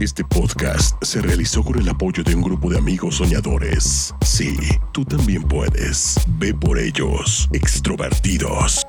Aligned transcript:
Este 0.00 0.24
podcast 0.24 1.02
se 1.04 1.22
realizó 1.22 1.62
con 1.62 1.78
el 1.78 1.88
apoyo 1.88 2.24
de 2.24 2.34
un 2.34 2.42
grupo 2.42 2.68
de 2.68 2.78
amigos 2.78 3.16
soñadores. 3.16 4.12
Sí, 4.22 4.56
tú 4.92 5.04
también 5.04 5.44
puedes. 5.44 6.16
Ve 6.36 6.52
por 6.52 6.80
ellos, 6.80 7.48
extrovertidos. 7.52 8.84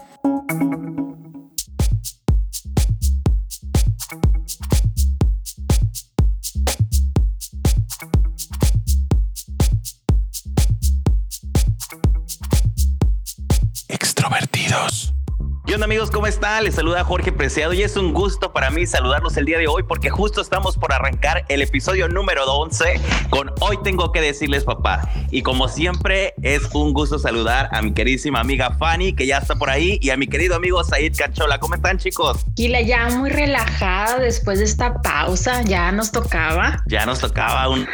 Están? 16.46 16.64
Les 16.64 16.76
saluda 16.76 17.04
Jorge 17.04 17.32
Preciado 17.32 17.74
y 17.74 17.82
es 17.82 17.98
un 17.98 18.14
gusto 18.14 18.54
para 18.54 18.70
mí 18.70 18.86
saludarlos 18.86 19.36
el 19.38 19.46
día 19.46 19.58
de 19.58 19.68
hoy 19.68 19.84
porque 19.84 20.10
justo 20.10 20.42
estamos 20.42 20.78
por 20.78 20.94
arrancar 20.94 21.44
el 21.50 21.62
episodio 21.62 22.08
número 22.08 22.46
11 22.46 23.02
con 23.30 23.52
Hoy 23.62 23.78
tengo 23.84 24.12
que 24.12 24.22
decirles 24.22 24.64
papá. 24.64 25.10
Y 25.32 25.42
como 25.42 25.68
siempre 25.68 26.36
es 26.44 26.64
un 26.74 26.94
gusto 26.94 27.18
saludar 27.18 27.70
a 27.72 27.82
mi 27.82 27.94
queridísima 27.94 28.40
amiga 28.42 28.76
Fanny 28.78 29.14
que 29.14 29.26
ya 29.26 29.40
está 29.40 29.56
por 29.56 29.70
ahí 29.70 29.98
y 30.02 30.12
a 30.12 30.18
mi 30.18 30.28
querido 30.28 30.56
amigo 30.56 30.84
Said 30.84 31.16
Cachola. 31.18 31.60
¿Cómo 31.60 31.76
están 31.76 31.98
chicos? 31.98 32.46
Kila 32.56 32.82
ya 32.82 33.10
muy 33.10 33.32
relajada 33.32 34.20
después 34.20 34.60
de 34.60 34.66
esta 34.66 35.02
pausa, 35.02 35.64
ya 35.64 35.92
nos 35.92 36.12
tocaba. 36.12 36.84
Ya 36.88 37.06
nos 37.06 37.20
tocaba 37.20 37.68
un... 37.68 37.88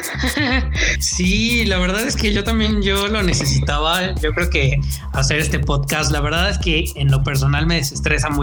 sí, 0.99 1.65
la 1.65 1.79
verdad 1.79 2.01
es 2.01 2.15
que 2.15 2.33
yo 2.33 2.43
también 2.43 2.81
yo 2.81 3.07
lo 3.07 3.23
necesitaba. 3.23 4.13
Yo 4.15 4.33
creo 4.33 4.49
que 4.49 4.79
hacer 5.13 5.39
este 5.39 5.59
podcast, 5.59 6.11
la 6.11 6.19
verdad 6.19 6.49
es 6.49 6.57
que 6.57 6.85
en 6.95 7.09
lo 7.09 7.23
personal 7.23 7.65
me 7.65 7.75
desestresa 7.75 8.29
mucho, 8.29 8.40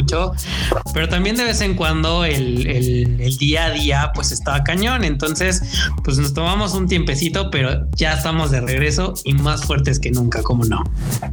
pero 0.95 1.09
también 1.09 1.37
de 1.37 1.45
vez 1.45 1.61
en 1.61 1.75
cuando 1.75 2.25
el, 2.25 2.66
el, 2.66 3.20
el, 3.20 3.37
día 3.38 3.66
a 3.66 3.70
día 3.70 4.12
pues 4.15 4.33
estaba 4.33 4.62
cañón, 4.65 5.05
entonces 5.05 5.62
pues 6.05 6.19
nos 6.19 6.34
tomamos 6.34 6.74
un 6.74 6.88
tiempecito, 6.88 7.51
pero 7.51 7.88
ya 7.96 8.15
estamos 8.15 8.51
de 8.51 8.60
regreso 8.60 9.15
y 9.24 9.35
más 9.35 9.65
fuertes 9.65 9.99
que 9.99 10.10
nunca, 10.10 10.43
como 10.43 10.65
no. 10.65 10.85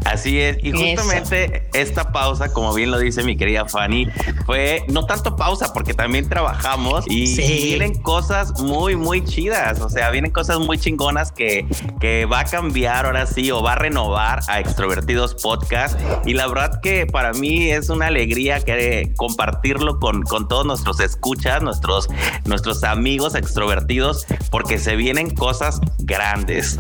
Así 0.06 0.40
es, 0.40 0.58
y 0.64 0.72
justamente 0.72 1.46
Eso. 1.46 1.64
esta 1.74 2.12
pausa, 2.12 2.50
como 2.50 2.74
bien 2.74 2.92
lo 2.92 3.00
dice 3.00 3.24
mi 3.24 3.38
querida 3.38 3.66
Fanny, 3.66 4.08
fue 4.46 4.84
no 4.88 5.06
tanto 5.06 5.36
pausa 5.36 5.74
porque 5.74 5.94
también 5.94 6.28
trabajamos 6.30 7.06
y 7.08 7.28
sí. 7.28 7.62
vienen 7.64 7.96
cosas 8.02 8.60
muy, 8.62 8.96
muy 8.96 9.24
chidas, 9.24 9.82
o 9.82 9.90
sea, 9.90 10.10
vienen 10.10 10.32
cosas 10.32 10.60
muy 10.60 10.78
chingonas 10.78 11.32
que, 11.32 11.66
que 12.00 12.26
va 12.26 12.42
a 12.42 12.46
cambiar 12.46 13.06
ahora 13.06 13.26
sí 13.26 13.52
o 13.52 13.62
va 13.62 13.74
a 13.74 13.76
renovar 13.76 14.42
a 14.48 14.60
Extrovertidos 14.60 15.36
Podcast 15.36 16.00
y 16.26 16.34
la 16.34 16.48
verdad 16.48 16.80
que 16.82 17.06
para 17.06 17.34
mí 17.34 17.72
es 17.72 17.90
una 17.90 18.08
alegría 18.08 18.55
que 18.64 19.14
compartirlo 19.16 20.00
con, 20.00 20.24
con 20.24 20.48
todos 20.48 20.66
nuestros 20.66 21.00
escuchas, 21.00 21.62
nuestros, 21.62 22.08
nuestros 22.46 22.84
amigos 22.84 23.36
extrovertidos, 23.36 24.26
porque 24.50 24.78
se 24.78 24.96
vienen 24.96 25.30
cosas 25.30 25.82
grandes. 26.00 26.80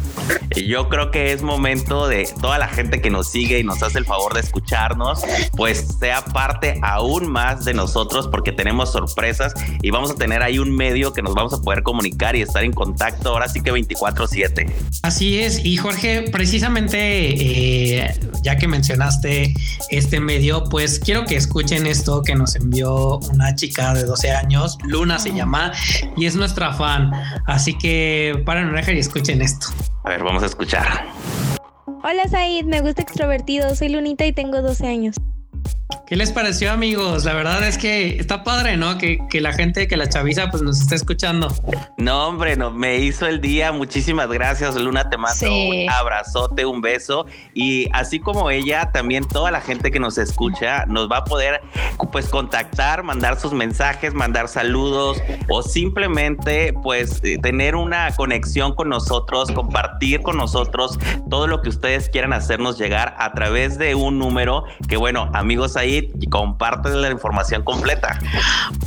Yo 0.55 0.89
creo 0.89 1.11
que 1.11 1.31
es 1.31 1.41
momento 1.41 2.07
de 2.07 2.29
toda 2.41 2.57
la 2.57 2.67
gente 2.67 3.01
que 3.01 3.09
nos 3.09 3.29
sigue 3.29 3.59
y 3.59 3.63
nos 3.63 3.81
hace 3.83 3.99
el 3.99 4.05
favor 4.05 4.33
de 4.33 4.41
escucharnos, 4.41 5.21
pues 5.55 5.85
sea 5.99 6.23
parte 6.25 6.79
aún 6.81 7.31
más 7.31 7.65
de 7.65 7.73
nosotros, 7.73 8.27
porque 8.27 8.51
tenemos 8.51 8.91
sorpresas 8.91 9.53
y 9.81 9.91
vamos 9.91 10.11
a 10.11 10.15
tener 10.15 10.41
ahí 10.41 10.59
un 10.59 10.75
medio 10.75 11.13
que 11.13 11.21
nos 11.21 11.33
vamos 11.33 11.53
a 11.53 11.61
poder 11.61 11.83
comunicar 11.83 12.35
y 12.35 12.41
estar 12.41 12.63
en 12.63 12.73
contacto 12.73 13.29
ahora 13.29 13.49
sí 13.49 13.61
que 13.61 13.71
24/7. 13.71 14.71
Así 15.03 15.39
es, 15.39 15.63
y 15.63 15.77
Jorge, 15.77 16.25
precisamente 16.31 16.97
eh, 16.97 18.19
ya 18.43 18.57
que 18.57 18.67
mencionaste 18.67 19.53
este 19.89 20.19
medio, 20.19 20.65
pues 20.65 20.99
quiero 20.99 21.25
que 21.25 21.35
escuchen 21.65 21.87
esto 21.87 22.21
que 22.21 22.35
nos 22.35 22.55
envió 22.55 23.17
una 23.33 23.55
chica 23.55 23.95
de 23.95 24.03
12 24.03 24.29
años, 24.29 24.77
Luna 24.83 25.17
se 25.17 25.33
llama, 25.33 25.71
y 26.15 26.27
es 26.27 26.35
nuestra 26.35 26.71
fan. 26.71 27.11
Así 27.47 27.75
que 27.75 28.39
paren 28.45 28.67
oreja 28.67 28.91
y 28.91 28.99
escuchen 28.99 29.41
esto. 29.41 29.67
A 30.03 30.09
ver, 30.09 30.23
vamos 30.23 30.43
a 30.43 30.45
escuchar. 30.45 30.85
Hola 32.03 32.27
Said, 32.29 32.65
me 32.65 32.81
gusta 32.81 33.01
extrovertido, 33.01 33.75
soy 33.75 33.89
Lunita 33.89 34.27
y 34.27 34.31
tengo 34.31 34.61
12 34.61 34.85
años. 34.85 35.15
¿Qué 36.07 36.15
les 36.15 36.31
pareció, 36.31 36.71
amigos? 36.71 37.25
La 37.25 37.33
verdad 37.33 37.67
es 37.67 37.77
que 37.77 38.17
está 38.19 38.43
padre, 38.43 38.75
¿no? 38.75 38.97
Que, 38.97 39.19
que, 39.29 39.39
la 39.39 39.53
gente, 39.53 39.87
que 39.87 39.97
la 39.97 40.09
chaviza, 40.09 40.49
pues 40.49 40.63
nos 40.63 40.79
está 40.81 40.95
escuchando. 40.95 41.53
No, 41.97 42.27
hombre, 42.27 42.55
no, 42.55 42.71
me 42.71 42.97
hizo 42.97 43.27
el 43.27 43.39
día. 43.39 43.71
Muchísimas 43.71 44.27
gracias, 44.29 44.75
Luna. 44.75 45.09
Te 45.09 45.17
mando 45.17 45.35
sí. 45.35 45.85
un 45.85 45.89
abrazote, 45.89 46.65
un 46.65 46.81
beso. 46.81 47.27
Y 47.53 47.87
así 47.93 48.19
como 48.19 48.49
ella, 48.49 48.91
también 48.91 49.27
toda 49.27 49.51
la 49.51 49.61
gente 49.61 49.91
que 49.91 49.99
nos 49.99 50.17
escucha 50.17 50.85
nos 50.87 51.09
va 51.09 51.17
a 51.17 51.23
poder, 51.23 51.61
pues, 52.11 52.29
contactar, 52.29 53.03
mandar 53.03 53.39
sus 53.39 53.53
mensajes, 53.53 54.13
mandar 54.13 54.47
saludos 54.47 55.21
o 55.49 55.61
simplemente, 55.61 56.73
pues, 56.83 57.21
tener 57.41 57.75
una 57.75 58.15
conexión 58.15 58.73
con 58.73 58.89
nosotros, 58.89 59.51
compartir 59.51 60.21
con 60.21 60.37
nosotros 60.37 60.97
todo 61.29 61.47
lo 61.47 61.61
que 61.61 61.69
ustedes 61.69 62.09
quieran 62.09 62.33
hacernos 62.33 62.77
llegar 62.77 63.15
a 63.19 63.33
través 63.33 63.77
de 63.77 63.93
un 63.93 64.17
número 64.17 64.65
que, 64.87 64.97
bueno, 64.97 65.29
amigos 65.33 65.74
ahí 65.77 66.11
y 66.19 66.27
comparten 66.27 67.01
la 67.01 67.09
información 67.09 67.63
completa. 67.63 68.19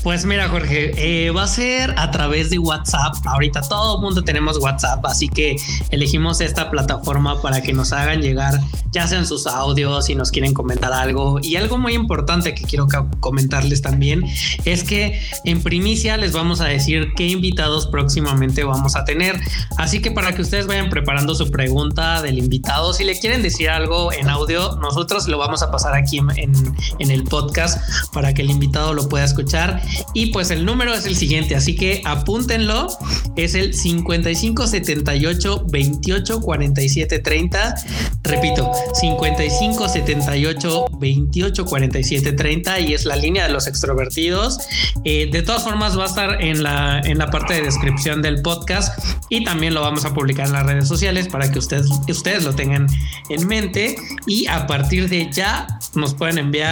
Pues 0.03 0.25
mira, 0.25 0.49
Jorge, 0.49 0.93
eh, 0.97 1.31
va 1.31 1.45
a 1.45 1.49
ser 1.49 1.95
a 1.99 2.11
través 2.11 2.51
de 2.51 2.59
WhatsApp. 2.59 3.15
Ahorita 3.27 3.61
todo 3.63 3.97
el 3.97 4.03
mundo 4.03 4.23
tenemos 4.23 4.59
WhatsApp, 4.59 5.05
así 5.07 5.29
que 5.29 5.57
elegimos 5.91 6.41
esta 6.41 6.71
plataforma 6.71 7.41
para 7.43 7.63
que 7.63 7.73
nos 7.73 7.93
hagan 7.93 8.23
llegar, 8.23 8.61
ya 8.93 9.07
sean 9.07 9.27
sus 9.27 9.47
audios, 9.47 10.07
si 10.07 10.15
nos 10.15 10.31
quieren 10.31 10.55
comentar 10.55 10.93
algo. 10.93 11.39
Y 11.43 11.57
algo 11.57 11.79
muy 11.79 11.95
importante 11.95 12.55
que 12.55 12.65
quiero 12.65 12.87
comentarles 13.21 13.83
también 13.83 14.25
es 14.65 14.85
que 14.85 15.21
en 15.45 15.63
primicia 15.63 16.17
les 16.17 16.33
vamos 16.33 16.61
a 16.61 16.67
decir 16.67 17.13
qué 17.17 17.27
invitados 17.27 17.87
próximamente 17.87 18.65
vamos 18.65 18.97
a 18.97 19.05
tener. 19.05 19.41
Así 19.77 20.01
que 20.01 20.11
para 20.11 20.35
que 20.35 20.43
ustedes 20.43 20.67
vayan 20.67 20.89
preparando 20.91 21.35
su 21.35 21.51
pregunta 21.51 22.23
del 22.23 22.39
invitado, 22.39 22.93
si 22.93 23.05
le 23.05 23.19
quieren 23.19 23.43
decir 23.43 23.69
algo 23.71 24.13
en 24.13 24.29
audio, 24.29 24.77
nosotros 24.77 25.29
lo 25.29 25.39
vamos 25.39 25.63
a 25.63 25.71
pasar 25.71 25.95
aquí 25.95 26.19
en, 26.19 26.31
en, 26.37 26.77
en 26.99 27.11
el 27.11 27.25
podcast 27.25 27.79
para 28.13 28.35
que 28.35 28.43
el 28.43 28.51
invitado 28.51 28.95
lo 28.95 29.09
pueda 29.09 29.25
escuchar. 29.25 29.83
Y 30.15 30.27
pues 30.27 30.51
el 30.51 30.65
número 30.65 30.95
es 30.95 31.07
el 31.07 31.17
siguiente, 31.17 31.55
así 31.55 31.77
que 31.77 32.03
apúntenlo. 32.05 32.89
Es 33.37 33.55
el 33.55 33.75
55 33.75 34.67
78 34.67 35.65
28 35.69 36.41
47 36.41 37.19
30. 37.19 37.75
Repito, 38.23 38.71
55 38.95 39.89
78 39.89 40.85
28 40.99 41.65
47 41.65 42.33
30 42.33 42.81
y 42.81 42.95
es 42.95 43.05
la 43.05 43.17
línea 43.17 43.47
de 43.47 43.53
los 43.53 43.67
extrovertidos. 43.67 44.59
Eh, 45.05 45.29
de 45.31 45.43
todas 45.43 45.65
formas, 45.65 45.99
va 45.99 46.05
a 46.05 46.07
estar 46.07 46.43
en 46.43 46.63
la, 46.63 47.01
en 47.05 47.19
la 47.19 47.31
parte 47.31 47.55
de 47.55 47.63
descripción 47.63 48.23
del 48.23 48.43
podcast 48.43 48.99
y 49.29 49.45
también 49.45 49.75
lo 49.75 49.81
vamos 49.81 50.05
a 50.05 50.15
publicar 50.15 50.47
en 50.47 50.53
las 50.53 50.67
redes 50.67 50.89
sociales 50.89 51.29
para 51.29 51.51
que 51.51 51.59
ustedes, 51.59 51.87
ustedes 52.09 52.45
lo 52.45 52.55
tengan 52.55 52.87
en 53.29 53.47
mente. 53.47 53.97
Y 54.27 54.47
a 54.47 54.67
partir 54.67 55.09
de 55.09 55.31
ya 55.31 55.67
nos 55.95 56.15
pueden 56.15 56.39
enviar 56.39 56.68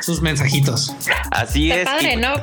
sus 0.00 0.20
mensajitos. 0.20 0.94
Así 1.30 1.70
está 1.70 1.96
es. 1.96 2.02
padre, 2.02 2.16
¿no? 2.16 2.34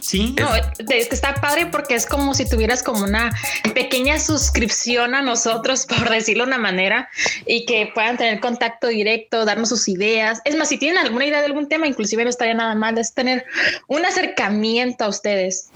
Sí. 0.00 0.34
No, 0.38 0.54
es 0.54 1.08
que 1.08 1.14
está 1.14 1.34
padre 1.34 1.66
porque 1.66 1.94
es 1.94 2.06
como 2.06 2.34
si 2.34 2.48
tuvieras 2.48 2.82
como 2.82 3.04
una 3.04 3.30
pequeña 3.74 4.18
suscripción 4.18 5.14
a 5.14 5.22
nosotros, 5.22 5.86
por 5.98 6.10
decirlo 6.10 6.44
de 6.44 6.48
una 6.48 6.58
manera, 6.58 7.08
y 7.46 7.64
que 7.66 7.90
puedan 7.94 8.16
tener 8.16 8.40
contacto 8.40 8.88
directo, 8.88 9.44
darnos 9.44 9.68
sus 9.68 9.88
ideas. 9.88 10.40
Es 10.44 10.56
más, 10.56 10.68
si 10.68 10.78
tienen 10.78 10.98
alguna 10.98 11.26
idea 11.26 11.40
de 11.40 11.46
algún 11.46 11.68
tema, 11.68 11.86
inclusive 11.86 12.24
no 12.24 12.30
estaría 12.30 12.54
nada 12.54 12.74
mal, 12.74 12.96
es 12.98 13.14
tener 13.14 13.44
un 13.86 14.04
acercamiento 14.04 15.04
a 15.04 15.08
ustedes. 15.08 15.70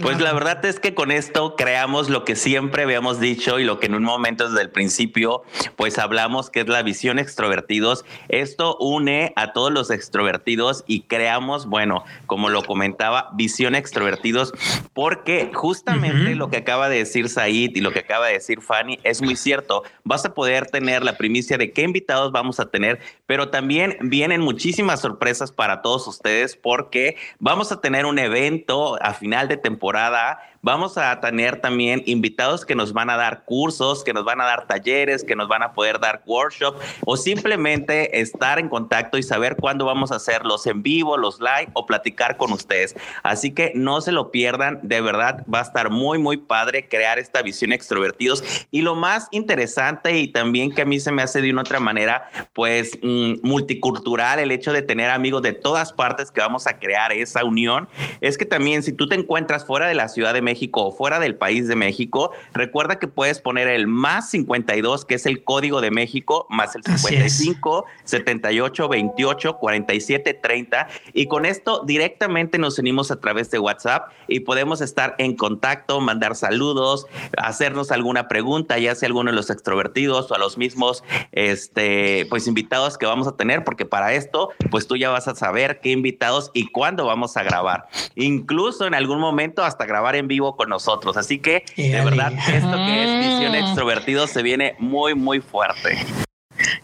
Pues 0.00 0.20
la 0.20 0.32
verdad 0.32 0.64
es 0.64 0.80
que 0.80 0.94
con 0.94 1.10
esto 1.10 1.56
creamos 1.56 2.08
lo 2.08 2.24
que 2.24 2.36
siempre 2.36 2.82
habíamos 2.82 3.20
dicho 3.20 3.58
y 3.58 3.64
lo 3.64 3.80
que 3.80 3.86
en 3.86 3.94
un 3.94 4.04
momento 4.04 4.48
desde 4.48 4.62
el 4.62 4.70
principio, 4.70 5.42
pues 5.76 5.98
hablamos 5.98 6.50
que 6.50 6.60
es 6.60 6.68
la 6.68 6.82
visión 6.82 7.18
extrovertidos. 7.18 8.04
Esto 8.28 8.76
une 8.78 9.32
a 9.36 9.52
todos 9.52 9.72
los 9.72 9.90
extrovertidos 9.96 10.84
y 10.86 11.00
creamos, 11.02 11.66
bueno, 11.66 12.04
como 12.26 12.48
lo 12.48 12.62
comentaba, 12.62 13.30
visión 13.34 13.74
extrovertidos, 13.74 14.52
porque 14.92 15.50
justamente 15.52 16.30
uh 16.30 16.34
-huh. 16.34 16.36
lo 16.36 16.50
que 16.50 16.58
acaba 16.58 16.88
de 16.88 16.98
decir 16.98 17.28
Said 17.28 17.74
y 17.74 17.80
lo 17.80 17.90
que 17.90 18.00
acaba 18.00 18.26
de 18.28 18.34
decir 18.34 18.60
Fanny 18.60 18.98
es 19.02 19.22
muy 19.22 19.34
cierto. 19.34 19.82
Vas 20.04 20.24
a 20.24 20.34
poder 20.34 20.66
tener 20.66 21.02
la 21.02 21.16
primicia 21.16 21.58
de 21.58 21.72
qué 21.72 21.82
invitados 21.82 22.30
vamos 22.32 22.60
a 22.60 22.70
tener, 22.70 23.00
pero 23.26 23.48
también 23.48 23.96
vienen 24.00 24.40
muchísimas 24.40 25.00
sorpresas 25.00 25.50
para 25.50 25.82
todos 25.82 26.06
ustedes 26.06 26.56
porque 26.56 27.16
vamos 27.38 27.72
a 27.72 27.80
tener 27.80 28.06
un 28.06 28.18
evento 28.18 28.96
a 29.02 29.14
final 29.14 29.48
de 29.48 29.56
temporada 29.56 30.38
vamos 30.66 30.98
a 30.98 31.20
tener 31.20 31.60
también 31.60 32.02
invitados 32.06 32.66
que 32.66 32.74
nos 32.74 32.92
van 32.92 33.08
a 33.08 33.16
dar 33.16 33.44
cursos, 33.44 34.02
que 34.02 34.12
nos 34.12 34.24
van 34.24 34.40
a 34.40 34.46
dar 34.46 34.66
talleres, 34.66 35.22
que 35.22 35.36
nos 35.36 35.46
van 35.46 35.62
a 35.62 35.72
poder 35.72 36.00
dar 36.00 36.24
workshop 36.26 36.74
o 37.04 37.16
simplemente 37.16 38.20
estar 38.20 38.58
en 38.58 38.68
contacto 38.68 39.16
y 39.16 39.22
saber 39.22 39.54
cuándo 39.54 39.84
vamos 39.84 40.10
a 40.10 40.16
hacer 40.16 40.44
los 40.44 40.66
en 40.66 40.82
vivo, 40.82 41.16
los 41.16 41.38
live 41.38 41.68
o 41.74 41.86
platicar 41.86 42.36
con 42.36 42.52
ustedes. 42.52 42.96
Así 43.22 43.52
que 43.52 43.70
no 43.76 44.00
se 44.00 44.10
lo 44.10 44.32
pierdan, 44.32 44.80
de 44.82 45.00
verdad 45.00 45.46
va 45.46 45.60
a 45.60 45.62
estar 45.62 45.90
muy, 45.90 46.18
muy 46.18 46.36
padre 46.36 46.88
crear 46.88 47.20
esta 47.20 47.42
visión 47.42 47.70
extrovertidos. 47.70 48.42
Y 48.72 48.82
lo 48.82 48.96
más 48.96 49.28
interesante 49.30 50.18
y 50.18 50.26
también 50.26 50.74
que 50.74 50.82
a 50.82 50.84
mí 50.84 50.98
se 50.98 51.12
me 51.12 51.22
hace 51.22 51.42
de 51.42 51.52
una 51.52 51.60
otra 51.60 51.78
manera, 51.78 52.28
pues 52.54 52.98
mmm, 53.04 53.34
cultural, 53.80 54.40
el 54.40 54.50
hecho 54.50 54.72
de 54.72 54.82
tener 54.82 55.10
amigos 55.10 55.42
de 55.42 55.52
todas 55.52 55.92
partes 55.92 56.32
que 56.32 56.40
vamos 56.40 56.66
a 56.66 56.80
crear 56.80 57.12
esa 57.12 57.44
unión, 57.44 57.88
es 58.20 58.36
que 58.36 58.46
también 58.46 58.82
si 58.82 58.92
tú 58.92 59.08
te 59.08 59.14
encuentras 59.14 59.64
fuera 59.64 59.86
de 59.86 59.94
la 59.94 60.08
Ciudad 60.08 60.34
de 60.34 60.42
México 60.42 60.55
o 60.72 60.92
fuera 60.92 61.18
del 61.18 61.36
país 61.36 61.68
de 61.68 61.76
México, 61.76 62.32
recuerda 62.52 62.98
que 62.98 63.08
puedes 63.08 63.40
poner 63.40 63.68
el 63.68 63.86
más 63.86 64.30
52, 64.30 65.04
que 65.04 65.14
es 65.14 65.26
el 65.26 65.44
código 65.44 65.80
de 65.80 65.90
México, 65.90 66.46
más 66.50 66.74
el 66.74 66.82
55, 66.82 67.84
78, 68.04 68.88
28, 68.88 69.58
47, 69.58 70.34
30. 70.34 70.88
Y 71.12 71.26
con 71.26 71.46
esto 71.46 71.82
directamente 71.84 72.58
nos 72.58 72.78
unimos 72.78 73.10
a 73.10 73.20
través 73.20 73.50
de 73.50 73.58
WhatsApp 73.58 74.10
y 74.28 74.40
podemos 74.40 74.80
estar 74.80 75.14
en 75.18 75.36
contacto, 75.36 76.00
mandar 76.00 76.36
saludos, 76.36 77.06
hacernos 77.36 77.90
alguna 77.90 78.28
pregunta, 78.28 78.78
ya 78.78 78.94
sea 78.94 79.06
alguno 79.08 79.30
de 79.30 79.36
los 79.36 79.50
extrovertidos 79.50 80.30
o 80.30 80.34
a 80.34 80.38
los 80.38 80.58
mismos 80.58 81.04
este, 81.32 82.26
pues 82.28 82.46
invitados 82.46 82.98
que 82.98 83.06
vamos 83.06 83.26
a 83.26 83.36
tener, 83.36 83.64
porque 83.64 83.84
para 83.84 84.14
esto, 84.14 84.50
pues 84.70 84.86
tú 84.86 84.96
ya 84.96 85.10
vas 85.10 85.28
a 85.28 85.34
saber 85.34 85.80
qué 85.80 85.90
invitados 85.90 86.50
y 86.54 86.70
cuándo 86.70 87.06
vamos 87.06 87.36
a 87.36 87.42
grabar. 87.42 87.86
Incluso 88.14 88.86
en 88.86 88.94
algún 88.94 89.20
momento 89.20 89.64
hasta 89.64 89.86
grabar 89.86 90.16
en 90.16 90.28
vivo 90.28 90.45
con 90.54 90.68
nosotros. 90.68 91.16
Así 91.16 91.38
que, 91.38 91.64
de 91.76 92.04
verdad, 92.04 92.32
esto 92.32 92.76
que 92.76 93.02
es 93.02 93.30
visión 93.30 93.54
ah. 93.54 93.58
extrovertido 93.58 94.26
se 94.26 94.42
viene 94.42 94.76
muy, 94.78 95.14
muy 95.14 95.40
fuerte. 95.40 96.25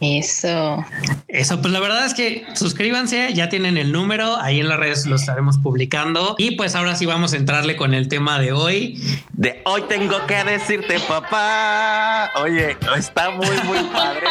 Eso. 0.03 0.85
Eso, 1.29 1.61
pues 1.61 1.73
la 1.73 1.79
verdad 1.79 2.05
es 2.05 2.13
que 2.13 2.45
suscríbanse, 2.55 3.33
ya 3.35 3.49
tienen 3.49 3.77
el 3.77 3.93
número, 3.93 4.37
ahí 4.37 4.59
en 4.59 4.69
las 4.69 4.77
redes 4.77 5.07
lo 5.07 5.15
estaremos 5.15 5.59
publicando. 5.59 6.35
Y 6.39 6.57
pues 6.57 6.75
ahora 6.75 6.97
sí 6.97 7.07
vamos 7.07 7.35
a 7.35 7.37
entrarle 7.37 7.77
con 7.77 7.95
el 7.95 8.09
tema 8.09 8.41
de 8.41 8.51
hoy. 8.51 9.01
De 9.33 9.63
hoy 9.65 9.83
tengo 9.89 10.27
que 10.27 10.43
decirte, 10.43 10.99
papá. 11.07 12.33
Oye, 12.43 12.77
está 12.97 13.31
muy, 13.31 13.47
muy 13.65 13.79
padre. 13.93 14.27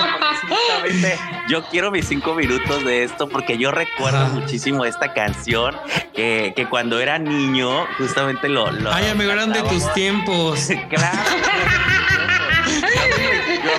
yo 1.47 1.63
quiero 1.69 1.89
mis 1.89 2.05
cinco 2.05 2.33
minutos 2.35 2.83
de 2.83 3.05
esto 3.05 3.29
porque 3.29 3.57
yo 3.57 3.71
recuerdo 3.71 4.27
muchísimo 4.27 4.83
esta 4.83 5.13
canción 5.13 5.73
que, 6.13 6.51
que, 6.53 6.67
cuando 6.67 6.99
era 6.99 7.17
niño, 7.17 7.85
justamente 7.97 8.49
lo. 8.49 8.69
lo 8.73 8.91
Ay, 8.91 9.07
amigo, 9.07 9.31
eran 9.31 9.53
de 9.53 9.61
tus 9.61 9.93
tiempos. 9.93 10.67
claro. 10.89 12.10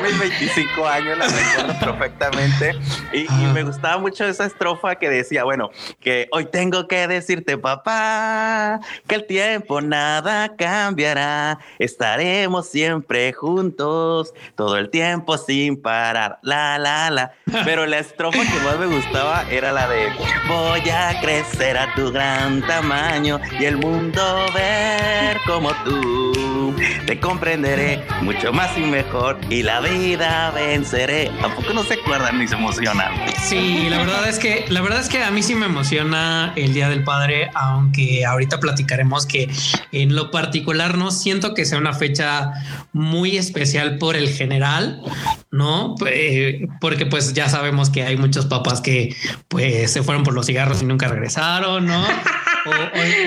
Yo 0.03 0.09
a 0.09 0.11
mis 0.11 0.19
25 0.19 0.89
años 0.89 1.19
la 1.19 1.27
recuerdo 1.27 1.81
perfectamente. 1.81 2.73
Y, 3.13 3.27
me 3.53 3.65
gustaba 3.65 3.99
mucho 3.99 4.25
esa 4.25 4.47
estrofa 4.47 4.95
que 4.97 5.11
decía, 5.11 5.45
bueno, 5.45 5.71
que 6.01 6.29
hoy 6.33 6.47
tengo 6.47 6.89
que 6.89 7.07
decirte, 7.07 7.59
papá, 7.59 8.81
que 9.07 9.17
el 9.17 9.27
tiempo 9.27 9.81
nada 9.81 10.57
cambiará, 10.57 11.59
estaremos 11.79 12.69
siempre 12.69 13.33
juntos, 13.33 14.33
todo 14.55 14.79
el 14.79 14.89
tiempo 14.91 15.37
sin 15.37 15.81
parar, 15.81 16.39
la, 16.43 16.79
la, 16.79 17.11
la. 17.11 17.33
Pero 17.65 17.87
la 17.87 17.99
estrofa 17.99 18.39
que 18.39 18.65
más 18.65 18.79
me 18.79 18.87
gustaba 18.87 19.45
era 19.51 19.73
la 19.73 19.89
de, 19.89 20.09
voy 20.49 20.89
a 20.89 21.21
crecer 21.21 21.77
a 21.77 21.95
tu 21.95 22.11
gran 22.11 22.63
tamaño 22.67 23.41
y 23.61 23.65
el 23.65 23.77
mundo 23.77 24.23
ver 24.55 25.37
como 25.47 25.71
tú, 25.85 26.75
te 27.07 27.21
comprenderé 27.21 28.03
mucho 28.23 28.53
más 28.53 28.77
y 28.79 28.83
mejor. 28.83 29.39
Y 29.51 29.63
la 29.63 29.81
vida 29.99 30.51
venceré. 30.51 31.31
¿A 31.43 31.55
poco 31.55 31.73
no 31.73 31.83
se 31.83 31.95
acuerdan 31.95 32.39
ni 32.39 32.49
se 32.49 32.55
emocionan? 32.55 33.13
Sí, 33.43 33.87
la 33.89 33.99
verdad 33.99 34.29
es 34.29 34.39
que 34.39 34.65
la 34.69 34.81
verdad 34.81 35.01
es 35.01 35.09
que 35.09 35.23
a 35.23 35.31
mí 35.31 35.43
sí 35.43 35.55
me 35.55 35.67
emociona 35.67 36.53
el 36.57 36.75
Día 36.75 36.89
del 36.89 37.05
Padre, 37.05 37.51
aunque 37.55 38.25
ahorita 38.25 38.61
platicaremos 38.61 39.27
que 39.27 39.51
en 39.93 40.15
lo 40.15 40.31
particular 40.31 40.97
no 40.97 41.11
siento 41.11 41.55
que 41.55 41.65
sea 41.65 41.79
una 41.79 41.93
fecha 41.93 42.53
muy 42.93 43.37
especial 43.37 43.99
por 43.99 44.17
el 44.17 44.29
general, 44.29 45.03
¿no? 45.51 45.95
Eh, 46.07 46.67
porque 46.81 47.07
pues 47.07 47.33
ya 47.35 47.49
sabemos 47.49 47.91
que 47.91 48.03
hay 48.03 48.17
muchos 48.17 48.47
papás 48.47 48.81
que 48.81 49.15
pues 49.49 49.93
se 49.93 50.03
fueron 50.03 50.25
por 50.25 50.35
los 50.35 50.47
cigarros 50.47 50.83
y 50.83 50.87
nunca 50.87 51.09
regresaron, 51.09 51.87
¿no? 51.87 52.05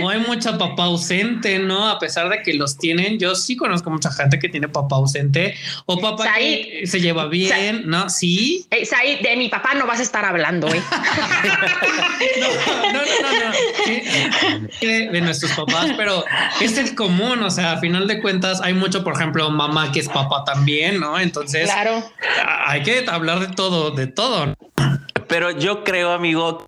O, 0.02 0.10
hay 0.10 0.20
mucha 0.20 0.58
papá 0.58 0.86
ausente, 0.86 1.60
¿no? 1.60 1.88
A 1.88 2.00
pesar 2.00 2.30
de 2.30 2.42
que 2.42 2.54
los 2.54 2.78
tienen, 2.78 3.20
yo 3.20 3.36
sí 3.36 3.56
conozco 3.56 3.90
mucha 3.90 4.12
gente 4.12 4.40
que 4.40 4.50
tiene 4.50 4.68
papá 4.68 4.96
ausente 4.98 5.56
o 5.86 6.00
papá 6.00 6.36
que 6.38 6.84
se 6.86 7.02
lleva 7.02 7.28
bien, 7.28 7.84
¿no? 7.86 8.10
Sí. 8.10 8.66
Eh, 8.72 8.88
de 9.22 9.36
mi 9.36 9.50
papá 9.50 9.74
no 9.76 9.86
vas 9.86 10.00
a 10.00 10.04
estar 10.04 10.26
hablando, 10.26 10.68
¿eh? 10.68 10.82
no, 12.40 12.48
no, 12.94 13.02
no, 13.22 13.32
no. 13.32 14.68
De 14.82 15.22
nuestros 15.22 15.52
papás, 15.52 15.92
pero 15.98 16.24
es 16.62 16.78
el 16.78 16.96
común, 16.96 17.44
o 17.44 17.50
sea, 17.50 17.74
a 17.74 17.78
final 17.78 18.08
de 18.08 18.22
cuentas 18.22 18.62
hay 18.62 18.74
mucho, 18.74 19.04
por 19.04 19.16
ejemplo, 19.16 19.50
mamá 19.50 19.92
que 19.92 20.00
es 20.00 20.10
papá 20.10 20.44
también, 20.44 21.00
¿no? 21.00 21.20
Entonces, 21.20 21.66
claro. 21.66 22.04
hay 22.66 22.84
que 22.84 23.06
hablar 23.08 23.40
de 23.40 23.48
todo, 23.48 23.92
de 23.92 24.08
todo. 24.08 24.56
Pero 25.28 25.52
yo 25.52 25.84
creo, 25.84 26.12
amigo, 26.12 26.68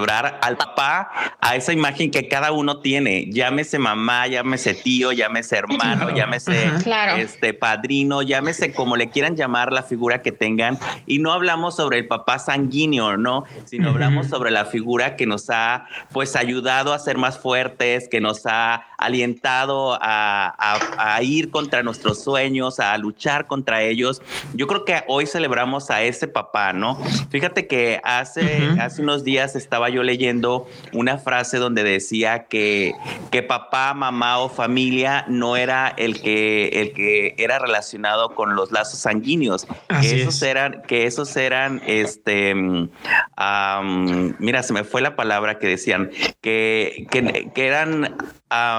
al 0.00 0.56
papá 0.56 1.10
a 1.40 1.56
esa 1.56 1.72
imagen 1.72 2.12
que 2.12 2.28
cada 2.28 2.52
uno 2.52 2.78
tiene, 2.78 3.26
llámese 3.32 3.80
mamá, 3.80 4.28
llámese 4.28 4.74
tío, 4.74 5.10
llámese 5.10 5.56
hermano, 5.56 6.14
llámese 6.14 6.70
este 7.16 7.52
padrino, 7.52 8.22
llámese 8.22 8.72
como 8.72 8.96
le 8.96 9.10
quieran 9.10 9.34
llamar 9.34 9.72
la 9.72 9.82
figura 9.82 10.22
que 10.22 10.30
tengan 10.30 10.78
y 11.04 11.18
no 11.18 11.32
hablamos 11.32 11.74
sobre 11.74 11.98
el 11.98 12.06
papá 12.06 12.38
sanguíneo, 12.38 13.16
¿no? 13.16 13.42
Sino 13.64 13.88
hablamos 13.88 14.28
sobre 14.28 14.52
la 14.52 14.66
figura 14.66 15.16
que 15.16 15.26
nos 15.26 15.50
ha 15.50 15.86
pues 16.12 16.36
ayudado 16.36 16.92
a 16.92 16.98
ser 17.00 17.18
más 17.18 17.36
fuertes, 17.36 18.08
que 18.08 18.20
nos 18.20 18.46
ha 18.46 18.86
alientado 18.98 19.98
a, 20.00 21.18
ir 21.22 21.50
contra 21.50 21.82
nuestros 21.82 22.22
sueños, 22.22 22.78
a 22.78 22.96
luchar 22.98 23.48
contra 23.48 23.82
ellos. 23.82 24.22
Yo 24.54 24.68
creo 24.68 24.84
que 24.84 25.02
hoy 25.08 25.26
celebramos 25.26 25.90
a 25.90 26.02
ese 26.02 26.28
papá, 26.28 26.72
¿no? 26.72 26.94
Fíjate 27.30 27.66
que 27.66 28.00
hace, 28.04 28.68
hace 28.78 29.02
unos 29.02 29.24
días 29.24 29.56
estaba 29.56 29.87
yo 29.88 30.02
leyendo 30.02 30.66
una 30.92 31.18
frase 31.18 31.58
donde 31.58 31.84
decía 31.84 32.44
que, 32.44 32.94
que 33.30 33.42
papá, 33.42 33.94
mamá 33.94 34.38
o 34.38 34.48
familia 34.48 35.24
no 35.28 35.56
era 35.56 35.92
el 35.96 36.20
que, 36.20 36.68
el 36.80 36.92
que 36.92 37.34
era 37.38 37.58
relacionado 37.58 38.34
con 38.34 38.56
los 38.56 38.72
lazos 38.72 39.00
sanguíneos. 39.00 39.66
que 40.00 40.22
esos 40.22 40.42
eran, 40.42 40.82
que 40.82 41.06
esos 41.06 41.36
eran, 41.36 41.82
este, 41.86 42.54
mira, 42.54 44.62
se 44.62 44.72
me 44.72 44.84
fue 44.84 45.00
la 45.00 45.16
palabra 45.16 45.58
que 45.58 45.66
decían, 45.66 46.10
que, 46.40 47.06
que, 47.10 47.66
eran 47.66 48.16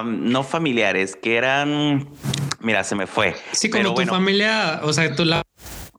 no 0.06 0.44
familiares, 0.44 1.15
que 1.15 1.38
eran, 1.38 2.09
mira, 2.59 2.83
se 2.83 2.95
me 2.95 3.07
fue. 3.07 3.35
Sí, 3.51 3.69
como 3.69 3.94
tu 3.94 4.06
familia, 4.06 4.81
o 4.83 4.94
sea, 4.94 5.09
la 5.17 5.44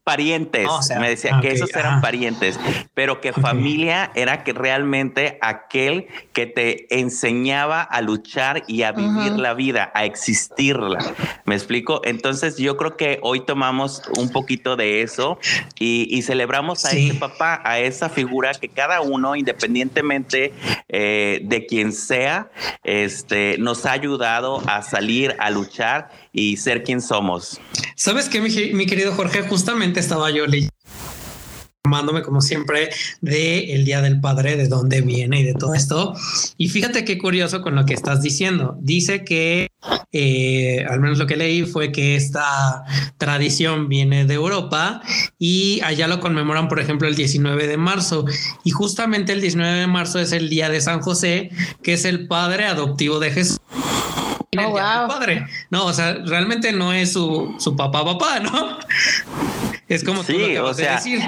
parientes. 0.05 0.69
me 0.99 1.11
decía 1.11 1.39
que 1.41 1.53
esos 1.53 1.75
eran 1.75 2.01
parientes, 2.01 2.59
pero 2.95 3.21
que 3.21 3.33
familia 3.33 4.11
era 4.15 4.45
que 4.45 4.53
realmente 4.53 5.39
aquel 5.41 6.09
que 6.33 6.47
te 6.47 6.99
enseñaba 6.99 7.83
a 7.83 8.01
luchar 8.01 8.63
y 8.67 8.83
a 8.83 8.93
vivir 8.93 9.33
la 9.33 9.55
vida, 9.55 9.91
a 9.95 10.05
existirla. 10.05 10.99
¿Me 11.45 11.55
explico? 11.55 12.01
Entonces 12.05 12.57
yo 12.57 12.77
creo 12.77 12.97
que 12.97 13.19
hoy 13.23 13.41
tomamos 13.41 14.03
un 14.19 14.31
poquito 14.31 14.77
de 14.77 15.03
eso 15.03 15.39
y, 15.79 16.21
celebramos 16.23 16.85
a 16.85 16.91
ese 16.91 17.15
papá, 17.15 17.61
a 17.65 17.79
esa 17.79 18.09
figura 18.09 18.53
que 18.53 18.69
cada 18.69 19.01
uno, 19.01 19.35
independientemente 19.37 20.53
eh, 20.89 21.41
de 21.43 21.67
quien 21.67 21.93
sea, 21.93 22.51
este, 22.85 23.57
nos 23.59 23.87
ha 23.87 23.93
ayudado 23.93 24.63
a 24.67 24.83
salir, 24.83 25.35
a 25.39 25.51
luchar 25.51 26.11
y 26.33 26.57
ser 26.57 26.83
quien 26.83 27.01
somos. 27.01 27.61
¿Sabes 27.97 28.29
qué, 28.29 28.41
mi, 28.41 28.87
querido 28.87 29.13
Jorge? 29.13 29.43
Justamente 29.43 30.01
estaba 30.01 30.31
yo 30.31 30.47
leyendo 30.47 30.71
como 32.25 32.41
siempre 32.41 32.91
de 33.21 33.75
el 33.75 33.85
Día 33.85 34.01
del 34.01 34.21
Padre, 34.21 34.57
de 34.57 34.69
dónde 34.69 35.01
viene 35.01 35.41
y 35.41 35.45
de 35.45 35.55
todo 35.55 35.75
esto. 35.75 36.15
Y 36.57 36.69
fíjate 36.69 37.05
qué 37.05 37.19
curioso 37.19 37.63
con 37.63 37.75
lo 37.75 37.85
que 37.85 37.95
estás 37.95 38.23
diciendo. 38.23 38.77
Dice 38.81 39.25
que, 39.25 39.69
eh, 40.13 40.85
al 40.89 41.01
menos 41.01 41.19
lo 41.19 41.27
que 41.27 41.37
leí 41.37 41.63
fue 41.63 41.91
que 41.91 42.17
esta 42.17 42.85
tradición 43.19 43.89
viene 43.89 44.25
de 44.25 44.35
Europa 44.35 45.03
y 45.39 45.81
allá 45.83 46.07
lo 46.07 46.21
conmemoran, 46.21 46.69
por 46.69 46.81
ejemplo, 46.81 47.09
el 47.09 47.17
19 47.17 47.67
de 47.67 47.77
marzo. 47.77 48.25
Y 48.65 48.71
justamente 48.71 49.33
el 49.33 49.41
19 49.41 49.81
de 49.81 49.87
marzo 49.87 50.21
es 50.21 50.33
el 50.33 50.49
Día 50.49 50.69
de 50.69 50.81
San 50.81 51.01
José, 51.01 51.51
que 51.83 51.95
es 51.95 52.05
el 52.05 52.29
padre 52.29 52.67
adoptivo 52.67 53.19
de 53.19 53.31
Jesús. 53.31 53.59
Oh, 54.59 54.75
padre. 54.75 55.47
No, 55.71 55.87
o 55.87 55.93
sea, 55.93 56.15
realmente 56.27 56.73
no 56.73 56.93
es 56.93 57.13
su, 57.13 57.55
su 57.61 57.77
papá, 57.77 58.05
papá, 58.05 58.41
¿no? 58.41 58.79
Es 59.91 60.05
como 60.05 60.23
sí, 60.23 60.57
o 60.57 60.73
sea, 60.73 60.95
decir. 60.95 61.21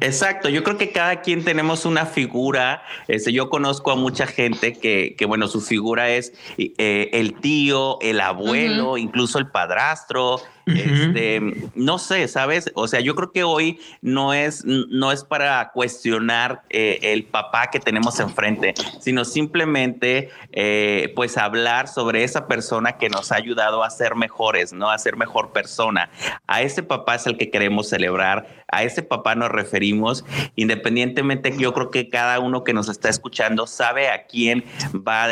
exacto. 0.00 0.48
Yo 0.48 0.64
creo 0.64 0.76
que 0.76 0.90
cada 0.90 1.20
quien 1.20 1.44
tenemos 1.44 1.84
una 1.84 2.06
figura. 2.06 2.82
Este, 3.06 3.32
yo 3.32 3.48
conozco 3.48 3.92
a 3.92 3.94
mucha 3.94 4.26
gente 4.26 4.72
que, 4.72 5.14
que 5.16 5.26
bueno, 5.26 5.46
su 5.46 5.60
figura 5.60 6.10
es 6.10 6.32
eh, 6.58 7.10
el 7.12 7.34
tío, 7.34 8.00
el 8.00 8.20
abuelo, 8.20 8.98
incluso 8.98 9.38
el 9.38 9.46
padrastro, 9.46 10.40
Este, 10.66 11.40
no 11.74 11.98
sé, 11.98 12.28
¿sabes? 12.28 12.70
O 12.74 12.86
sea, 12.86 13.00
yo 13.00 13.14
creo 13.14 13.32
que 13.32 13.44
hoy 13.44 13.80
no 14.02 14.34
es, 14.34 14.64
no 14.64 15.12
es 15.12 15.24
para 15.24 15.70
cuestionar 15.72 16.62
eh, 16.70 16.98
el 17.02 17.24
papá 17.24 17.70
que 17.70 17.80
tenemos 17.80 18.20
enfrente, 18.20 18.74
sino 19.00 19.24
simplemente 19.24 20.30
eh, 20.52 21.12
pues 21.16 21.36
hablar 21.36 21.88
sobre 21.88 22.24
esa 22.24 22.46
persona 22.46 22.98
que 22.98 23.08
nos 23.08 23.32
ha 23.32 23.36
ayudado 23.36 23.82
a 23.82 23.90
ser 23.90 24.14
mejores, 24.14 24.72
¿no? 24.72 24.90
A 24.90 24.98
ser 24.98 25.16
mejor 25.16 25.52
persona. 25.52 26.10
A 26.46 26.62
ese 26.62 26.82
papá 26.82 27.16
es 27.16 27.26
el 27.26 27.36
que 27.36 27.50
queremos 27.50 27.88
celebrar, 27.88 28.64
a 28.68 28.82
ese 28.84 29.02
papá 29.02 29.34
nos 29.34 29.50
referimos, 29.50 30.24
independientemente, 30.56 31.54
yo 31.56 31.72
creo 31.74 31.90
que 31.90 32.08
cada 32.08 32.38
uno 32.40 32.64
que 32.64 32.72
nos 32.72 32.88
está 32.88 33.08
escuchando 33.08 33.66
sabe 33.66 34.08
a 34.08 34.26
quién 34.26 34.64
va 35.06 35.24
a 35.24 35.28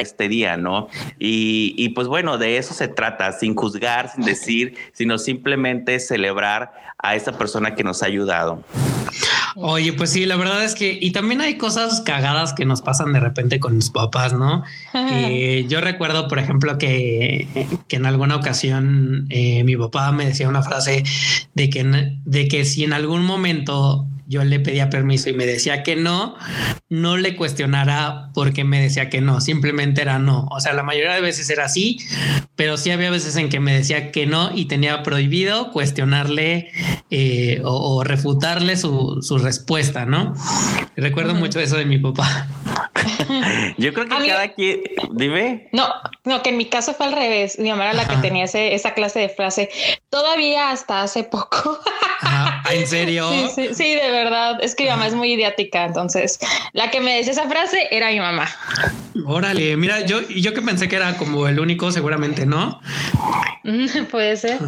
este 0.00 0.28
día, 0.28 0.56
¿no? 0.56 0.88
Y, 1.18 1.88
pues 1.90 2.08
bueno, 2.08 2.38
de 2.38 2.58
eso 2.58 2.74
se 2.74 2.88
trata, 2.88 3.32
sin 3.32 3.54
juzgar, 3.54 4.10
sin 4.14 4.24
decir, 4.24 4.76
sino 4.92 5.18
simplemente 5.18 5.98
celebrar 6.00 6.72
a 6.98 7.14
esa 7.16 7.36
persona 7.36 7.74
que 7.74 7.84
nos 7.84 8.02
ha 8.02 8.06
ayudado. 8.06 8.62
Oye, 9.56 9.92
pues 9.92 10.10
sí, 10.10 10.26
la 10.26 10.36
verdad 10.36 10.64
es 10.64 10.74
que, 10.74 10.98
y 11.00 11.12
también 11.12 11.40
hay 11.40 11.56
cosas 11.56 12.00
cagadas 12.00 12.54
que 12.54 12.64
nos 12.64 12.82
pasan 12.82 13.12
de 13.12 13.20
repente 13.20 13.60
con 13.60 13.76
los 13.76 13.90
papás, 13.90 14.32
¿no? 14.32 14.64
yo 15.68 15.80
recuerdo, 15.80 16.26
por 16.28 16.38
ejemplo, 16.38 16.76
que, 16.78 17.46
que 17.86 17.96
en 17.96 18.06
alguna 18.06 18.36
ocasión 18.36 19.26
eh, 19.30 19.62
mi 19.62 19.76
papá 19.76 20.10
me 20.12 20.26
decía 20.26 20.48
una 20.48 20.62
frase 20.62 21.04
de 21.54 21.70
que, 21.70 21.84
de 22.24 22.48
que 22.48 22.64
si 22.64 22.82
en 22.84 22.92
algún 22.92 23.24
momento 23.24 24.06
yo 24.26 24.44
le 24.44 24.60
pedía 24.60 24.90
permiso 24.90 25.28
y 25.28 25.34
me 25.34 25.46
decía 25.46 25.82
que 25.82 25.96
no, 25.96 26.36
no 26.88 27.16
le 27.16 27.36
cuestionara 27.36 28.30
porque 28.34 28.64
me 28.64 28.80
decía 28.80 29.10
que 29.10 29.20
no, 29.20 29.40
simplemente 29.40 30.02
era 30.02 30.18
no. 30.18 30.46
O 30.50 30.60
sea, 30.60 30.72
la 30.72 30.82
mayoría 30.82 31.14
de 31.14 31.20
veces 31.20 31.50
era 31.50 31.66
así, 31.66 31.98
pero 32.56 32.76
sí 32.76 32.90
había 32.90 33.10
veces 33.10 33.36
en 33.36 33.48
que 33.48 33.60
me 33.60 33.74
decía 33.74 34.12
que 34.12 34.26
no 34.26 34.50
y 34.54 34.66
tenía 34.66 35.02
prohibido 35.02 35.70
cuestionarle 35.72 36.70
eh, 37.10 37.60
o, 37.64 38.02
refutarle 38.04 38.76
su, 38.76 39.20
respuesta, 39.42 40.06
¿no? 40.06 40.34
Recuerdo 40.96 41.34
mucho 41.34 41.60
eso 41.60 41.76
de 41.76 41.84
mi 41.84 41.98
papá. 41.98 42.48
Yo 43.78 43.92
creo 43.92 44.08
que 44.08 44.26
cada 44.26 44.48
quien, 44.54 44.80
dime. 45.12 45.68
No, 45.72 45.88
no, 46.24 46.42
que 46.42 46.50
en 46.50 46.56
mi 46.56 46.66
caso 46.66 46.94
fue 46.94 47.06
al 47.06 47.12
revés. 47.12 47.58
Mi 47.58 47.70
mamá 47.70 47.84
era 47.84 47.94
la 47.94 48.08
que 48.08 48.16
tenía 48.16 48.44
esa 48.44 48.94
clase 48.94 49.18
de 49.18 49.28
frase. 49.28 49.68
Todavía 50.10 50.70
hasta 50.70 51.02
hace 51.02 51.24
poco. 51.24 51.78
¿En 52.72 52.86
serio? 52.86 53.30
Sí, 53.30 53.48
sí, 53.54 53.74
sí, 53.74 53.94
de 53.94 54.10
verdad. 54.10 54.58
Es 54.62 54.74
que 54.74 54.84
mi 54.84 54.90
mamá 54.90 55.06
es 55.06 55.14
muy 55.14 55.32
idiática. 55.32 55.84
Entonces, 55.84 56.38
la 56.72 56.90
que 56.90 57.00
me 57.00 57.16
decía 57.16 57.32
esa 57.32 57.48
frase 57.48 57.88
era 57.90 58.10
mi 58.10 58.20
mamá. 58.20 58.48
Órale, 59.26 59.76
mira, 59.76 60.00
yo, 60.00 60.20
yo 60.28 60.54
que 60.54 60.62
pensé 60.62 60.88
que 60.88 60.96
era 60.96 61.16
como 61.16 61.46
el 61.46 61.60
único, 61.60 61.92
seguramente 61.92 62.46
no. 62.46 62.80
Puede 64.10 64.36
ser. 64.36 64.58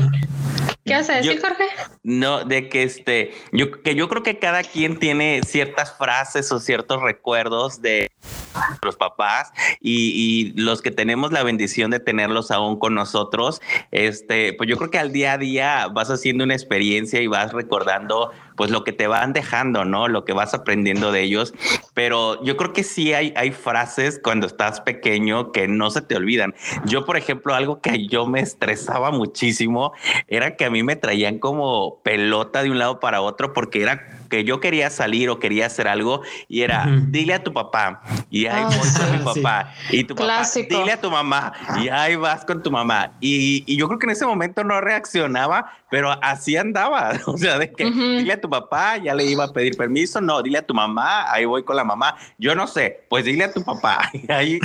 ¿Qué 0.87 0.95
vas 0.95 1.11
a 1.11 1.17
decir, 1.17 1.41
Jorge? 1.41 1.65
No, 2.05 2.45
de 2.45 2.69
que 2.69 2.85
este, 2.85 3.35
yo, 3.51 3.83
que 3.83 3.97
yo 3.97 4.09
creo 4.09 4.23
que 4.23 4.39
cada 4.39 4.63
quien 4.63 4.99
tiene 4.99 5.41
ciertas 5.45 5.97
frases 5.97 6.53
o 6.53 6.61
ciertos 6.61 7.03
recuerdos 7.03 7.83
de 7.83 8.13
los 8.83 8.97
papás 8.97 9.53
y, 9.81 10.53
los 10.57 10.83
que 10.83 10.91
tenemos 10.91 11.33
la 11.33 11.43
bendición 11.43 11.91
de 11.91 11.99
tenerlos 11.99 12.51
aún 12.51 12.79
con 12.79 12.95
nosotros, 12.95 13.61
este, 13.91 14.53
pues 14.53 14.69
yo 14.69 14.77
creo 14.77 14.91
que 14.91 14.99
al 14.99 15.13
día 15.13 15.33
a 15.33 15.39
día 15.39 15.89
vas 15.89 16.09
haciendo 16.11 16.45
una 16.45 16.55
experiencia 16.55 17.21
y 17.21 17.27
vas 17.27 17.53
recordando 17.53 18.31
pues 18.57 18.71
lo 18.71 18.85
que 18.85 18.93
te 18.93 19.07
van 19.07 19.33
dejando, 19.33 19.85
¿no? 19.85 20.09
Lo 20.09 20.25
que 20.25 20.33
vas 20.33 20.55
aprendiendo 20.55 21.13
de 21.13 21.23
ellos. 21.23 21.55
Pero 21.95 22.43
yo 22.43 22.57
creo 22.57 22.73
que 22.73 22.83
sí 22.83 23.13
hay, 23.13 23.33
hay 23.37 23.53
frases 23.53 24.21
cuando 24.23 24.47
estás 24.47 24.81
pequeño 24.81 25.53
que 25.53 25.69
no 25.69 25.91
se 25.91 26.03
te 26.03 26.17
olvidan. 26.17 26.55
Yo, 26.85 27.05
por 27.05 27.17
ejemplo, 27.17 27.55
algo 27.55 27.81
que 27.81 28.07
yo 28.07 28.27
me 28.27 28.41
estresaba 28.41 29.11
muchísimo 29.11 29.93
era 30.29 30.57
que 30.57 30.65
a 30.65 30.71
mí 30.71 30.83
me 30.83 30.97
traían 30.97 31.39
como 31.39 32.01
pelota 32.03 32.63
de 32.63 32.71
un 32.71 32.79
lado 32.79 33.01
para 33.01 33.21
otro 33.21 33.53
porque 33.53 33.83
era 33.83 34.26
que 34.29 34.45
yo 34.45 34.61
quería 34.61 34.91
salir 34.91 35.31
o 35.31 35.39
quería 35.39 35.67
hacer 35.67 35.89
algo 35.89 36.23
y 36.49 36.63
era, 36.63 36.87
dile 37.09 37.35
a 37.35 37.43
tu 37.43 37.53
papá 37.53 38.03
y 38.31 38.47
ahí 38.47 38.65
voy 38.65 38.89
con 38.97 39.13
mi 39.13 39.19
papá. 39.19 39.75
Y 39.91 40.05
tu 40.05 40.15
papá, 40.15 40.43
dile 40.69 40.93
a 40.93 41.01
tu 41.01 41.11
mamá 41.11 41.53
y 41.83 41.89
ahí 41.89 42.17
vas 42.17 42.45
con 42.45 42.63
tu 42.63 42.71
mamá. 42.71 43.13
Y, 43.21 43.65
y, 43.67 43.77
yo 43.77 43.89
creo 43.89 43.99
que 43.99 44.07
en 44.07 44.13
ese 44.13 44.27
momento 44.27 44.65
no 44.65 44.81
reaccionaba, 44.81 45.73
pero 45.91 46.11
así 46.23 46.57
andaba, 46.57 47.13
o 47.27 47.37
sea, 47.37 47.59
de 47.59 47.71
que 47.73 47.85
dile 47.91 48.33
a 48.33 48.41
tu 48.41 48.49
papá, 48.49 48.99
ya 48.99 49.15
le 49.15 49.25
iba 49.25 49.45
a 49.45 49.53
pedir 49.53 49.77
permiso, 49.77 50.21
no, 50.21 50.43
dile 50.43 50.59
a 50.59 50.67
tu 50.67 50.75
mamá, 50.75 51.31
ahí 51.33 51.45
voy 51.45 51.63
con 51.63 51.77
la 51.77 51.85
mamá, 51.85 52.17
yo 52.39 52.55
no 52.55 52.67
sé, 52.67 53.05
pues 53.09 53.25
dile 53.25 53.45
a 53.45 53.53
tu 53.53 53.63
papá, 53.63 54.11
y 54.13 54.31
ahí 54.33 54.59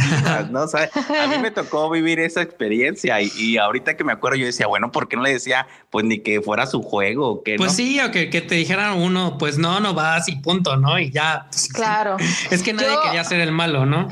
¿no? 0.50 0.62
a 0.62 1.28
mí 1.28 1.38
me 1.42 1.52
tocó 1.52 1.90
vivir 1.90 2.20
esa 2.20 2.42
experiencia. 2.42 3.22
Y, 3.22 3.32
y, 3.38 3.58
ahorita 3.58 3.96
que 3.96 4.04
me 4.04 4.14
acuerdo 4.14 4.38
yo 4.38 4.46
decía, 4.46 4.68
bueno, 4.68 4.92
¿por 4.92 5.08
qué 5.08 5.16
no 5.16 5.24
le 5.24 5.34
decía, 5.34 5.68
pues 5.90 6.06
ni 6.06 6.20
que 6.20 6.42
fuera 6.42 6.66
su 6.66 6.82
juego? 6.82 7.44
Que 7.44 7.56
pues 7.56 7.74
sí, 7.74 8.00
o 8.00 8.12
que, 8.12 8.30
que 8.30 8.42
te 8.42 8.56
dijeran 8.56 8.98
uno, 8.98 9.38
pues 9.38 9.51
no, 9.58 9.80
no 9.80 9.94
vas 9.94 10.28
y 10.28 10.36
punto, 10.38 10.78
¿no? 10.78 11.00
Y 11.00 11.12
ya. 11.12 11.48
Claro. 11.74 12.18
es 12.52 12.64
que 12.64 12.74
nadie 12.74 12.98
quería 13.04 13.24
ser 13.24 13.40
el 13.40 13.52
malo, 13.52 13.86
¿no? 13.86 14.10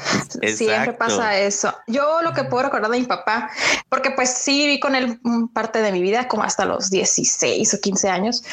Siempre 0.56 0.94
pasa 0.94 1.38
eso. 1.38 1.76
Yo 1.88 2.22
lo 2.22 2.34
que 2.34 2.44
puedo 2.44 2.64
recordar 2.64 2.92
de 2.92 3.00
mi 3.00 3.06
papá, 3.06 3.50
porque 3.90 4.12
pues 4.12 4.30
sí 4.30 4.66
viví 4.66 4.80
con 4.80 4.96
él 4.96 5.20
parte 5.54 5.82
de 5.82 5.92
mi 5.92 6.02
vida, 6.02 6.28
como 6.28 6.44
hasta 6.44 6.66
los 6.66 6.90
16 6.90 7.74
o 7.74 7.82
15 7.82 8.10
años. 8.10 8.44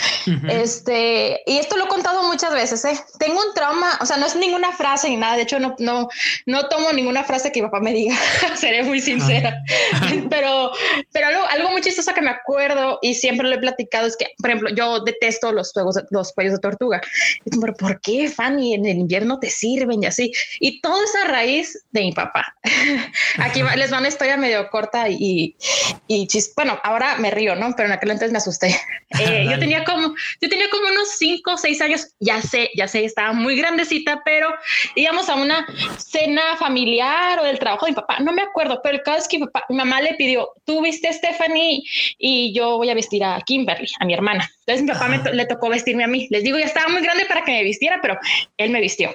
Este, 0.49 1.43
y 1.47 1.59
esto 1.59 1.76
lo 1.76 1.85
he 1.85 1.88
contado 1.88 2.23
muchas 2.25 2.52
veces, 2.52 2.85
¿eh? 2.85 2.99
Tengo 3.19 3.40
un 3.40 3.55
trauma, 3.55 3.99
o 4.00 4.07
sea, 4.07 4.16
no 4.16 4.26
es 4.26 4.37
ninguna 4.37 4.73
frase 4.73 5.09
ni 5.09 5.16
nada, 5.16 5.37
de 5.37 5.43
hecho 5.43 5.59
no, 5.59 5.75
no, 5.78 6.09
no 6.47 6.69
tomo 6.69 6.93
ninguna 6.93 7.25
frase 7.25 7.52
que 7.52 7.61
mi 7.61 7.69
papá 7.69 7.81
me 7.81 7.93
diga, 7.93 8.16
seré 8.57 8.83
muy 8.83 9.00
sincera, 9.00 9.62
pero, 10.31 10.71
pero 11.12 11.26
algo, 11.28 11.43
algo 11.50 11.71
muy 11.71 11.81
chistoso 11.81 12.12
que 12.14 12.23
me 12.23 12.31
acuerdo 12.31 12.99
y 13.02 13.14
siempre 13.14 13.49
lo 13.49 13.55
he 13.55 13.59
platicado 13.59 14.07
es 14.07 14.16
que, 14.16 14.26
por 14.38 14.50
ejemplo, 14.50 14.71
yo 14.75 15.00
detesto 15.00 15.52
los 15.52 15.73
juegos, 15.73 15.97
los 16.11 16.33
cuellos 16.33 16.55
de 16.55 16.61
tortuga. 16.76 17.00
pero 17.61 17.75
¿por 17.75 18.00
qué, 18.00 18.28
Fanny? 18.28 18.75
En 18.75 18.87
el 18.87 18.99
invierno 18.99 19.38
te 19.38 19.50
sirven 19.50 20.02
y 20.02 20.06
así. 20.06 20.33
Y 20.61 20.80
todo 20.80 21.02
es 21.02 21.14
a 21.16 21.28
raíz 21.28 21.85
de 21.90 22.00
mi 22.02 22.12
papá. 22.12 22.54
Aquí 23.38 23.62
les 23.76 23.92
va 23.92 23.99
una 23.99 24.09
historia 24.09 24.37
medio 24.37 24.68
corta 24.71 25.09
y, 25.09 25.56
y 26.06 26.26
chis, 26.26 26.52
bueno, 26.54 26.78
ahora 26.83 27.16
me 27.16 27.30
río, 27.30 27.54
¿no? 27.56 27.75
Pero 27.76 27.88
en 27.88 27.92
aquel 27.92 28.11
entonces 28.11 28.33
me 28.33 28.38
asusté. 28.38 28.76
Eh, 29.21 29.47
yo 29.49 29.56
tenía 29.61 29.85
como, 29.85 30.14
yo 30.42 30.49
tenía 30.49 30.68
como 30.68 30.88
unos 30.88 31.11
cinco 31.16 31.52
o 31.52 31.56
seis 31.56 31.80
años, 31.80 32.09
ya 32.18 32.42
sé, 32.42 32.71
ya 32.76 32.88
sé, 32.88 33.04
estaba 33.04 33.33
muy 33.33 33.56
grandecita, 33.56 34.21
pero 34.25 34.49
íbamos 34.97 35.28
a 35.28 35.37
una 35.37 35.64
cena 35.97 36.56
familiar 36.59 37.38
o 37.38 37.45
del 37.45 37.61
trabajo 37.61 37.87
de 37.87 37.92
mi 37.92 37.97
papá, 37.97 38.18
no 38.18 38.33
me 38.33 38.42
acuerdo, 38.42 38.80
pero 38.83 38.97
el 38.97 39.02
caso 39.04 39.18
es 39.18 39.28
que 39.28 39.38
mi, 39.38 39.47
papá, 39.47 39.64
mi 39.68 39.76
mamá 39.76 40.02
le 40.02 40.14
pidió, 40.14 40.50
tú 40.64 40.83
viste 40.83 41.06
a 41.06 41.12
Stephanie 41.12 41.85
y 42.18 42.52
yo 42.52 42.76
voy 42.78 42.90
a 42.90 42.95
vestir 42.95 43.23
a 43.23 43.40
Kimberly, 43.40 43.88
a 44.00 44.04
mi 44.04 44.12
hermana. 44.12 44.50
Entonces 44.66 44.85
mi 44.85 44.92
papá 44.92 45.09
me 45.09 45.33
le 45.33 45.47
tocó 45.47 45.68
vestirme 45.68 46.02
a 46.02 46.09
mí. 46.09 46.26
Les 46.30 46.42
digo, 46.42 46.59
estaba 46.66 46.88
muy 46.88 47.02
grande 47.02 47.25
para 47.26 47.44
que 47.44 47.52
me 47.52 47.62
vistiera, 47.62 47.99
pero 48.02 48.18
él 48.56 48.70
me 48.70 48.80
vistió. 48.80 49.14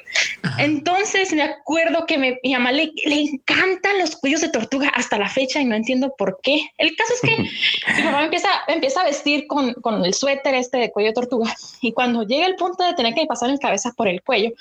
Entonces 0.58 1.34
me 1.34 1.43
acuerdo 1.43 2.05
que 2.05 2.17
mi 2.17 2.53
mamá 2.53 2.72
le, 2.72 2.91
le 3.05 3.22
encantan 3.22 4.00
los 4.00 4.15
cuellos 4.15 4.41
de 4.41 4.50
tortuga 4.50 4.89
hasta 4.89 5.17
la 5.17 5.29
fecha 5.29 5.60
y 5.60 5.65
no 5.65 5.75
entiendo 5.75 6.13
por 6.17 6.39
qué. 6.41 6.70
El 6.77 6.96
caso 6.96 7.13
es 7.13 7.22
que 7.22 7.38
mi 7.98 8.03
mamá 8.03 8.24
empieza, 8.24 8.50
empieza 8.67 9.01
a 9.01 9.05
vestir 9.05 9.48
con, 9.48 9.74
con 9.75 10.03
el 10.05 10.13
suéter 10.13 10.55
este 10.55 10.77
de 10.77 10.91
cuello 10.91 11.10
de 11.10 11.13
tortuga 11.13 11.55
y 11.81 11.93
cuando 11.93 12.24
llega 12.24 12.46
el 12.48 12.55
punto 12.55 12.84
de 12.84 12.93
tener 12.93 13.13
que 13.13 13.25
pasar 13.25 13.50
en 13.50 13.58
cabeza 13.58 13.91
por 13.96 14.08
el 14.08 14.22
cuello, 14.22 14.51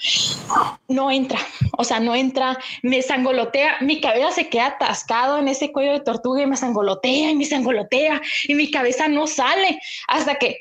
no 0.88 1.10
entra. 1.10 1.38
O 1.76 1.84
sea, 1.84 2.00
no 2.00 2.14
entra, 2.14 2.58
me 2.82 3.02
sangolotea, 3.02 3.78
mi 3.80 4.00
cabeza 4.00 4.30
se 4.32 4.48
queda 4.48 4.66
atascado 4.66 5.38
en 5.38 5.48
ese 5.48 5.72
cuello 5.72 5.92
de 5.92 6.00
tortuga 6.00 6.42
y 6.42 6.46
me 6.46 6.56
sangolotea 6.56 7.30
y 7.30 7.34
me 7.34 7.44
sangolotea 7.44 8.20
y 8.44 8.54
mi 8.54 8.70
cabeza 8.70 9.08
no 9.08 9.26
sale 9.26 9.78
hasta 10.08 10.36
que 10.36 10.60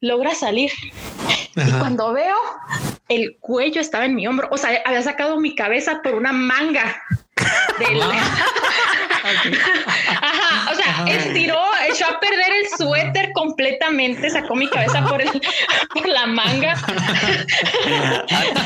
logra 0.00 0.34
salir. 0.34 0.70
Y 1.56 1.72
cuando 1.72 2.12
veo, 2.12 2.36
el 3.08 3.38
cuello 3.40 3.80
estaba 3.80 4.04
en 4.04 4.14
mi 4.14 4.26
hombro, 4.26 4.48
o 4.50 4.58
sea, 4.58 4.82
había 4.84 5.02
sacado 5.02 5.40
mi 5.40 5.54
cabeza 5.54 6.00
por 6.02 6.14
una 6.14 6.32
manga. 6.32 7.02
Del... 7.78 8.00
Ajá, 10.20 10.70
o 10.70 10.74
sea, 10.74 11.04
estiró, 11.06 11.60
echó 11.88 12.06
a 12.06 12.20
perder 12.20 12.52
el 12.62 12.68
suéter 12.76 13.32
completamente, 13.32 14.30
sacó 14.30 14.54
mi 14.54 14.68
cabeza 14.68 15.04
por, 15.04 15.20
el, 15.20 15.30
por 15.94 16.08
la 16.08 16.26
manga. 16.26 16.74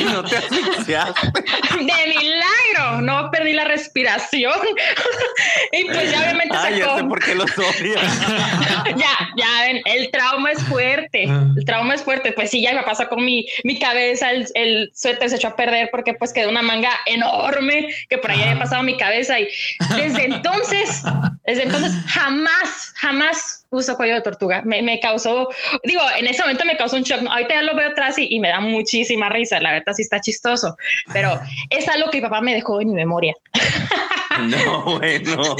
no 0.04 0.24
te 0.24 0.36
De 0.40 2.06
milagro, 2.08 3.00
no 3.02 3.30
perdí 3.30 3.52
la 3.52 3.64
respiración. 3.64 4.52
y 5.72 5.84
pues 5.84 6.10
ya 6.10 6.20
obviamente 6.20 6.56
Ay, 6.56 6.78
ya 6.78 6.96
sé 6.96 7.04
por 7.04 7.22
qué 7.22 7.34
los 7.34 7.50
odio. 7.58 7.94
ya, 8.96 9.30
ya 9.36 9.62
ven, 9.62 9.82
el 9.84 10.10
trauma 10.10 10.52
es 10.52 10.62
fuerte. 10.64 11.26
Ah. 11.28 11.46
El 11.56 11.64
trauma 11.64 11.94
es 11.94 12.02
fuerte. 12.02 12.32
Pues 12.32 12.50
sí, 12.50 12.62
ya 12.62 12.74
me 12.74 12.82
pasó 12.82 13.08
con 13.08 13.24
mi, 13.24 13.46
mi 13.64 13.78
cabeza, 13.78 14.30
el, 14.30 14.46
el, 14.54 14.90
suéter 14.94 15.30
se 15.30 15.36
echó 15.36 15.48
a 15.48 15.56
perder 15.56 15.88
porque 15.90 16.14
pues 16.14 16.32
quedó 16.32 16.48
una 16.48 16.62
manga 16.62 16.90
enorme 17.06 17.88
que 18.08 18.18
por 18.18 18.30
ahí 18.30 18.42
había 18.42 18.58
pasado 18.58 18.82
mi 18.82 18.96
cabeza 18.96 19.38
y 19.38 19.48
desde 19.96 20.24
entonces, 20.24 20.49
desde 21.46 21.62
entonces 21.64 21.92
jamás, 22.06 22.92
jamás 22.96 23.66
uso 23.70 23.96
cuello 23.96 24.14
de 24.14 24.20
tortuga. 24.20 24.62
Me, 24.64 24.82
me, 24.82 25.00
causó, 25.00 25.48
digo, 25.84 26.02
en 26.18 26.26
ese 26.26 26.42
momento 26.42 26.64
me 26.64 26.76
causó 26.76 26.96
un 26.96 27.02
shock. 27.02 27.20
Ahorita 27.28 27.54
ya 27.54 27.62
lo 27.62 27.74
veo 27.74 27.90
atrás 27.90 28.18
y, 28.18 28.26
y, 28.30 28.40
me 28.40 28.48
da 28.48 28.60
muchísima 28.60 29.28
risa. 29.28 29.60
La 29.60 29.72
verdad 29.72 29.92
sí 29.94 30.02
está 30.02 30.20
chistoso, 30.20 30.76
pero 31.12 31.40
es 31.70 31.88
algo 31.88 32.10
que 32.10 32.18
mi 32.18 32.22
papá 32.22 32.40
me 32.40 32.54
dejó 32.54 32.80
en 32.80 32.88
mi 32.88 32.94
memoria. 32.94 33.34
No, 34.40 34.82
bueno. 34.84 35.56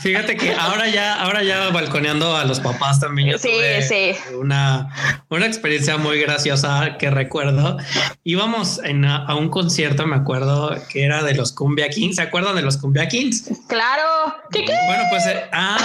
Fíjate 0.00 0.36
que 0.36 0.52
ahora 0.54 0.88
ya, 0.88 1.14
ahora 1.22 1.42
ya 1.42 1.70
balconeando 1.70 2.36
a 2.36 2.44
los 2.44 2.60
papás 2.60 2.98
también. 3.00 3.30
yo 3.30 3.38
Sí, 3.38 3.48
tuve 3.48 3.82
sí. 3.82 4.16
Una, 4.34 4.88
una 5.28 5.46
experiencia 5.46 5.96
muy 5.96 6.18
graciosa 6.20 6.96
que 6.98 7.10
recuerdo. 7.10 7.76
Íbamos 8.24 8.80
en 8.84 9.04
a, 9.04 9.24
a 9.26 9.36
un 9.36 9.48
concierto, 9.48 10.06
me 10.06 10.16
acuerdo 10.16 10.76
que 10.90 11.04
era 11.04 11.22
de 11.22 11.34
los 11.34 11.52
Cumbia 11.52 11.88
Kings. 11.88 12.16
¿Se 12.16 12.22
acuerdan 12.22 12.56
de 12.56 12.62
los 12.62 12.76
Cumbia 12.78 13.06
Kings? 13.08 13.48
Claro. 13.68 14.34
¿Qué 14.50 14.64
qué? 14.64 14.74
Bueno, 14.86 15.04
pues, 15.10 15.26
eh, 15.26 15.44
ah, 15.52 15.78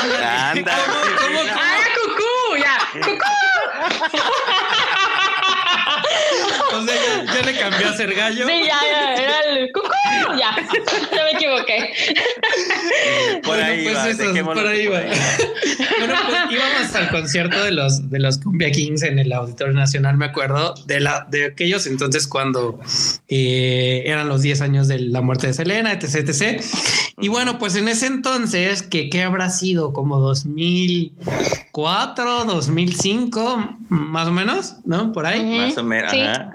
Anda. 0.52 0.76
¿cómo, 0.86 1.40
cómo, 1.40 1.40
Ah, 1.54 1.78
cucú, 2.04 2.58
ya. 2.58 2.78
Cucú. 3.02 3.26
O 6.74 6.86
sea, 6.86 6.96
ya, 6.96 7.26
ya 7.34 7.42
le 7.44 7.58
cambié 7.58 7.86
a 7.86 7.94
ser 7.94 8.14
gallo. 8.14 8.46
Sí, 8.48 8.54
ya, 8.66 8.80
ya, 8.92 9.16
era 9.16 9.40
el 9.50 9.72
cucú. 9.72 9.88
Ya, 10.38 10.56
ya 11.16 11.24
me 11.24 11.32
equivoqué. 11.32 11.94
Por 13.44 13.56
Bueno, 13.56 13.66
ahí 13.66 13.84
pues 13.84 13.98
va, 13.98 14.04
por 14.54 14.68
ahí 14.68 14.88
va. 14.88 15.00
bueno, 16.00 16.16
pues 16.26 16.38
íbamos 16.52 16.96
al 16.96 17.10
concierto 17.10 17.64
de 17.64 17.72
los 17.72 18.10
de 18.10 18.20
los 18.20 18.40
Cumbia 18.40 18.72
Kings 18.72 19.04
en 19.04 19.20
el 19.20 19.32
Auditorio 19.32 19.74
Nacional, 19.74 20.18
me 20.18 20.26
acuerdo, 20.26 20.74
de 20.86 21.00
la 21.00 21.26
de 21.30 21.46
aquellos 21.46 21.86
entonces 21.88 22.28
cuando 22.28 22.80
eh, 23.28 24.04
eran 24.06 24.28
los 24.30 24.42
10 24.42 24.62
años 24.62 24.88
de 24.88 25.00
la 25.00 25.22
muerte 25.22 25.48
de 25.48 25.54
Selena, 25.54 25.92
etc, 25.94 26.28
etc. 26.28 26.62
Y 27.20 27.30
bueno, 27.30 27.58
pues 27.58 27.76
en 27.76 27.88
ese 27.88 28.06
entonces, 28.08 28.84
que 28.84 29.10
qué 29.10 29.24
habrá 29.24 29.50
sido 29.50 29.94
como 29.94 30.20
2004, 30.20 32.46
2005, 32.46 33.78
más 33.90 34.28
o 34.28 34.32
menos, 34.32 34.76
¿no? 34.86 35.12
Por 35.12 35.26
ahí. 35.26 35.58
Más 35.58 35.76
o 35.78 35.84
menos. 35.84 36.12
Sí. 36.12 36.22
ajá. 36.22 36.54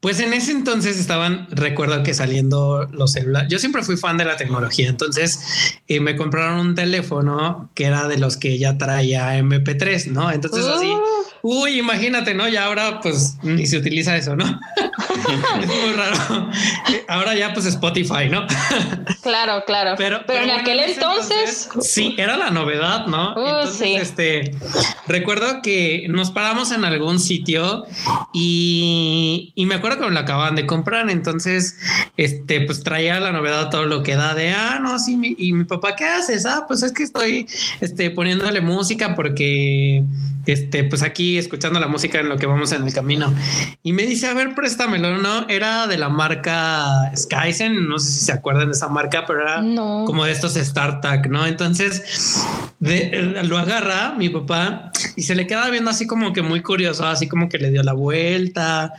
Pues 0.00 0.20
en 0.20 0.32
ese 0.34 0.52
entonces 0.52 0.98
estaban, 0.98 1.48
recuerdo 1.50 2.02
que 2.02 2.14
saliendo 2.14 2.86
los 2.92 3.12
celulares. 3.12 3.50
Yo 3.50 3.58
siempre 3.58 3.82
fui 3.82 3.96
fan 3.96 4.16
de 4.18 4.24
la 4.24 4.36
tecnología, 4.36 4.88
entonces 4.88 5.40
eh, 5.88 6.00
me 6.00 6.16
compraron 6.16 6.60
un 6.60 6.74
teléfono 6.74 7.70
que 7.74 7.84
era 7.86 8.06
de 8.06 8.18
los 8.18 8.36
que 8.36 8.58
ya 8.58 8.78
traía 8.78 9.38
MP3, 9.38 10.08
¿no? 10.08 10.30
Entonces 10.30 10.66
así, 10.66 10.92
Uh, 11.42 11.62
uy, 11.62 11.78
imagínate, 11.78 12.34
¿no? 12.34 12.48
Ya 12.48 12.66
ahora 12.66 13.00
pues 13.00 13.38
ni 13.42 13.66
se 13.66 13.78
utiliza 13.78 14.16
eso, 14.16 14.36
¿no? 14.36 14.44
es 15.60 15.66
muy 15.66 15.92
raro. 15.94 16.50
Ahora 17.08 17.34
ya 17.34 17.52
pues 17.52 17.66
Spotify, 17.66 18.28
¿no? 18.30 18.46
claro, 19.22 19.62
claro. 19.66 19.94
Pero, 19.96 20.20
Pero, 20.26 20.40
en 20.40 20.46
bueno, 20.46 20.60
aquel 20.60 20.80
entonces, 20.80 21.68
sí, 21.80 22.14
era 22.18 22.36
la 22.36 22.50
novedad, 22.50 23.06
¿no? 23.06 23.34
Uh, 23.34 23.46
entonces, 23.46 23.78
sí. 23.78 23.94
este, 23.94 24.56
recuerdo 25.06 25.62
que 25.62 26.06
nos 26.08 26.30
paramos 26.30 26.72
en 26.72 26.84
algún 26.84 27.20
sitio 27.20 27.84
y, 28.32 29.52
y 29.54 29.66
me 29.66 29.76
acuerdo 29.76 29.85
que 29.94 30.04
me 30.04 30.10
lo 30.10 30.18
acababan 30.18 30.56
de 30.56 30.66
comprar, 30.66 31.08
entonces, 31.08 31.76
este, 32.16 32.62
pues 32.62 32.82
traía 32.82 33.20
la 33.20 33.30
novedad 33.32 33.70
todo 33.70 33.84
lo 33.86 34.02
que 34.02 34.16
da 34.16 34.34
de, 34.34 34.50
ah, 34.50 34.78
no, 34.82 34.98
sí, 34.98 35.16
mi- 35.16 35.36
y 35.38 35.52
mi 35.52 35.64
papá, 35.64 35.94
¿qué 35.94 36.04
haces? 36.04 36.44
Ah, 36.46 36.64
pues 36.66 36.82
es 36.82 36.92
que 36.92 37.04
estoy, 37.04 37.46
este, 37.80 38.10
poniéndole 38.10 38.60
música 38.60 39.14
porque, 39.14 40.02
este, 40.46 40.84
pues 40.84 41.02
aquí 41.02 41.38
escuchando 41.38 41.78
la 41.80 41.88
música 41.88 42.20
en 42.20 42.28
lo 42.28 42.36
que 42.38 42.46
vamos 42.46 42.72
en 42.72 42.84
el 42.86 42.92
camino. 42.92 43.32
Y 43.82 43.92
me 43.92 44.04
dice, 44.04 44.26
a 44.26 44.34
ver, 44.34 44.54
préstamelo, 44.54 45.18
¿no? 45.18 45.48
Era 45.48 45.86
de 45.86 45.98
la 45.98 46.08
marca 46.08 47.12
Skyzen, 47.16 47.88
no 47.88 47.98
sé 47.98 48.10
si 48.12 48.24
se 48.26 48.32
acuerdan 48.32 48.66
de 48.68 48.72
esa 48.72 48.88
marca, 48.88 49.24
pero 49.26 49.42
era 49.42 49.62
no. 49.62 50.04
como 50.06 50.24
de 50.24 50.32
estos 50.32 50.54
StarTag, 50.54 51.30
¿no? 51.30 51.46
Entonces 51.46 52.44
de- 52.80 53.40
lo 53.44 53.58
agarra 53.58 54.14
mi 54.16 54.28
papá 54.28 54.90
y 55.16 55.22
se 55.22 55.34
le 55.34 55.46
queda 55.46 55.68
viendo 55.70 55.90
así 55.90 56.06
como 56.06 56.32
que 56.32 56.42
muy 56.42 56.62
curioso, 56.62 57.06
así 57.06 57.26
como 57.28 57.48
que 57.48 57.58
le 57.58 57.70
dio 57.70 57.82
la 57.82 57.92
vuelta. 57.92 58.92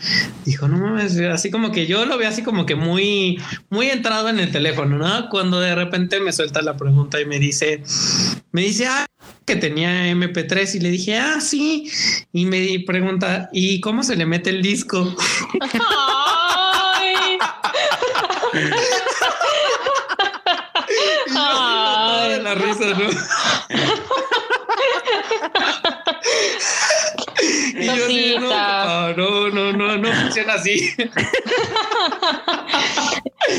Dijo, 0.45 0.67
no 0.67 0.77
mames, 0.77 1.17
así 1.19 1.51
como 1.51 1.71
que 1.71 1.85
yo 1.87 2.05
lo 2.05 2.17
veo 2.17 2.29
así 2.29 2.41
como 2.43 2.65
que 2.65 2.75
muy, 2.75 3.39
muy 3.69 3.87
entrado 3.89 4.29
en 4.29 4.39
el 4.39 4.51
teléfono, 4.51 4.97
¿no? 4.97 5.29
Cuando 5.29 5.59
de 5.59 5.75
repente 5.75 6.19
me 6.19 6.31
suelta 6.33 6.61
la 6.61 6.75
pregunta 6.77 7.19
y 7.21 7.25
me 7.25 7.39
dice, 7.39 7.83
me 8.51 8.61
dice, 8.61 8.87
ah, 8.87 9.05
que 9.45 9.55
tenía 9.55 10.11
MP3 10.11 10.75
y 10.75 10.79
le 10.79 10.89
dije, 10.89 11.17
ah, 11.17 11.36
sí. 11.41 11.91
Y 12.33 12.45
me 12.45 12.83
pregunta, 12.85 13.49
¿y 13.51 13.81
cómo 13.81 14.03
se 14.03 14.15
le 14.15 14.25
mete 14.25 14.49
el 14.49 14.61
disco? 14.61 15.15
Ay. 15.61 17.37
Y 21.29 21.33
yo 21.33 22.43
la 22.43 22.55
risa, 22.55 22.85
¿no? 22.85 23.09
Y 27.77 27.85
yo 27.85 27.93
así, 27.93 28.35
no, 28.39 28.49
papá, 28.49 29.13
no, 29.15 29.49
no, 29.49 29.71
no, 29.73 29.97
no 29.97 30.11
funciona 30.13 30.53
así. 30.55 30.89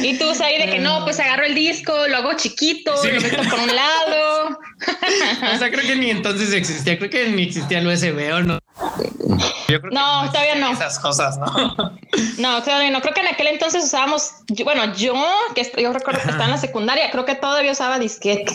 Y 0.02 0.18
tú, 0.18 0.28
o 0.28 0.34
sea, 0.34 0.48
ahí 0.48 0.58
de 0.58 0.70
que 0.70 0.78
no, 0.80 1.02
pues 1.04 1.18
agarro 1.18 1.44
el 1.44 1.54
disco, 1.54 1.92
lo 2.08 2.16
hago 2.18 2.34
chiquito, 2.34 2.94
Sí. 2.98 3.08
lo 3.10 3.20
meto 3.20 3.42
por 3.48 3.58
un 3.60 3.74
lado. 3.74 4.58
O 5.54 5.58
sea, 5.58 5.70
creo 5.70 5.84
que 5.86 5.96
ni 5.96 6.10
entonces 6.10 6.52
existía, 6.52 6.98
creo 6.98 7.10
que 7.10 7.28
ni 7.30 7.44
existía 7.44 7.78
el 7.78 7.86
USB 7.86 8.32
o 8.32 8.40
no. 8.42 8.58
Yo 9.68 9.80
creo 9.80 9.82
que 9.82 9.88
No, 9.90 10.00
todavía 10.30 10.52
existían 10.52 10.60
no. 10.60 10.72
Esas 10.72 10.98
cosas, 11.00 11.38
¿no? 11.38 11.46
No, 12.38 12.62
todavía 12.62 12.90
no. 12.90 13.00
Creo 13.00 13.14
que 13.14 13.20
en 13.22 13.28
aquel 13.28 13.48
entonces 13.48 13.84
usábamos, 13.84 14.30
yo- 14.48 14.64
bueno, 14.64 14.94
yo, 14.94 15.14
que 15.54 15.62
yo 15.82 15.92
recuerdo 15.92 16.20
que 16.22 16.26
estaba 16.28 16.44
en 16.44 16.50
la 16.52 16.58
secundaria, 16.58 17.10
creo 17.10 17.24
que 17.24 17.34
todavía 17.34 17.72
usaba 17.72 17.98
disquete. 17.98 18.52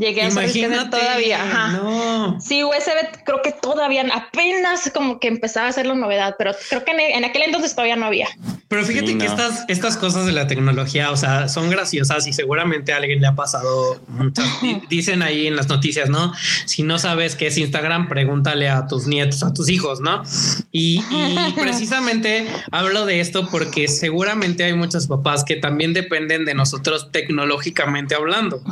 Llegué 0.00 0.22
a 0.22 0.28
Imagínate. 0.30 0.98
todavía. 0.98 1.42
Ajá. 1.42 1.72
No. 1.72 2.40
Sí, 2.40 2.64
USB 2.64 3.22
creo 3.24 3.42
que 3.42 3.52
todavía 3.52 4.04
apenas 4.12 4.90
como 4.94 5.20
que 5.20 5.28
empezaba 5.28 5.68
a 5.68 5.72
ser 5.72 5.84
la 5.86 5.94
novedad, 5.94 6.36
pero 6.38 6.52
creo 6.70 6.84
que 6.84 6.92
en, 6.92 7.00
en 7.00 7.24
aquel 7.24 7.42
entonces 7.42 7.74
todavía 7.74 7.96
no 7.96 8.06
había. 8.06 8.28
Pero 8.70 8.84
fíjate 8.84 9.08
Sí, 9.08 9.18
que 9.18 9.24
no. 9.24 9.30
estas, 9.32 9.64
estas 9.66 9.96
cosas 9.96 10.26
de 10.26 10.32
la 10.32 10.46
tecnología, 10.46 11.10
o 11.10 11.16
sea, 11.16 11.48
son 11.48 11.70
graciosas 11.70 12.28
y 12.28 12.32
seguramente 12.32 12.92
a 12.92 12.98
alguien 12.98 13.20
le 13.20 13.26
ha 13.26 13.34
pasado 13.34 14.00
muchas. 14.06 14.46
Dicen 14.88 15.22
ahí 15.22 15.48
en 15.48 15.56
las 15.56 15.68
noticias, 15.68 16.08
¿no? 16.08 16.32
Si 16.66 16.84
no 16.84 17.00
sabes 17.00 17.34
qué 17.34 17.48
es 17.48 17.58
Instagram, 17.58 18.08
pregúntale 18.08 18.68
a 18.68 18.86
tus 18.86 19.08
nietos, 19.08 19.42
a 19.42 19.52
tus 19.52 19.68
hijos, 19.68 20.00
¿no? 20.00 20.22
Y, 20.70 21.02
y 21.10 21.52
precisamente 21.60 22.46
hablo 22.70 23.06
de 23.06 23.18
esto 23.20 23.48
porque 23.50 23.88
seguramente 23.88 24.62
hay 24.62 24.74
muchos 24.74 25.08
papás 25.08 25.42
que 25.42 25.56
también 25.56 25.92
dependen 25.92 26.44
de 26.44 26.54
nosotros 26.54 27.10
tecnológicamente 27.10 28.14
hablando, 28.14 28.62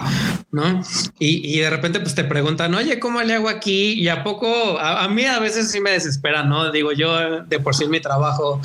¿no? 0.52 0.80
Y, 1.18 1.44
y 1.44 1.58
de 1.58 1.70
repente 1.70 1.98
pues 1.98 2.14
te 2.14 2.22
preguntan, 2.22 2.72
oye, 2.76 3.00
¿cómo 3.00 3.20
le 3.22 3.34
hago 3.34 3.48
aquí? 3.48 3.94
Y 3.94 4.06
a 4.06 4.22
poco, 4.22 4.78
a, 4.78 5.02
a 5.02 5.08
mí 5.08 5.24
a 5.24 5.40
veces 5.40 5.72
sí 5.72 5.80
me 5.80 5.90
desespera, 5.90 6.44
¿no? 6.44 6.70
Digo, 6.70 6.92
yo 6.92 7.42
de 7.42 7.58
por 7.58 7.74
sí 7.74 7.82
en 7.82 7.90
mi 7.90 8.00
trabajo 8.00 8.60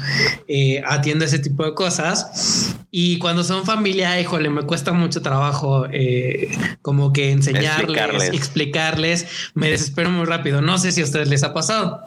eh, 0.48 0.80
atiendo 0.86 1.23
ese 1.24 1.40
tipo 1.40 1.66
de 1.66 1.74
cosas. 1.74 2.76
Y 2.92 3.18
cuando 3.18 3.44
son 3.44 3.66
familia, 3.66 4.20
híjole, 4.20 4.50
me 4.50 4.62
cuesta 4.64 4.92
mucho 4.94 5.22
trabajo 5.22 5.88
eh, 5.92 6.52
como 6.82 7.12
que 7.12 7.32
enseñarles, 7.32 7.78
Explicarles. 7.80 8.34
explicarles. 8.34 9.28
Me 9.56 9.70
desespero 9.70 10.10
muy 10.12 10.26
rápido. 10.26 10.62
No 10.62 10.78
sé 10.78 10.92
si 10.92 11.02
a 11.02 11.04
ustedes 11.04 11.28
les 11.28 11.44
ha 11.44 11.54
pasado. 11.54 12.04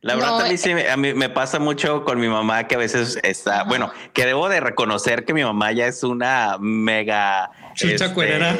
La 0.00 0.14
verdad, 0.16 0.30
No, 0.30 0.38
a 0.40 0.48
mí 0.48 0.54
eh, 0.54 0.58
sí 0.58 0.74
me, 0.74 0.88
a 0.88 0.96
mí 0.96 1.14
me 1.14 1.28
pasa 1.28 1.58
mucho 1.58 2.04
con 2.04 2.18
mi 2.18 2.26
mamá 2.28 2.66
que 2.66 2.74
a 2.74 2.78
veces 2.78 3.18
está, 3.22 3.64
bueno, 3.64 3.90
que 4.12 4.24
debo 4.26 4.48
de 4.48 4.60
reconocer 4.60 5.24
que 5.24 5.34
mi 5.34 5.44
mamá 5.44 5.72
ya 5.72 5.86
es 5.86 6.02
una 6.02 6.56
mega 6.58 7.50
Chucha 7.74 7.94
este, 7.94 8.12
cuerera 8.12 8.54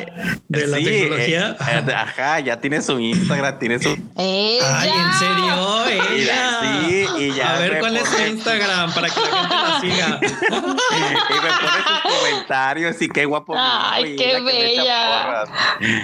de 0.49 0.67
la 0.67 0.77
sí, 0.79 0.85
tecnología. 0.85 1.57
eh, 1.61 1.93
ajá, 1.95 2.41
ya 2.41 2.61
tiene 2.61 2.81
su 2.83 2.99
Instagram, 2.99 3.59
tiene 3.59 3.79
su 3.79 3.91
Ella. 4.17 4.81
Ay, 4.81 4.91
¿en 4.91 5.13
serio? 5.15 5.85
Y 6.17 6.21
Ella. 6.23 6.35
la- 6.35 6.81
sí, 6.87 7.07
y 7.19 7.33
ya 7.35 7.55
A 7.55 7.59
ver, 7.59 7.79
¿cuál 7.81 7.97
es 7.97 8.09
su 8.09 8.23
Instagram 8.23 8.93
para 8.95 9.09
que 9.11 9.21
la 9.21 9.27
gente 9.37 9.55
la 9.55 9.81
siga? 9.81 10.21
y 10.51 11.35
me 11.35 11.51
pone 11.51 11.83
sus 11.87 12.01
comentarios 12.21 13.03
y 13.03 13.09
qué 13.09 13.25
guapo. 13.25 13.55
Ay, 13.59 14.17
qué 14.17 14.41
bella. 14.41 15.43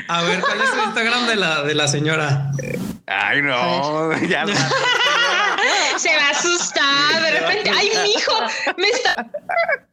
A 0.08 0.22
ver, 0.22 0.40
¿cuál 0.40 0.60
es 0.60 0.68
su 0.70 0.78
Instagram 0.84 1.26
de 1.26 1.36
la, 1.36 1.62
de 1.62 1.74
la 1.74 1.88
señora? 1.88 2.50
Ay, 3.06 3.40
no, 3.42 4.12
ya 4.28 4.44
la- 4.44 4.54
Se 5.98 6.14
va 6.16 6.26
a 6.28 6.30
asustar 6.30 7.22
de 7.22 7.30
repente. 7.40 7.70
Ay, 7.76 7.90
mi 8.04 8.10
hijo, 8.12 8.32
me 8.76 8.88
está 8.88 9.26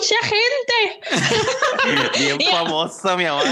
mucha 0.05 0.27
gente. 0.27 2.17
bien 2.19 2.37
Ya. 2.39 2.51
famosa, 2.59 3.15
mi 3.17 3.25
mamá. 3.25 3.43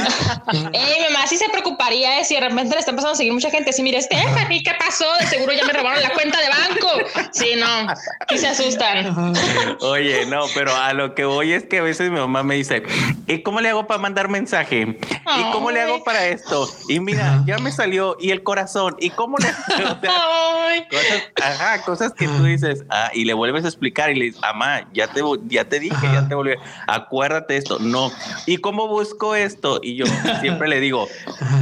Ey, 0.74 1.00
mi 1.08 1.13
mamá 1.13 1.28
sí 1.28 1.38
se 1.38 1.50
preocuparía 1.50 2.20
eh, 2.20 2.26
si 2.26 2.36
de 2.36 2.42
repente 2.42 2.72
le 2.76 2.80
está 2.80 2.92
empezando 2.92 3.13
a 3.13 3.16
seguir 3.16 3.34
mucha 3.34 3.50
gente. 3.50 3.74
Si 3.74 3.82
mira, 3.82 4.02
Stephanie, 4.02 4.62
¿qué 4.63 4.72
pasó? 4.78 5.06
De 5.20 5.28
seguro 5.28 5.54
ya 5.54 5.66
me 5.66 5.74
robaron 5.74 6.02
la 6.02 6.12
cuenta 6.12 6.39
de 6.39 6.50
banco. 6.50 6.89
Sí, 7.32 7.54
no, 7.58 7.94
sí 8.30 8.38
se 8.38 8.48
asustan. 8.48 9.36
Oye, 9.82 10.26
no, 10.26 10.46
pero 10.54 10.76
a 10.76 10.94
lo 10.94 11.16
que 11.16 11.26
voy 11.26 11.54
es 11.54 11.66
que 11.66 11.80
a 11.80 11.84
veces 11.84 12.10
mi 12.12 12.18
mamá 12.20 12.44
me 12.44 12.56
dice, 12.56 12.84
¿y 13.28 13.42
cómo 13.42 13.62
le 13.62 13.70
hago 13.70 13.88
para 13.88 14.00
mandar 14.00 14.28
mensaje? 14.30 15.00
¿Y 15.38 15.52
cómo 15.52 15.72
le 15.72 15.82
hago 15.82 16.04
para 16.04 16.26
esto? 16.28 16.70
Y 16.88 17.00
mira, 17.00 17.42
ya 17.46 17.58
me 17.58 17.72
salió, 17.72 18.18
y 18.20 18.32
el 18.32 18.44
corazón, 18.44 18.96
¿y 19.00 19.10
cómo 19.12 19.38
le 19.38 19.48
o 19.94 20.00
sea, 20.02 20.88
cosas, 20.89 21.24
ajá, 21.42 21.82
cosas 21.84 22.13
que 22.13 22.28
tú 22.28 22.44
dices, 22.44 22.84
ah, 22.89 23.10
y 23.13 23.26
le 23.26 23.34
vuelves 23.34 23.66
a 23.66 23.68
explicar 23.68 24.10
y 24.12 24.16
le 24.16 24.26
dices, 24.26 24.42
mamá, 24.42 24.88
ya 24.94 25.08
te, 25.08 25.22
ya 25.48 25.66
te 25.66 25.80
dije, 25.80 25.96
Ajá. 25.96 26.13
ya 26.13 26.28
te 26.28 26.36
volví, 26.36 26.42
acuérdate 26.88 27.58
esto, 27.58 27.79
no. 27.79 28.12
¿Y 28.45 28.58
cómo 28.58 28.88
busco 28.88 29.36
esto? 29.36 29.79
Y 29.82 29.95
yo 29.95 30.06
siempre 30.41 30.67
le 30.67 30.79
digo, 30.79 31.08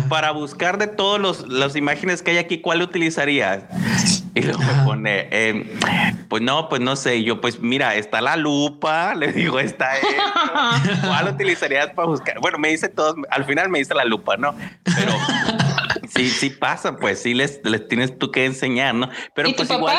para 0.10 0.32
buscar 0.32 0.78
de 0.78 0.88
todos 0.88 1.20
los 1.20 1.48
las 1.48 1.76
imágenes 1.76 2.22
que 2.22 2.32
hay 2.32 2.38
aquí, 2.38 2.60
¿cuál 2.60 2.82
utilizarías? 2.82 3.63
Y 4.34 4.41
luego 4.41 4.60
me 4.60 4.84
pone, 4.86 5.28
eh, 5.32 5.78
pues 6.30 6.41
no, 6.41 6.70
pues 6.70 6.82
no 6.82 6.96
sé. 6.96 7.24
Yo, 7.24 7.41
pues 7.41 7.60
mira, 7.60 7.96
está 7.96 8.22
la 8.22 8.38
lupa, 8.38 9.13
le 9.13 9.34
digo, 9.34 9.60
está 9.60 9.98
esto. 9.98 10.08
¿Cuál 11.08 11.28
utilizarías 11.28 11.89
para 11.89 12.08
buscar? 12.08 12.39
Bueno, 12.39 12.58
me 12.58 12.70
dice 12.70 12.88
todo, 12.88 13.15
al 13.30 13.44
final 13.46 13.70
me 13.70 13.80
dice 13.80 13.94
la 13.94 14.06
lupa, 14.06 14.38
¿no? 14.38 14.56
Pero 14.84 15.13
sí, 16.13 16.30
sí 16.30 16.50
pasa, 16.50 16.95
pues 16.97 17.21
sí 17.21 17.34
les, 17.34 17.60
les 17.63 17.88
tienes 17.88 18.17
tú 18.17 18.32
que 18.32 18.45
enseñar, 18.45 18.93
¿no? 18.95 19.10
Pero 19.36 19.50
¿Y 19.50 19.52
tu 19.54 19.58
pues 19.58 19.69
papá? 19.69 19.80
igual. 19.80 19.97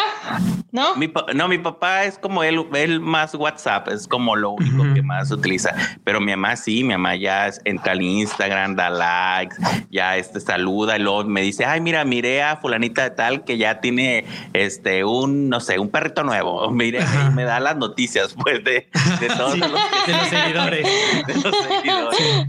¿No? 0.73 0.97
Mi 0.97 1.09
pa- 1.09 1.27
no, 1.35 1.49
mi 1.49 1.59
papá 1.59 2.05
es 2.05 2.19
como 2.19 2.43
él, 2.43 2.65
él 2.75 2.99
más 3.01 3.35
WhatsApp, 3.35 3.89
es 3.89 4.09
como 4.09 4.37
lo 4.37 4.51
único 4.53 4.83
que 4.95 5.03
más 5.03 5.31
utiliza. 5.31 5.75
Pero 6.05 6.21
mi 6.21 6.31
mamá 6.33 6.57
sí, 6.57 6.83
mi 6.83 6.91
mamá 6.95 7.15
ya 7.17 7.49
es- 7.49 7.61
entra 7.65 7.93
al 7.93 8.01
Instagram, 8.03 8.75
da 8.77 8.89
likes, 8.89 9.57
ya 9.91 10.17
este 10.17 10.41
saluda 10.41 10.97
y 10.97 11.01
luego 11.01 11.25
me 11.25 11.43
dice, 11.43 11.65
ay, 11.67 11.81
mira, 11.83 12.05
miré 12.05 12.43
a 12.43 12.57
fulanita 12.57 13.03
de 13.03 13.11
tal 13.11 13.45
que 13.45 13.59
ya 13.59 13.81
tiene 13.81 14.25
este 14.55 15.05
un, 15.05 15.49
no 15.51 15.61
sé, 15.61 15.79
un 15.79 15.91
perrito 15.91 16.23
nuevo. 16.25 16.71
Mire, 16.83 17.01
me 17.35 17.45
da 17.45 17.61
las 17.61 17.77
noticias, 17.77 18.35
pues, 18.35 18.65
de, 18.65 18.89
de 19.21 19.27
todos 19.37 19.53
Sí, 19.53 19.61
los, 19.61 19.71
de 20.07 20.13
los 20.13 20.29
seguidores. 20.29 20.87
de 21.27 21.35
los 21.35 21.55
seguidores. 21.57 22.47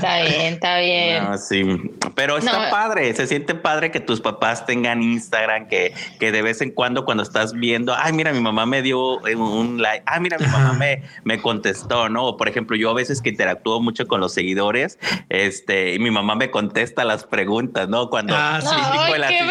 Está 0.00 0.22
bien, 0.22 0.54
está 0.54 0.78
bien. 0.78 1.24
No, 1.24 1.38
sí, 1.38 1.64
pero 2.14 2.38
está 2.38 2.64
No. 2.64 2.70
padre, 2.70 3.14
se 3.14 3.26
siente 3.26 3.54
padre 3.54 3.90
que 3.90 4.00
tus 4.00 4.20
papás 4.20 4.64
tengan 4.66 5.02
Instagram, 5.02 5.68
que, 5.68 5.92
que 6.18 6.32
de 6.32 6.42
vez 6.42 6.60
en 6.60 6.70
cuando 6.70 7.04
cuando 7.04 7.22
estás 7.22 7.52
viendo, 7.52 7.94
ay, 7.96 8.12
mira, 8.12 8.32
mi 8.32 8.40
mamá 8.40 8.66
me 8.66 8.82
dio 8.82 9.18
un- 9.18 9.40
un 9.40 9.82
like, 9.82 10.02
ay, 10.06 10.20
mira, 10.20 10.38
mi 10.38 10.46
mamá 10.46 10.72
me, 10.72 11.02
me 11.24 11.40
contestó, 11.40 12.08
¿no? 12.08 12.26
O, 12.26 12.36
por 12.36 12.48
ejemplo, 12.48 12.76
yo 12.76 12.90
a 12.90 12.94
veces 12.94 13.20
que 13.22 13.30
interactúo 13.30 13.80
mucho 13.80 14.06
con 14.08 14.20
los 14.20 14.32
seguidores, 14.34 14.98
este, 15.28 15.94
y 15.94 15.98
mi 15.98 16.10
mamá 16.10 16.34
me 16.34 16.50
contesta 16.50 17.04
las 17.04 17.24
preguntas, 17.24 17.88
¿no? 17.88 18.08
Cuando 18.10 18.34
Ah, 18.36 18.60
sí. 18.60 18.68
Ay, 18.72 19.12
de 19.12 19.18
las 19.18 19.30
qué 19.30 19.42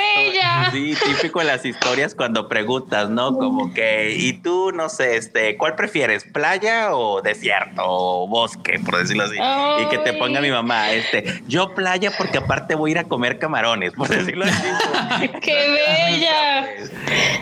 Sí, 0.72 0.94
típico 1.06 1.40
de 1.40 1.46
las 1.46 1.66
historias 1.66 2.16
cuando 2.16 2.48
preguntas, 2.48 3.10
¿no? 3.10 3.34
Como 3.38 3.74
que, 3.74 4.16
y 4.18 4.34
tú, 4.34 4.72
no 4.72 4.90
sé, 4.90 5.18
este, 5.18 5.58
¿cuál 5.58 5.76
prefieres? 5.76 6.24
¿Playa 6.24 6.96
o 6.96 7.22
desierto 7.22 7.82
o 7.86 8.28
bosque, 8.28 8.80
por 8.84 8.98
decirlo 8.98 9.24
así? 9.24 9.36
Y 9.84 9.90
que 9.90 9.98
te 10.00 10.14
ponga 10.14 10.42
mi 10.42 10.52
mamá, 10.52 10.92
este, 10.92 11.42
yo 11.48 11.74
playa 11.76 12.12
porque 12.18 12.38
aparte 12.38 12.76
voy 12.76 12.92
a 12.92 12.94
ir 12.94 12.98
a 13.00 13.04
comer 13.06 13.40
camarones, 13.40 13.94
por 13.94 14.08
decirlo 14.10 14.46
así. 14.46 15.28
¡Qué 15.42 15.56
bella! 15.70 16.68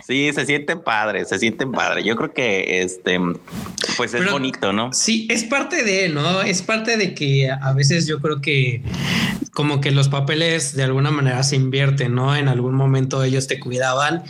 Sí, 0.06 0.32
se 0.34 0.46
sienten 0.46 0.82
padres, 0.82 1.30
se 1.30 1.40
sienten 1.40 1.72
padres. 1.72 2.06
Yo 2.06 2.16
creo 2.16 2.34
que 2.34 2.82
este, 2.82 3.20
pues 3.98 4.14
es 4.14 4.22
Pero- 4.22 4.32
bonito, 4.32 4.72
¿no? 4.74 4.94
Sí, 4.94 5.28
es 5.30 5.44
parte 5.44 5.84
de, 5.84 6.10
¿no? 6.10 6.42
Es 6.42 6.62
parte 6.62 6.98
de 6.98 7.14
que 7.14 7.50
a 7.52 7.74
veces 7.74 8.08
yo 8.08 8.20
creo 8.20 8.42
que 8.42 8.82
como 9.54 9.82
que 9.82 9.92
los 9.92 10.08
papeles 10.08 10.76
de 10.76 10.84
alguna 10.84 11.10
manera 11.12 11.42
se 11.44 11.56
invierten, 11.56 12.14
¿no? 12.14 12.36
En 12.36 12.48
algún 12.48 12.76
momento 12.78 13.24
ellos 13.24 13.48
te 13.48 13.60
cuidaban 13.60 14.24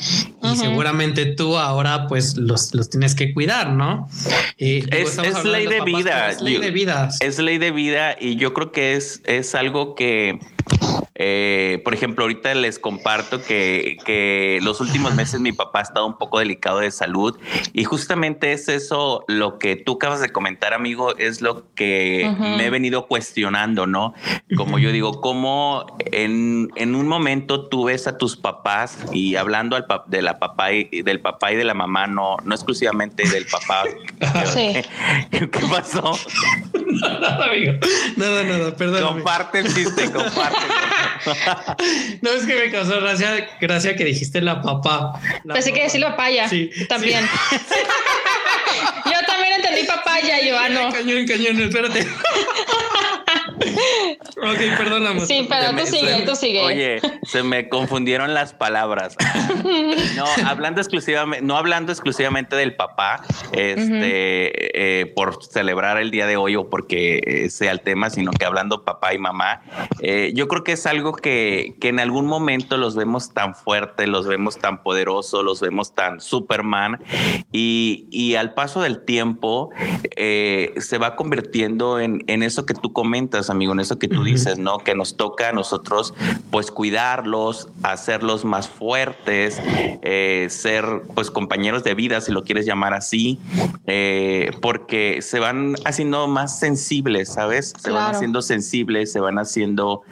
y 0.43 0.55
seguramente 0.55 1.25
tú 1.27 1.57
ahora 1.57 2.07
pues 2.07 2.37
los, 2.37 2.73
los 2.73 2.89
tienes 2.89 3.13
que 3.15 3.33
cuidar, 3.33 3.69
¿no? 3.71 4.07
Digo, 4.57 4.87
Es- 4.91 5.17
es 5.19 5.43
ley 5.43 5.67
de 5.67 5.81
vida. 5.81 6.29
Es 6.31 6.41
ley 6.41 6.55
Yo- 6.55 6.59
de 6.61 6.71
vida. 6.71 7.09
Es 7.19 7.37
ley 7.39 7.57
de 7.57 7.71
vida 7.71 8.15
y 8.19 8.35
yo 8.37 8.53
creo 8.53 8.71
que 8.71 8.95
es, 8.95 9.21
es 9.25 9.53
algo 9.55 9.93
que, 9.95 10.39
eh, 11.19 11.81
por 11.83 11.93
ejemplo, 11.95 12.23
ahorita 12.25 12.53
les 12.53 12.77
comparto 12.79 13.41
que, 13.41 13.97
que 14.05 14.59
los 14.61 14.79
últimos 14.81 15.15
meses 15.15 15.39
mi 15.39 15.51
papá 15.51 15.79
ha 15.79 15.81
estado 15.81 16.05
un 16.05 16.17
poco 16.17 16.37
delicado 16.39 16.79
de 16.79 16.91
salud 16.91 17.37
y 17.73 17.83
justamente 17.85 18.51
es 18.53 18.67
eso 18.69 19.25
lo 19.27 19.57
que 19.57 19.75
tú 19.75 19.93
acabas 19.93 20.21
de 20.21 20.29
comentar, 20.29 20.73
amigo, 20.73 21.17
es 21.17 21.41
lo 21.41 21.73
que 21.73 22.31
me 22.39 22.65
he 22.65 22.69
venido 22.69 23.07
cuestionando, 23.07 23.87
¿no? 23.87 24.13
Como 24.55 24.77
yo 24.79 24.91
digo, 24.91 25.19
cómo 25.21 25.85
en, 26.11 26.69
en 26.75 26.95
un 26.95 27.07
momento 27.07 27.67
tú 27.67 27.85
ves 27.85 28.05
a 28.07 28.17
tus 28.17 28.37
papás 28.37 28.97
y 29.11 29.35
hablando 29.35 29.75
al 29.75 29.87
pap- 29.87 30.05
de 30.05 30.21
la 30.21 30.37
papá 30.39 30.71
y 30.71 31.01
del 31.01 31.19
papá 31.19 31.51
y 31.51 31.55
de 31.55 31.63
la 31.63 31.73
mamá, 31.73 32.05
no, 32.07 32.37
no 32.43 32.53
exclusivamente 32.53 33.27
del 33.27 33.45
papá. 33.45 33.83
Sí. 34.53 34.71
¿Qué 35.31 35.47
pasó? 35.69 36.13
Nada, 36.73 37.45
amigo. 37.45 37.73
Nada, 38.15 38.43
nada, 38.43 38.75
perdóname. 38.75 39.07
Comparte 39.07 39.59
el 39.59 39.73
chiste, 39.73 40.11
comparte. 40.11 40.57
No 42.21 42.31
es 42.31 42.45
que 42.45 42.55
me 42.55 42.71
causó 42.71 42.99
gracia, 43.01 43.49
gracia 43.59 43.95
que 43.95 44.05
dijiste 44.05 44.41
la 44.41 44.61
papá. 44.61 45.19
La 45.43 45.53
Pensé 45.55 45.71
que 45.71 45.79
papá. 45.79 45.83
decir 45.85 46.01
papaya. 46.03 46.49
Sí, 46.49 46.69
También. 46.87 47.27
Yo 49.05 49.25
también 49.25 49.53
entendí 49.55 49.83
papaya, 49.85 50.37
Joano. 50.47 50.91
Cañón, 50.91 51.25
cañón, 51.25 51.61
espérate. 51.61 52.07
ok, 53.59 54.77
perdóname. 54.77 55.21
Sí, 55.25 55.45
pero 55.49 55.71
tú 55.71 55.85
sigue, 55.85 56.17
se- 56.17 56.21
tú 56.23 56.35
sigue. 56.35 56.61
Oye, 56.63 57.01
se 57.23 57.43
me 57.43 57.69
confundieron 57.69 58.33
las 58.33 58.53
palabras. 58.53 59.15
No, 60.15 60.25
hablando 60.45 60.81
exclusivamente, 60.81 61.45
no 61.45 61.57
hablando 61.57 61.91
exclusivamente 61.91 62.55
del 62.55 62.75
papá, 62.75 63.23
este, 63.51 65.01
eh, 65.01 65.05
por 65.07 65.43
celebrar 65.43 65.97
el 65.97 66.11
día 66.11 66.27
de 66.27 66.37
hoy 66.37 66.55
o 66.55 66.69
porque 66.69 67.21
eh, 67.25 67.49
sea 67.49 67.71
el 67.71 67.81
tema, 67.81 68.09
sino 68.09 68.31
que 68.31 68.45
hablando 68.45 68.83
papá 68.83 69.13
y 69.13 69.17
mamá, 69.19 69.61
eh, 70.01 70.31
yo 70.35 70.47
creo 70.47 70.63
que 70.63 70.73
es 70.73 70.85
algo 70.85 71.13
que, 71.13 71.75
que 71.79 71.89
en 71.89 71.99
algún 71.99 72.25
momento 72.25 72.77
los 72.77 72.95
vemos 72.95 73.33
tan 73.33 73.55
fuertes, 73.55 74.07
los 74.07 74.27
vemos 74.27 74.57
tan 74.57 74.83
poderosos, 74.83 75.43
los 75.43 75.61
vemos 75.61 75.93
tan 75.95 76.19
Superman 76.21 77.01
y, 77.51 78.07
y 78.11 78.35
al 78.35 78.53
paso 78.53 78.81
del 78.81 79.03
tiempo 79.03 79.69
eh, 80.15 80.73
se 80.77 80.97
va 80.97 81.15
convirtiendo 81.15 81.99
en, 81.99 82.23
en 82.27 82.43
eso 82.43 82.65
que 82.65 82.73
tú 82.73 82.93
comentas, 82.93 83.46
amigo, 83.49 83.73
en 83.73 83.79
eso 83.79 83.99
que 83.99 84.07
tú 84.07 84.23
dices, 84.23 84.57
¿no? 84.57 84.79
Que 84.79 84.95
nos 84.95 85.17
toca 85.17 85.49
a 85.49 85.51
nosotros, 85.51 86.13
pues 86.51 86.71
cuidarlos, 86.71 87.69
hacerlos 87.83 88.45
más 88.45 88.69
fuertes, 88.69 89.59
eh, 90.01 90.47
ser, 90.49 90.85
pues 91.13 91.31
compañeros 91.31 91.83
de 91.83 91.93
vida, 91.93 92.21
si 92.21 92.31
lo 92.31 92.43
quieres 92.43 92.65
llamar 92.65 92.93
así, 92.93 93.39
eh, 93.85 94.51
porque 94.61 95.21
se 95.21 95.39
van 95.39 95.75
haciendo 95.85 96.27
más 96.27 96.59
sensibles, 96.59 97.33
¿sabes? 97.33 97.73
Se 97.77 97.91
van 97.91 98.15
haciendo 98.15 98.41
sensibles, 98.41 99.11
se 99.11 99.19
van 99.19 99.39
haciendo 99.39 100.03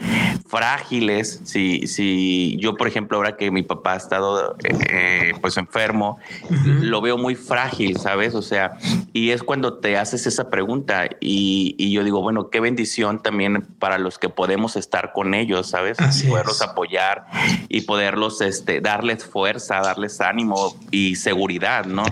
frágiles. 0.48 1.42
Si, 1.44 1.88
si 1.88 2.58
yo, 2.60 2.76
por 2.76 2.88
ejemplo, 2.88 3.18
ahora 3.18 3.38
que 3.38 3.52
mi 3.52 3.64
papá 3.64 3.94
ha 3.94 3.98
estado, 3.98 4.56
eh, 4.64 5.34
pues 5.42 5.58
enfermo, 5.58 6.18
lo 6.66 7.02
veo 7.02 7.18
muy 7.18 7.36
frágil, 7.36 7.98
¿sabes? 7.98 8.36
O 8.36 8.42
sea, 8.42 8.78
y 9.18 9.32
es 9.32 9.44
cuando 9.44 9.76
te 9.80 9.96
haces 9.98 10.28
esa 10.28 10.50
pregunta 10.50 11.06
y, 11.22 11.74
y 11.78 11.94
yo 11.94 12.04
digo, 12.04 12.22
bueno, 12.22 12.50
qué 12.50 12.60
bendición 12.60 13.24
también 13.24 13.66
para 13.80 13.98
los 13.98 14.20
que 14.20 14.28
podemos 14.28 14.76
estar 14.76 15.14
con 15.14 15.34
ellos, 15.34 15.70
¿sabes? 15.70 15.98
Así 16.02 16.28
poderlos 16.28 16.58
es. 16.62 16.68
apoyar 16.68 17.26
y 17.70 17.82
poderlos, 17.82 18.42
este, 18.42 18.82
darles 18.82 19.24
fuerza, 19.24 19.80
darles 19.80 20.20
ánimo 20.20 20.76
y 20.92 21.16
seguridad, 21.16 21.86
¿no? 21.86 22.04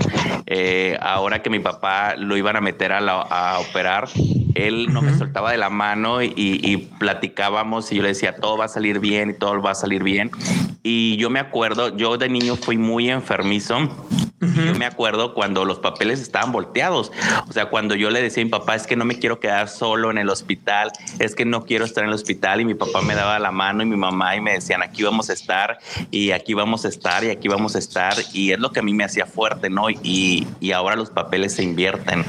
Eh, 0.45 0.97
ahora 1.01 1.41
que 1.41 1.49
mi 1.49 1.59
papá 1.59 2.15
lo 2.15 2.37
iban 2.37 2.55
a 2.55 2.61
meter 2.61 2.93
a, 2.93 3.01
la- 3.01 3.19
a 3.23 3.59
operar, 3.59 4.07
él 4.55 4.93
no 4.93 5.01
me 5.01 5.17
soltaba 5.17 5.51
de 5.51 5.57
la 5.57 5.69
mano 5.69 6.21
y, 6.23 6.31
y 6.37 6.77
platicábamos 6.77 7.91
y 7.91 7.97
yo 7.97 8.01
le 8.03 8.09
decía, 8.09 8.37
todo 8.37 8.57
va 8.57 8.65
a 8.65 8.69
salir 8.69 8.99
bien 8.99 9.31
y 9.31 9.33
todo 9.33 9.61
va 9.61 9.71
a 9.71 9.75
salir 9.75 10.03
bien. 10.03 10.31
Y 10.83 11.17
yo 11.17 11.29
me 11.29 11.39
acuerdo, 11.41 11.97
yo 11.97 12.17
de 12.17 12.29
niño 12.29 12.55
fui 12.55 12.77
muy 12.77 13.09
enfermizo. 13.09 13.75
Y 14.43 14.65
Yo 14.67 14.75
me 14.75 14.85
acuerdo 14.85 15.33
cuando 15.33 15.65
los 15.65 15.79
papeles 15.79 16.19
estaban 16.21 16.51
volteados. 16.51 17.11
O 17.47 17.53
sea, 17.53 17.65
cuando 17.67 17.95
yo 17.95 18.09
le 18.09 18.21
decía 18.21 18.41
a 18.41 18.45
mi 18.45 18.51
papá, 18.51 18.75
es 18.75 18.87
que 18.87 18.95
no 18.95 19.05
me 19.05 19.17
quiero 19.19 19.39
quedar 19.39 19.69
solo 19.69 20.11
en 20.11 20.17
el 20.17 20.29
hospital, 20.29 20.91
es 21.19 21.35
que 21.35 21.45
no 21.45 21.63
quiero 21.65 21.85
estar 21.85 22.03
en 22.03 22.09
el 22.09 22.15
hospital. 22.15 22.61
Y 22.61 22.65
mi 22.65 22.73
papá 22.75 23.01
me 23.01 23.15
daba 23.15 23.39
la 23.39 23.51
mano 23.51 23.83
y 23.83 23.85
mi 23.85 23.95
mamá 23.95 24.35
y 24.35 24.41
me 24.41 24.53
decían, 24.53 24.81
aquí 24.83 25.03
vamos 25.03 25.29
a 25.29 25.33
estar 25.33 25.77
y 26.11 26.31
aquí 26.31 26.53
vamos 26.53 26.85
a 26.85 26.87
estar 26.89 27.23
y 27.23 27.29
aquí 27.29 27.47
vamos 27.47 27.75
a 27.75 27.79
estar. 27.79 28.15
Y 28.33 28.51
es 28.51 28.59
lo 28.59 28.71
que 28.71 28.79
a 28.79 28.83
mí 28.83 28.93
me 28.93 29.03
hacía 29.03 29.25
fuerte, 29.25 29.69
¿no? 29.69 29.89
Y, 29.89 30.47
y 30.59 30.71
ahora 30.71 30.95
los 30.95 31.09
papeles 31.09 31.53
se 31.53 31.63
invierten. 31.63 32.25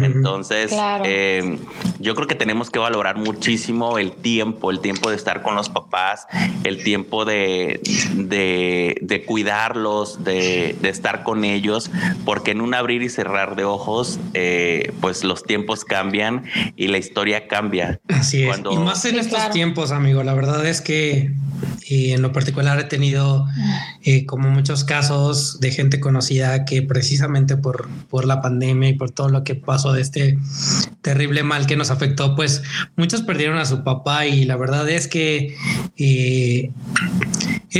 Entonces, 0.00 0.70
Claro. 0.70 1.04
eh, 1.06 1.58
yo 1.98 2.14
creo 2.14 2.26
que 2.26 2.34
tenemos 2.34 2.70
que 2.70 2.78
valorar 2.78 3.16
muchísimo 3.16 3.98
el 3.98 4.12
tiempo, 4.12 4.70
el 4.70 4.80
tiempo 4.80 5.10
de 5.10 5.16
estar 5.16 5.42
con 5.42 5.54
los 5.54 5.68
papás, 5.68 6.26
el 6.64 6.82
tiempo 6.82 7.24
de, 7.24 7.80
de, 8.14 8.96
de 9.00 9.24
cuidarlos, 9.24 10.24
de, 10.24 10.76
de 10.80 10.88
estar 10.88 11.22
con 11.22 11.44
ellos, 11.44 11.51
porque 12.24 12.50
en 12.52 12.60
un 12.60 12.74
abrir 12.74 13.02
y 13.02 13.08
cerrar 13.08 13.56
de 13.56 13.64
ojos, 13.64 14.18
eh, 14.34 14.92
pues 15.00 15.24
los 15.24 15.42
tiempos 15.44 15.84
cambian 15.84 16.44
y 16.76 16.88
la 16.88 16.98
historia 16.98 17.48
cambia. 17.48 18.00
Así 18.08 18.42
es. 18.42 18.48
Cuando- 18.48 18.72
Y 18.72 18.76
más 18.78 19.04
en 19.04 19.12
Sí, 19.12 19.18
estos 19.18 19.38
claro. 19.38 19.52
tiempos, 19.52 19.90
amigo. 19.92 20.22
La 20.22 20.34
verdad 20.34 20.64
es 20.66 20.80
que 20.80 21.32
eh, 21.88 22.12
en 22.12 22.22
lo 22.22 22.32
particular 22.32 22.78
he 22.80 22.84
tenido 22.84 23.46
eh, 24.02 24.24
como 24.26 24.48
muchos 24.50 24.84
casos 24.84 25.60
de 25.60 25.70
gente 25.70 26.00
conocida 26.00 26.64
que 26.64 26.82
precisamente 26.82 27.56
por, 27.56 27.88
por 28.08 28.24
la 28.24 28.40
pandemia 28.40 28.88
y 28.88 28.94
por 28.94 29.10
todo 29.10 29.28
lo 29.28 29.44
que 29.44 29.54
pasó 29.54 29.92
de 29.92 30.00
este 30.02 30.38
terrible 31.02 31.42
mal 31.42 31.66
que 31.66 31.76
nos 31.76 31.90
afectó, 31.90 32.34
pues 32.34 32.62
muchos 32.96 33.22
perdieron 33.22 33.58
a 33.58 33.64
su 33.64 33.84
papá 33.84 34.26
y 34.26 34.44
la 34.44 34.56
verdad 34.56 34.88
es 34.88 35.06
que 35.08 35.56
eh, 35.98 36.70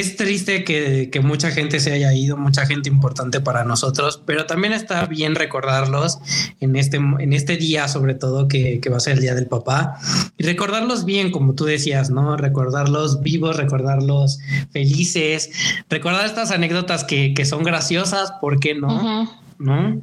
es 0.01 0.17
triste 0.17 0.65
que, 0.65 1.11
que, 1.11 1.21
mucha 1.21 1.51
gente 1.51 1.81
se 1.81 1.93
haya 1.93 2.13
ido, 2.15 2.37
mucha 2.37 2.67
gente 2.67 2.89
importante 2.89 3.41
para 3.41 3.65
nosotros, 3.65 4.23
pero 4.25 4.47
también 4.47 4.73
está 4.73 5.05
bien 5.07 5.35
recordarlos 5.35 6.19
en 6.61 6.77
este, 6.77 6.97
en 6.97 7.33
este 7.33 7.57
día, 7.57 7.89
sobre 7.89 8.15
todo 8.15 8.49
que, 8.49 8.81
que 8.81 8.91
va 8.91 8.97
a 8.97 9.01
ser 9.01 9.15
el 9.15 9.21
día 9.21 9.35
del 9.35 9.47
papá, 9.47 9.99
y 10.39 10.45
recordarlos 10.45 11.05
bien, 11.05 11.31
como 11.31 11.55
tú 11.55 11.65
decías, 11.65 12.11
¿no? 12.11 12.37
Recordarlos 12.37 13.21
vivos, 13.21 13.57
recordarlos 13.57 14.41
felices, 14.73 15.51
recordar 15.91 16.25
estas 16.25 16.51
anécdotas 16.51 17.05
que, 17.05 17.35
que 17.35 17.45
son 17.45 17.63
graciosas, 17.63 18.33
¿por 18.41 18.61
qué 18.61 18.75
no? 18.75 19.42
¿No? 19.63 20.01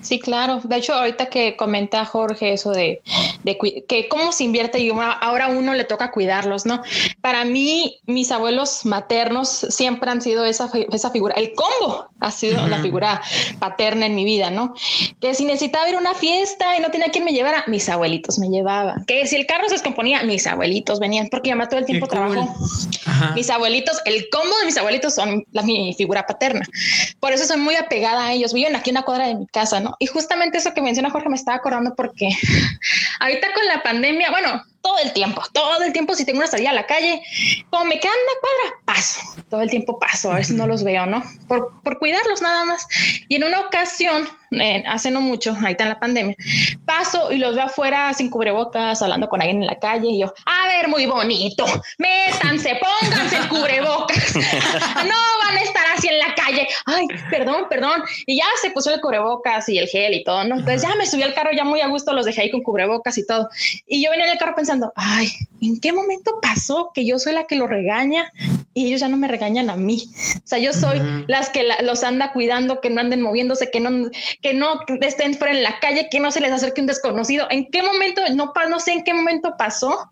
Sí, 0.00 0.18
claro. 0.18 0.60
De 0.62 0.76
hecho, 0.76 0.94
ahorita 0.94 1.26
que 1.26 1.56
comenta 1.56 2.04
Jorge 2.04 2.52
eso 2.52 2.70
de, 2.70 3.02
que 3.88 4.08
cómo 4.08 4.32
se 4.32 4.44
invierte 4.44 4.78
y 4.80 4.90
ahora 4.90 5.48
uno 5.48 5.74
le 5.74 5.84
toca 5.84 6.10
cuidarlos, 6.10 6.64
¿no? 6.64 6.82
Para 7.20 7.44
mí, 7.44 8.00
mis 8.06 8.30
abuelos 8.30 8.86
maternos 8.86 9.48
siempre 9.48 10.10
han 10.10 10.22
sido 10.22 10.44
esa, 10.44 10.70
esa 10.92 11.10
figura. 11.10 11.34
El 11.34 11.52
combo 11.54 12.08
ha 12.20 12.30
sido 12.30 12.66
la 12.66 12.80
figura 12.80 13.20
paterna 13.58 14.06
en 14.06 14.14
mi 14.14 14.24
vida, 14.24 14.50
¿no? 14.50 14.74
Que 15.20 15.34
si 15.34 15.44
necesitaba 15.44 15.88
ir 15.88 15.96
a 15.96 15.98
una 15.98 16.14
fiesta 16.14 16.76
y 16.76 16.80
no 16.80 16.90
tenía 16.90 17.08
quien 17.08 17.24
me 17.24 17.32
llevara, 17.32 17.64
mis 17.66 17.88
abuelitos 17.88 18.38
me 18.38 18.48
llevaban. 18.48 19.04
Que 19.06 19.26
si 19.26 19.36
el 19.36 19.46
carro 19.46 19.68
se 19.68 19.74
descomponía, 19.74 20.22
mis 20.22 20.46
abuelitos 20.46 21.00
venían 21.00 21.28
porque 21.30 21.50
ya 21.50 21.68
todo 21.68 21.80
el 21.80 21.86
tiempo 21.86 22.06
trabajó. 22.06 22.54
Mis 23.34 23.50
abuelitos, 23.50 23.98
el 24.04 24.28
combo 24.30 24.56
de 24.60 24.66
mis 24.66 24.76
abuelitos 24.76 25.14
son 25.14 25.44
la, 25.52 25.62
mi 25.62 25.94
figura 25.94 26.26
paterna. 26.26 26.62
Por 27.18 27.32
eso 27.32 27.44
soy 27.44 27.58
muy 27.58 27.74
apegada 27.76 28.26
a 28.26 28.32
ellos. 28.32 28.52
Viven 28.52 28.76
aquí 28.76 28.90
una 28.90 28.99
cuadra 29.02 29.26
de 29.26 29.34
mi 29.34 29.46
casa, 29.46 29.80
¿no? 29.80 29.96
Y 29.98 30.06
justamente 30.06 30.58
eso 30.58 30.74
que 30.74 30.82
menciona 30.82 31.10
Jorge 31.10 31.28
me 31.28 31.36
estaba 31.36 31.56
acordando 31.56 31.94
porque 31.94 32.28
ahorita 33.20 33.52
con 33.54 33.66
la 33.66 33.82
pandemia, 33.82 34.30
bueno, 34.30 34.62
todo 34.80 34.98
el 34.98 35.12
tiempo, 35.12 35.42
todo 35.52 35.82
el 35.82 35.92
tiempo, 35.92 36.14
si 36.14 36.24
tengo 36.24 36.38
una 36.38 36.46
salida 36.46 36.70
a 36.70 36.74
la 36.74 36.86
calle, 36.86 37.22
como 37.70 37.84
me 37.84 38.00
quedan 38.00 38.14
una 38.14 38.40
cuadra, 38.40 38.79
paso, 38.92 39.20
todo 39.48 39.62
el 39.62 39.70
tiempo 39.70 39.98
paso, 39.98 40.32
a 40.32 40.34
ver 40.34 40.44
si 40.44 40.54
no 40.54 40.66
los 40.66 40.82
veo, 40.82 41.06
¿no? 41.06 41.22
Por, 41.46 41.80
por 41.82 41.98
cuidarlos 41.98 42.42
nada 42.42 42.64
más. 42.64 42.86
Y 43.28 43.36
en 43.36 43.44
una 43.44 43.60
ocasión, 43.60 44.28
eh, 44.50 44.82
hace 44.88 45.12
no 45.12 45.20
mucho, 45.20 45.56
ahí 45.64 45.72
está 45.72 45.84
en 45.84 45.90
la 45.90 46.00
pandemia, 46.00 46.34
paso 46.84 47.30
y 47.30 47.38
los 47.38 47.54
veo 47.54 47.66
afuera 47.66 48.12
sin 48.14 48.30
cubrebocas, 48.30 49.00
hablando 49.00 49.28
con 49.28 49.40
alguien 49.40 49.62
en 49.62 49.68
la 49.68 49.78
calle 49.78 50.08
y 50.08 50.20
yo, 50.20 50.34
a 50.44 50.66
ver, 50.66 50.88
muy 50.88 51.06
bonito, 51.06 51.64
métanse, 51.98 52.80
pónganse 52.80 53.36
el 53.36 53.48
cubrebocas, 53.48 54.34
no 54.34 55.16
van 55.44 55.56
a 55.56 55.62
estar 55.62 55.84
así 55.96 56.08
en 56.08 56.18
la 56.18 56.34
calle, 56.34 56.66
ay, 56.86 57.06
perdón, 57.30 57.66
perdón, 57.70 58.02
y 58.26 58.38
ya 58.38 58.46
se 58.60 58.72
puso 58.72 58.92
el 58.92 59.00
cubrebocas 59.00 59.68
y 59.68 59.78
el 59.78 59.86
gel 59.86 60.14
y 60.14 60.24
todo, 60.24 60.42
¿no? 60.42 60.56
Entonces 60.56 60.82
ya 60.82 60.96
me 60.96 61.06
subí 61.06 61.22
al 61.22 61.34
carro 61.34 61.50
ya 61.52 61.62
muy 61.62 61.80
a 61.80 61.86
gusto, 61.86 62.12
los 62.12 62.26
dejé 62.26 62.42
ahí 62.42 62.50
con 62.50 62.62
cubrebocas 62.62 63.16
y 63.18 63.26
todo, 63.26 63.48
y 63.86 64.02
yo 64.02 64.10
venía 64.10 64.26
en 64.26 64.32
el 64.32 64.38
carro 64.38 64.56
pensando, 64.56 64.92
ay, 64.96 65.28
¿en 65.62 65.78
qué 65.78 65.92
momento 65.92 66.40
pasó 66.42 66.90
que 66.92 67.06
yo 67.06 67.20
soy 67.20 67.34
la 67.34 67.46
que 67.46 67.54
lo 67.54 67.68
regaña 67.68 68.32
y 68.80 68.86
ellos 68.86 69.00
ya 69.00 69.08
no 69.08 69.16
me 69.16 69.28
regañan 69.28 69.70
a 69.70 69.76
mí? 69.76 70.10
O 70.36 70.46
sea, 70.46 70.58
yo 70.58 70.72
soy 70.72 71.00
las 71.26 71.50
que 71.50 71.66
los 71.82 72.02
anda 72.04 72.32
cuidando, 72.32 72.80
que 72.80 72.90
no 72.90 73.00
anden 73.00 73.22
moviéndose, 73.22 73.70
que 73.70 73.80
no 73.80 74.10
que 74.42 74.54
no 74.54 74.80
estén 75.00 75.34
fuera 75.34 75.54
en 75.54 75.62
la 75.62 75.78
calle, 75.80 76.08
que 76.10 76.20
no 76.20 76.30
se 76.30 76.40
les 76.40 76.52
acerque 76.52 76.80
un 76.80 76.86
desconocido. 76.86 77.46
¿En 77.50 77.70
qué 77.70 77.82
momento? 77.82 78.22
No, 78.34 78.52
no 78.68 78.80
sé 78.80 78.92
en 78.92 79.04
qué 79.04 79.14
momento 79.14 79.54
pasó 79.58 80.10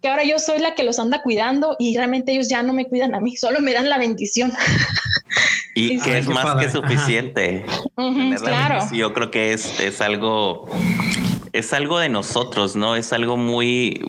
que 0.00 0.08
ahora 0.08 0.24
yo 0.24 0.38
soy 0.38 0.58
la 0.58 0.74
que 0.74 0.82
los 0.82 0.98
anda 0.98 1.22
cuidando 1.22 1.76
y 1.78 1.96
realmente 1.96 2.32
ellos 2.32 2.48
ya 2.48 2.62
no 2.62 2.72
me 2.72 2.86
cuidan 2.86 3.14
a 3.14 3.20
mí, 3.20 3.36
solo 3.36 3.60
me 3.60 3.72
dan 3.72 3.88
la 3.88 3.98
bendición. 3.98 4.52
Y 5.74 5.98
que 6.00 6.18
es 6.18 6.28
más 6.28 6.56
que 6.56 6.70
suficiente. 6.70 7.64
claro. 8.38 8.84
Yo 8.92 9.14
creo 9.14 9.30
que 9.30 9.54
es, 9.54 9.80
es 9.80 10.02
algo 10.02 10.68
es 11.52 11.72
algo 11.74 11.98
de 11.98 12.08
nosotros, 12.08 12.76
¿no? 12.76 12.96
Es 12.96 13.12
algo 13.12 13.36
muy, 13.36 14.00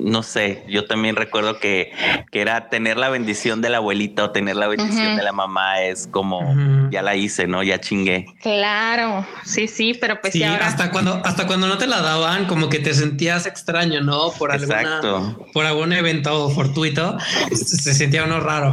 no 0.00 0.22
sé, 0.22 0.64
yo 0.68 0.86
también 0.86 1.14
recuerdo 1.14 1.58
que, 1.58 1.92
que 2.30 2.40
era 2.40 2.70
tener 2.70 2.96
la 2.96 3.10
bendición 3.10 3.60
de 3.60 3.68
la 3.68 3.78
abuelita 3.78 4.24
o 4.24 4.30
tener 4.30 4.56
la 4.56 4.66
bendición 4.66 5.16
de 5.16 5.22
la 5.22 5.32
mamá, 5.32 5.82
es 5.82 6.08
como, 6.10 6.88
ya 6.90 7.02
la 7.02 7.14
hice, 7.14 7.46
¿no? 7.46 7.62
Ya 7.62 7.80
chingué. 7.80 8.26
Claro, 8.40 9.26
sí, 9.44 9.68
sí, 9.68 9.92
pero 9.94 10.20
pues 10.20 10.32
sí, 10.32 10.42
hasta 10.42 10.90
cuando, 10.90 11.20
hasta 11.24 11.46
cuando 11.46 11.66
no 11.68 11.76
te 11.76 11.86
la 11.86 12.00
daban, 12.00 12.46
como 12.46 12.70
que 12.70 12.78
te 12.78 12.94
sentías 12.94 13.46
extraño, 13.46 14.00
¿no? 14.00 14.30
Por 14.30 14.52
alguna, 14.52 15.36
por 15.52 15.66
algún 15.66 15.92
evento 15.92 16.48
fortuito, 16.50 17.18
se 17.52 17.92
sentía 17.92 18.24
uno 18.24 18.40
raro. 18.40 18.72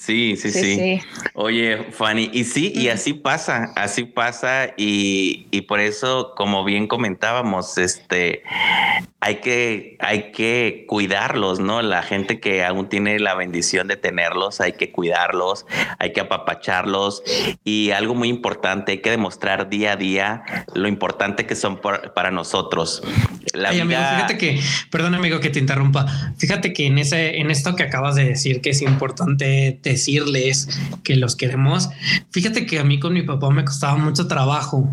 Sí, 0.00 0.36
sí, 0.36 0.50
sí, 0.50 1.00
Oye, 1.34 1.86
Fanny, 1.92 2.30
y 2.32 2.44
sí, 2.44 2.72
y 2.74 2.88
así 2.88 3.14
pasa, 3.14 3.72
así 3.76 4.04
pasa, 4.04 4.74
y, 4.76 5.46
y, 5.50 5.62
por 5.62 5.80
eso, 5.80 6.34
como 6.36 6.64
bien 6.64 6.86
comentábamos, 6.86 7.78
este, 7.78 8.42
hay 9.20 9.40
que, 9.40 9.96
hay 9.98 10.30
que 10.30 10.84
cuidarlos, 10.86 11.58
¿no? 11.58 11.82
La 11.82 12.02
gente 12.02 12.38
que 12.38 12.64
aún 12.64 12.88
tiene 12.88 13.18
la 13.18 13.34
bendición 13.34 13.88
de 13.88 13.96
tenerlos, 13.96 14.60
hay 14.60 14.74
que 14.74 14.92
cuidarlos, 14.92 15.66
hay 15.98 16.12
que 16.12 16.20
apapacharlos, 16.20 17.22
y 17.64 17.90
algo 17.90 18.14
muy 18.14 18.28
importante, 18.28 18.92
hay 18.92 18.98
que 18.98 19.10
demostrar 19.10 19.68
día 19.68 19.92
a 19.92 19.96
día 19.96 20.44
lo 20.74 20.86
importante 20.86 21.46
que 21.46 21.56
son 21.56 21.80
para 21.80 22.30
nosotros. 22.30 23.02
La 23.54 23.70
fíjate 23.70 24.38
que, 24.38 24.60
perdón 24.90 25.14
amigo 25.14 25.40
que 25.40 25.50
te 25.50 25.58
interrumpa, 25.58 26.06
fíjate 26.36 26.72
que 26.72 26.86
en 26.86 26.98
ese, 26.98 27.38
en 27.38 27.50
esto 27.50 27.74
que 27.74 27.82
acabas 27.82 28.14
de 28.14 28.24
decir 28.24 28.60
que 28.60 28.70
es 28.70 28.82
importante 28.82 29.78
decirles 29.82 30.68
que 31.02 31.16
los 31.16 31.34
queremos. 31.34 31.90
Fíjate 32.30 32.66
que 32.66 32.78
a 32.78 32.84
mí 32.84 33.00
con 33.00 33.14
mi 33.14 33.22
papá 33.22 33.50
me 33.50 33.64
costaba 33.64 33.96
mucho 33.96 34.28
trabajo. 34.28 34.88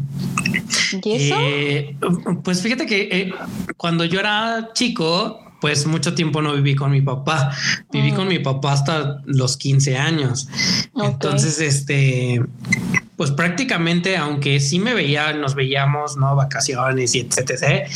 ¿Y 1.03 1.11
eso? 1.11 1.35
Eh, 1.39 1.95
pues 2.43 2.61
fíjate 2.61 2.85
que 2.85 3.09
eh, 3.11 3.33
cuando 3.77 4.05
yo 4.05 4.14
era 4.19 4.69
chico, 4.73 5.39
pues 5.61 5.85
mucho 5.85 6.13
tiempo 6.13 6.41
no 6.41 6.53
viví 6.53 6.75
con 6.75 6.91
mi 6.91 7.01
papá. 7.01 7.51
Viví 7.91 8.11
con 8.11 8.25
mm. 8.25 8.29
mi 8.29 8.39
papá 8.39 8.73
hasta 8.73 9.21
los 9.25 9.57
15 9.57 9.97
años. 9.97 10.47
Entonces, 10.95 11.59
este, 11.59 12.41
pues 13.15 13.31
prácticamente, 13.31 14.17
aunque 14.17 14.59
sí 14.59 14.79
me 14.79 14.93
veía, 14.93 15.33
nos 15.33 15.55
veíamos, 15.55 16.17
¿no? 16.17 16.35
Vacaciones 16.35 17.15
y 17.15 17.21
etc. 17.21 17.87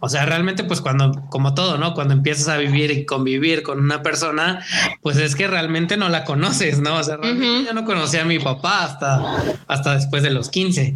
O 0.00 0.08
sea, 0.08 0.24
realmente, 0.24 0.64
pues 0.64 0.80
cuando, 0.80 1.26
como 1.28 1.54
todo, 1.54 1.78
¿no? 1.78 1.94
Cuando 1.94 2.14
empiezas 2.14 2.48
a 2.48 2.56
vivir 2.56 2.90
y 2.90 3.04
convivir 3.04 3.62
con 3.62 3.80
una 3.80 4.02
persona, 4.02 4.64
pues 5.02 5.16
es 5.18 5.36
que 5.36 5.46
realmente 5.46 5.96
no 5.96 6.08
la 6.08 6.24
conoces, 6.24 6.80
¿no? 6.80 6.96
O 6.96 7.02
sea, 7.02 7.16
realmente 7.16 7.66
yo 7.66 7.74
no 7.74 7.84
conocía 7.84 8.22
a 8.22 8.24
mi 8.24 8.38
papá 8.38 8.84
hasta, 8.84 9.56
hasta 9.66 9.94
después 9.94 10.22
de 10.22 10.30
los 10.30 10.48
15. 10.48 10.94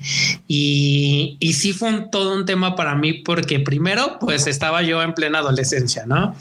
Y, 0.49 1.37
y 1.41 1.53
sí 1.55 1.73
fue 1.73 2.07
todo 2.11 2.35
un 2.35 2.47
tema 2.47 2.77
para 2.77 2.95
mí 2.95 3.13
porque 3.15 3.61
primero, 3.61 4.19
pues 4.21 4.47
estaba 4.47 4.83
yo 4.83 5.03
en 5.03 5.13
plena 5.13 5.39
adolescencia, 5.39 6.05
¿no? 6.07 6.35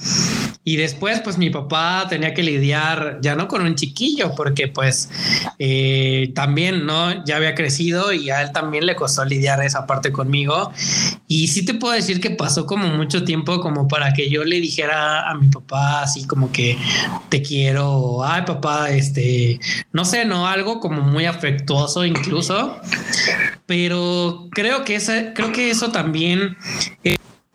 Y 0.67 0.77
después, 0.77 1.21
pues 1.21 1.37
mi 1.37 1.51
papá 1.51 2.07
tenía 2.09 2.33
que 2.33 2.41
lidiar 2.41 3.19
ya 3.21 3.35
no 3.35 3.47
con 3.47 3.61
un 3.61 3.75
chiquillo, 3.75 4.33
porque 4.35 4.67
pues 4.67 5.11
eh, 5.59 6.31
también, 6.33 6.87
¿no? 6.87 7.23
Ya 7.25 7.37
había 7.37 7.55
crecido 7.55 8.13
y 8.13 8.29
a 8.29 8.41
él 8.41 8.51
también 8.51 8.85
le 8.85 8.95
costó 8.95 9.25
lidiar 9.25 9.63
esa 9.63 9.85
parte 9.85 10.11
conmigo. 10.11 10.71
Y 11.27 11.47
sí 11.47 11.65
te 11.65 11.73
puedo 11.73 11.93
decir 11.93 12.19
que 12.19 12.31
pasó 12.31 12.65
como 12.65 12.87
mucho 12.87 13.23
tiempo 13.23 13.59
como 13.59 13.87
para 13.87 14.13
que 14.13 14.29
yo 14.29 14.43
le 14.43 14.59
dijera 14.59 15.29
a 15.29 15.35
mi 15.35 15.47
papá 15.47 16.03
así 16.03 16.25
como 16.25 16.51
que 16.51 16.77
te 17.29 17.41
quiero, 17.41 18.23
ay 18.23 18.43
papá, 18.45 18.89
este, 18.91 19.59
no 19.91 20.05
sé, 20.05 20.25
no, 20.25 20.47
algo 20.47 20.79
como 20.79 21.01
muy 21.01 21.25
afectuoso 21.25 22.05
incluso. 22.05 22.79
Pero 23.65 24.47
creo 24.51 24.83
que, 24.83 24.95
ese, 24.95 25.33
creo 25.33 25.51
que 25.51 25.71
eso 25.71 25.91
también 25.91 26.55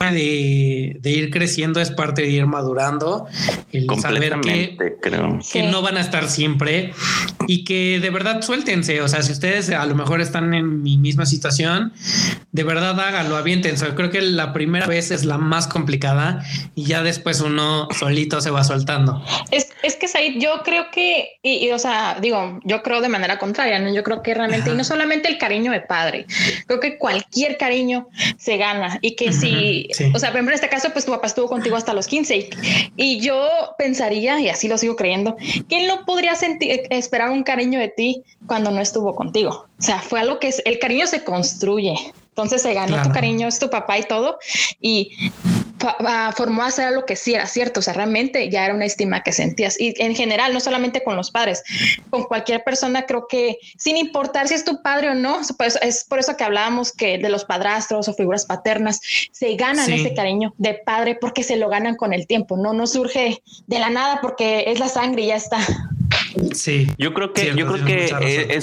de, 0.09 0.99
ir 1.05 1.31
creciendo 1.31 1.79
es 1.81 1.91
parte 1.91 2.23
de 2.23 2.29
ir 2.29 2.47
madurando, 2.47 3.27
el 3.71 3.87
saber 4.01 4.41
que, 4.41 4.97
creo. 5.03 5.39
que 5.53 5.65
no 5.65 5.83
van 5.83 5.99
a 5.99 6.01
estar 6.01 6.29
siempre 6.29 6.95
y 7.47 7.65
que 7.65 8.01
de 8.01 8.09
verdad 8.09 8.41
suéltense. 8.41 9.03
O 9.03 9.09
sea, 9.09 9.23
si 9.23 9.33
ustedes 9.33 9.69
a 9.69 9.85
lo 9.85 9.95
mejor 9.95 10.23
están 10.23 10.55
en 10.55 10.83
mi 10.83 10.97
misma 10.97 11.27
situación, 11.27 11.93
de 12.51 12.65
verdad 12.65 12.99
háganlo, 12.99 13.37
aviéntense. 13.37 13.87
Creo 13.95 14.11
que 14.11 14.23
la 14.23 14.55
primera 14.55 14.87
vez 14.87 15.11
es 15.11 15.27
la 15.27 15.37
más 15.37 15.67
complicada 15.67 16.43
y 16.75 16.85
ya 16.85 17.03
después 17.03 17.43
uno 17.43 17.87
solito 17.99 18.41
se 18.41 18.51
va 18.51 18.65
soltando. 18.65 19.23
Es, 19.51 19.69
es 19.83 19.97
que 19.97 20.09
Said, 20.09 20.41
yo 20.41 20.63
creo 20.65 20.87
que, 20.91 21.39
y, 21.43 21.71
o 21.73 21.79
sea, 21.79 22.17
digo, 22.21 22.59
yo 22.65 22.83
creo 22.83 23.03
de 23.03 23.11
manera 23.11 23.39
contraria, 23.39 23.79
¿no? 23.79 23.93
Yo 23.93 24.03
creo 24.03 24.23
que 24.23 24.33
realmente, 24.33 24.71
y 24.71 24.75
no 24.75 24.83
solamente 24.83 25.29
el 25.29 25.37
cariño 25.37 25.73
de 25.73 25.83
padre, 25.83 26.25
creo 26.67 26.81
que 26.81 26.97
cualquier 26.97 27.59
cariño 27.59 28.09
se 28.39 28.57
gana 28.57 28.99
y 29.03 29.15
que 29.15 29.33
si 29.33 29.90
o 30.15 30.19
sea, 30.19 30.31
por 30.31 30.37
ejemplo, 30.37 30.53
en 30.53 30.55
este 30.55 30.69
caso, 30.69 30.91
pues 30.93 31.05
tu 31.05 31.13
papá 31.13 31.27
estuvo 31.27 31.49
contigo 31.49 31.77
hasta 31.77 31.93
los 31.93 32.07
15 32.07 32.51
y, 32.97 33.21
yo 33.21 33.49
pensaría, 33.79 34.41
y 34.41 34.49
así 34.49 34.69
lo 34.69 34.79
sigo 34.79 34.97
creyendo, 34.97 35.37
que 35.69 35.81
él 35.81 35.87
no 35.87 36.05
podría 36.05 36.35
sentir, 36.35 36.83
esperar 36.91 37.31
un 37.31 37.43
cariño 37.43 37.79
de 37.79 37.89
ti 37.89 38.23
cuando 38.47 38.71
no 38.71 38.81
estuvo 38.81 39.15
contigo. 39.15 39.67
O 39.79 39.83
sea, 39.83 40.01
fue 40.01 40.21
algo 40.21 40.39
que 40.39 40.49
es, 40.49 40.63
el 40.65 40.79
cariño 40.79 41.07
se 41.07 41.25
construye. 41.25 41.95
Entonces 42.29 42.63
se 42.63 42.73
ganó 42.73 43.03
tu 43.03 43.11
cariño, 43.11 43.49
es 43.49 43.59
tu 43.59 43.69
papá 43.69 43.99
y 43.99 44.05
todo. 44.05 44.39
Y 44.81 45.31
formó 46.35 46.63
a 46.63 46.67
hacer 46.67 46.93
lo 46.93 47.07
que 47.07 47.17
sí 47.17 47.35
era 47.35 47.47
cierto, 47.47 47.81
o 47.81 47.83
sea, 47.83 47.95
realmente 47.95 48.49
ya 48.51 48.65
era 48.65 48.75
una 48.75 48.85
estima 48.85 49.23
que 49.23 49.33
sentías 49.33 49.81
y 49.81 49.95
en 49.99 50.15
general, 50.15 50.53
no 50.53 50.61
solamente 50.61 51.03
con 51.03 51.17
los 51.17 51.31
padres, 51.31 51.63
con 52.11 52.25
cualquier 52.25 52.63
persona, 52.65 53.07
creo 53.07 53.27
que 53.29 53.59
sin 53.77 53.97
importar 53.97 54.49
si 54.49 54.55
es 54.55 54.65
tu 54.65 54.83
padre 54.83 55.11
o 55.11 55.15
no, 55.15 55.41
pues 55.57 55.79
es 55.83 56.05
por 56.05 56.19
eso 56.19 56.37
que 56.37 56.45
hablábamos 56.45 56.93
que 56.93 57.19
de 57.19 57.29
los 57.29 57.45
padrastros 57.45 58.09
o 58.09 58.15
figuras 58.15 58.45
paternas 58.47 59.01
se 59.33 59.55
ganan 59.57 59.93
ese 59.93 60.15
cariño 60.15 60.55
de 60.59 60.75
padre 60.75 61.17
porque 61.21 61.43
se 61.43 61.57
lo 61.57 61.69
ganan 61.69 61.97
con 61.97 62.13
el 62.13 62.27
tiempo, 62.27 62.57
no, 62.57 62.73
no 62.73 62.87
surge 62.87 63.43
de 63.67 63.79
la 63.79 63.91
nada 63.91 64.21
porque 64.21 64.65
es 64.67 64.79
la 64.79 64.89
sangre 64.89 65.23
y 65.23 65.27
ya 65.27 65.37
está. 65.37 65.59
Sí. 66.53 66.89
Yo 66.99 67.15
creo 67.15 67.33
que, 67.33 67.55
yo 67.55 67.67
creo 67.67 67.85
que 67.85 68.05
eh, 68.21 68.57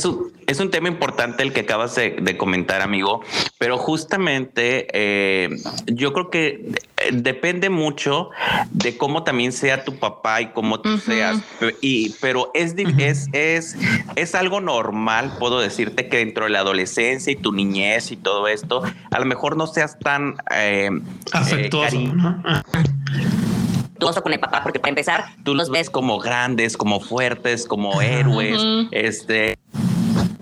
es, 0.47 0.59
un, 0.59 0.71
tema 0.71 0.87
importante 0.87 1.43
el 1.43 1.53
que 1.53 1.61
acabas 1.61 1.95
de, 1.95 2.37
comentar, 2.37 2.81
amigo, 2.81 3.21
pero 3.57 3.77
justamente 3.77 4.87
eh, 4.93 5.49
yo 5.85 6.13
creo 6.13 6.29
que 6.29 6.71
eh, 6.97 7.09
depende 7.11 7.69
mucho 7.69 8.29
de 8.71 8.97
cómo 8.97 9.23
también 9.23 9.51
sea 9.51 9.83
tu 9.83 9.97
papá 9.97 10.41
y 10.41 10.47
cómo 10.47 10.79
tú 10.79 10.97
seas. 10.97 11.37
Y, 11.81 12.15
pero 12.21 12.51
es, 12.53 12.75
es, 12.97 13.27
es, 13.33 13.77
es 14.15 14.35
algo 14.35 14.61
normal, 14.61 15.33
puedo 15.39 15.59
decirte 15.59 16.07
que 16.07 16.17
dentro 16.17 16.45
de 16.45 16.51
la 16.51 16.59
adolescencia 16.59 17.31
y 17.31 17.35
tu 17.35 17.51
niñez 17.51 18.11
y 18.11 18.17
todo 18.17 18.47
esto, 18.47 18.83
a 19.11 19.19
lo 19.19 19.25
mejor 19.25 19.57
no 19.57 19.67
seas 19.67 19.99
tan 19.99 20.35
afectuoso. 21.31 21.99
¿no? 21.99 22.41
con 24.23 24.33
el 24.33 24.39
papá, 24.39 24.61
porque 24.63 24.79
para 24.79 24.89
empezar, 24.89 25.25
tú 25.43 25.53
los 25.55 25.69
ves 25.69 25.89
como 25.89 26.19
grandes, 26.19 26.77
como 26.77 26.99
fuertes, 26.99 27.65
como 27.65 28.01
héroes, 28.01 28.61
este 28.91 29.57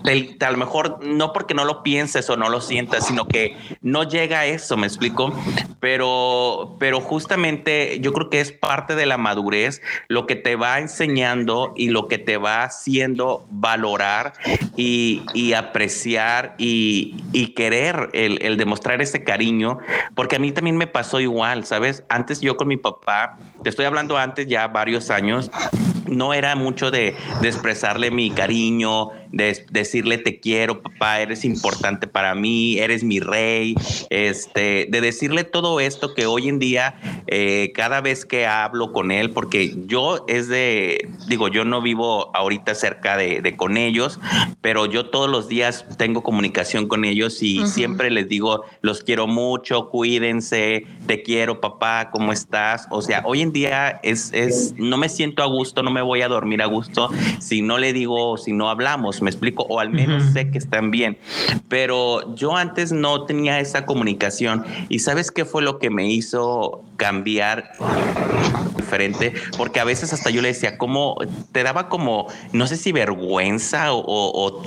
a 0.06 0.50
lo 0.50 0.56
mejor 0.56 1.04
no 1.04 1.32
porque 1.32 1.54
no 1.54 1.64
lo 1.64 1.82
pienses 1.82 2.28
o 2.30 2.36
no 2.36 2.48
lo 2.48 2.60
sientas, 2.60 3.06
sino 3.06 3.26
que 3.26 3.56
no 3.82 4.04
llega 4.04 4.40
a 4.40 4.46
eso, 4.46 4.76
me 4.76 4.86
explico. 4.86 5.32
Pero, 5.80 6.76
pero 6.78 7.00
justamente 7.00 7.98
yo 8.00 8.12
creo 8.12 8.30
que 8.30 8.40
es 8.40 8.52
parte 8.52 8.94
de 8.94 9.06
la 9.06 9.18
madurez 9.18 9.82
lo 10.08 10.26
que 10.26 10.36
te 10.36 10.56
va 10.56 10.78
enseñando 10.78 11.74
y 11.76 11.90
lo 11.90 12.08
que 12.08 12.18
te 12.18 12.36
va 12.36 12.64
haciendo 12.64 13.46
valorar 13.50 14.32
y, 14.76 15.52
apreciar 15.54 16.54
y, 16.58 17.52
querer 17.56 18.10
el, 18.12 18.42
el 18.42 18.56
demostrar 18.56 19.00
ese 19.00 19.24
cariño, 19.24 19.78
porque 20.14 20.36
a 20.36 20.38
mí 20.38 20.52
también 20.52 20.76
me 20.76 20.86
pasó 20.86 21.20
igual, 21.20 21.64
¿sabes? 21.64 22.04
Antes 22.08 22.40
yo 22.40 22.56
con 22.56 22.68
mi 22.68 22.76
papá, 22.76 23.38
te 23.62 23.70
estoy 23.70 23.86
hablando 23.86 24.18
antes 24.18 24.46
ya 24.46 24.68
varios 24.68 25.10
años, 25.10 25.50
no 26.08 26.34
era 26.34 26.54
mucho 26.56 26.90
de, 26.90 27.14
expresarle 27.42 28.10
mi 28.10 28.30
cariño, 28.30 29.10
de 29.30 29.64
decirle 29.70 30.18
te 30.18 30.40
quiero, 30.40 30.82
papá, 30.82 31.20
eres 31.20 31.44
importante 31.44 32.06
para 32.06 32.34
mí, 32.34 32.78
eres 32.78 33.04
mi 33.04 33.20
rey, 33.20 33.74
este, 34.10 34.86
de 34.90 35.00
decirle 35.00 35.44
todo 35.44 35.80
esto 35.80 36.14
que 36.14 36.26
hoy 36.26 36.48
en 36.48 36.58
día, 36.58 36.98
eh, 37.26 37.72
cada 37.74 38.00
vez 38.00 38.24
que 38.24 38.46
hablo 38.46 38.92
con 38.92 39.10
él, 39.10 39.30
porque 39.30 39.74
yo 39.86 40.24
es 40.28 40.48
de, 40.48 41.08
digo, 41.28 41.48
yo 41.48 41.64
no 41.64 41.82
vivo 41.82 42.34
ahorita 42.34 42.74
cerca 42.74 43.16
de, 43.16 43.56
con 43.56 43.76
ellos, 43.76 44.20
pero 44.60 44.86
yo 44.86 45.06
todos 45.06 45.30
los 45.30 45.48
días 45.48 45.86
tengo 45.96 46.22
comunicación 46.22 46.88
con 46.88 47.04
ellos 47.04 47.42
y 47.42 47.66
siempre 47.66 48.10
les 48.10 48.28
digo, 48.28 48.64
los 48.80 49.02
quiero 49.02 49.26
mucho, 49.26 49.88
cuídense, 49.88 50.86
te 51.06 51.22
quiero, 51.22 51.60
papá, 51.60 52.10
¿cómo 52.10 52.32
estás? 52.32 52.86
O 52.90 53.02
sea, 53.02 53.22
hoy 53.24 53.42
en 53.42 53.52
día 53.52 54.00
es, 54.02 54.32
es, 54.32 54.74
no 54.76 54.96
me 54.96 55.08
siento 55.08 55.42
a 55.42 55.46
gusto, 55.46 55.82
no 55.82 55.90
me 55.90 55.95
voy 56.02 56.22
a 56.22 56.28
dormir 56.28 56.62
a 56.62 56.66
gusto 56.66 57.10
si 57.38 57.62
no 57.62 57.78
le 57.78 57.92
digo, 57.92 58.36
si 58.36 58.52
no 58.52 58.70
hablamos, 58.70 59.22
me 59.22 59.30
explico, 59.30 59.64
o 59.68 59.80
al 59.80 59.90
menos 59.90 60.22
sé 60.32 60.50
que 60.50 60.58
están 60.58 60.90
bien. 60.90 61.18
Pero 61.68 62.34
yo 62.34 62.56
antes 62.56 62.92
no 62.92 63.24
tenía 63.24 63.60
esa 63.60 63.86
comunicación 63.86 64.64
y 64.88 65.00
¿sabes 65.00 65.30
qué 65.30 65.44
fue 65.44 65.62
lo 65.62 65.78
que 65.78 65.90
me 65.90 66.08
hizo 66.08 66.84
cambiar 66.96 67.72
diferente? 68.76 69.34
Porque 69.56 69.80
a 69.80 69.84
veces 69.84 70.12
hasta 70.12 70.30
yo 70.30 70.42
le 70.42 70.48
decía, 70.48 70.78
como 70.78 71.16
te 71.52 71.62
daba 71.62 71.88
como, 71.88 72.26
no 72.52 72.66
sé 72.66 72.76
si 72.76 72.92
vergüenza 72.92 73.92
o, 73.92 74.62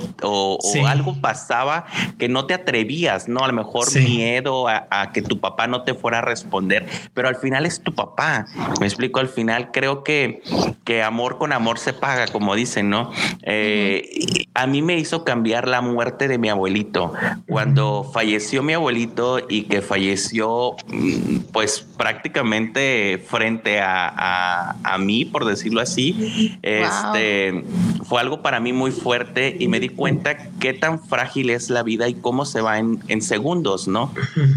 algo 0.86 1.20
pasaba 1.20 1.84
que 2.18 2.28
no 2.28 2.46
te 2.46 2.54
atrevías, 2.54 3.28
¿no? 3.28 3.44
A 3.44 3.46
lo 3.46 3.52
mejor 3.52 3.92
miedo 3.94 4.66
a, 4.68 4.86
a 4.90 5.12
que 5.12 5.22
tu 5.22 5.38
papá 5.38 5.66
no 5.66 5.82
te 5.82 5.94
fuera 5.94 6.18
a 6.18 6.22
responder, 6.22 6.86
pero 7.14 7.28
al 7.28 7.36
final 7.36 7.66
es 7.66 7.80
tu 7.80 7.94
papá. 7.94 8.46
Me 8.80 8.86
explico, 8.86 9.20
al 9.20 9.28
final 9.28 9.70
creo 9.72 10.02
que, 10.02 10.42
que 10.84 11.02
amor 11.02 11.19
amor 11.20 11.36
con 11.36 11.52
amor 11.52 11.78
se 11.78 11.92
paga, 11.92 12.26
como 12.28 12.54
dicen, 12.54 12.88
¿no? 12.88 13.10
Eh, 13.42 14.46
a 14.54 14.66
mí 14.66 14.80
me 14.80 14.96
hizo 14.96 15.22
cambiar 15.22 15.68
la 15.68 15.82
muerte 15.82 16.28
de 16.28 16.38
mi 16.38 16.48
abuelito. 16.48 17.12
Cuando 17.46 18.10
falleció 18.10 18.62
mi 18.62 18.72
abuelito 18.72 19.38
y 19.46 19.64
que 19.64 19.82
falleció, 19.82 20.76
mm, 20.88 21.52
pues 21.52 21.86
prácticamente 21.98 23.22
frente 23.28 23.80
a, 23.80 24.76
a, 24.82 24.98
mí, 24.98 25.26
por 25.26 25.44
decirlo 25.44 25.82
así, 25.82 26.58
este, 26.62 27.64
fue 28.04 28.20
algo 28.22 28.40
para 28.40 28.58
mí 28.58 28.72
muy 28.72 28.90
fuerte 28.90 29.54
y 29.58 29.68
me 29.68 29.78
di 29.78 29.90
cuenta 29.90 30.38
qué 30.58 30.72
tan 30.72 31.00
frágil 31.00 31.50
es 31.50 31.68
la 31.68 31.82
vida 31.82 32.08
y 32.08 32.14
cómo 32.14 32.46
se 32.46 32.62
va 32.62 32.78
en, 32.78 32.98
en 33.08 33.20
segundos, 33.20 33.88
¿no? 33.88 34.14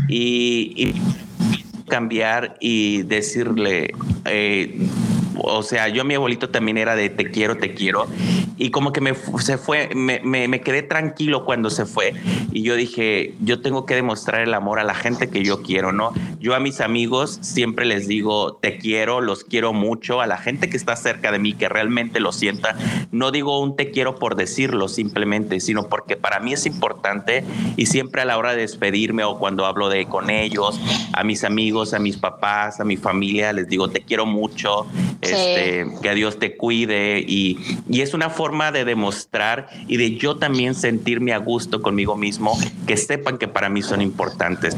y, 0.07 0.73
y 0.77 0.93
cambiar 1.89 2.55
y 2.59 3.03
decirle, 3.03 3.93
eh, 4.25 4.87
o 5.37 5.63
sea, 5.63 5.87
yo 5.87 6.03
mi 6.05 6.15
abuelito 6.15 6.49
también 6.49 6.77
era 6.77 6.95
de 6.95 7.09
te 7.09 7.31
quiero, 7.31 7.57
te 7.57 7.73
quiero. 7.73 8.07
Y 8.57 8.71
como 8.71 8.91
que 8.91 9.01
me 9.01 9.13
se 9.39 9.57
fue, 9.57 9.89
me, 9.95 10.19
me, 10.23 10.61
quedé 10.61 10.83
tranquilo 10.83 11.45
cuando 11.45 11.69
se 11.69 11.85
fue. 11.85 12.13
Y 12.51 12.63
yo 12.63 12.75
dije, 12.75 13.33
yo 13.41 13.61
tengo 13.61 13.85
que 13.85 13.95
demostrar 13.95 14.41
el 14.41 14.53
amor 14.53 14.79
a 14.79 14.83
la 14.83 14.93
gente 14.93 15.29
que 15.29 15.43
yo 15.43 15.61
quiero, 15.61 15.91
¿no? 15.91 16.13
Yo 16.43 16.55
a 16.55 16.59
mis 16.59 16.81
amigos 16.81 17.39
siempre 17.39 17.85
les 17.85 18.05
digo, 18.05 18.55
te 18.55 18.77
quiero, 18.77 19.21
los 19.21 19.45
quiero 19.45 19.71
mucho. 19.71 20.19
A 20.19 20.27
la 20.27 20.35
gente 20.35 20.69
que 20.69 20.75
está 20.75 20.97
cerca 20.97 21.31
de 21.31 21.39
mí, 21.39 21.53
que 21.53 21.69
realmente 21.69 22.19
lo 22.19 22.33
sienta, 22.33 22.75
no 23.11 23.31
digo 23.31 23.61
un 23.61 23.77
te 23.77 23.91
quiero 23.91 24.15
por 24.15 24.35
decirlo 24.35 24.89
simplemente, 24.89 25.61
sino 25.61 25.87
porque 25.87 26.17
para 26.17 26.41
mí 26.41 26.51
es 26.51 26.65
importante 26.65 27.45
y 27.77 27.85
siempre 27.85 28.23
a 28.23 28.25
la 28.25 28.37
hora 28.37 28.55
de 28.55 28.57
despedirme 28.57 29.23
o 29.23 29.39
cuando 29.39 29.65
hablo 29.65 29.87
de 29.87 30.05
con 30.07 30.29
ellos, 30.29 30.81
a 31.13 31.23
mis 31.23 31.45
amigos, 31.45 31.93
a 31.93 31.99
mis 31.99 32.17
papás, 32.17 32.81
a 32.81 32.83
mi 32.83 32.97
familia, 32.97 33.53
les 33.53 33.69
digo, 33.69 33.89
te 33.89 34.01
quiero 34.01 34.25
mucho 34.25 34.85
este, 35.21 35.87
que 36.01 36.13
Dios 36.13 36.39
te 36.39 36.57
cuide 36.57 37.23
y, 37.25 37.57
y, 37.87 38.01
es 38.01 38.13
una 38.13 38.29
forma 38.29 38.73
de 38.73 38.83
demostrar 38.83 39.69
y 39.87 39.95
de 39.95 40.17
yo 40.17 40.35
también 40.35 40.75
sentirme 40.75 41.31
a 41.31 41.37
gusto 41.37 41.81
conmigo 41.81 42.17
mismo, 42.17 42.57
que 42.85 42.97
sepan 42.97 43.37
que 43.37 43.47
para 43.47 43.69
mí 43.69 43.81
son 43.81 44.01
importantes. 44.01 44.75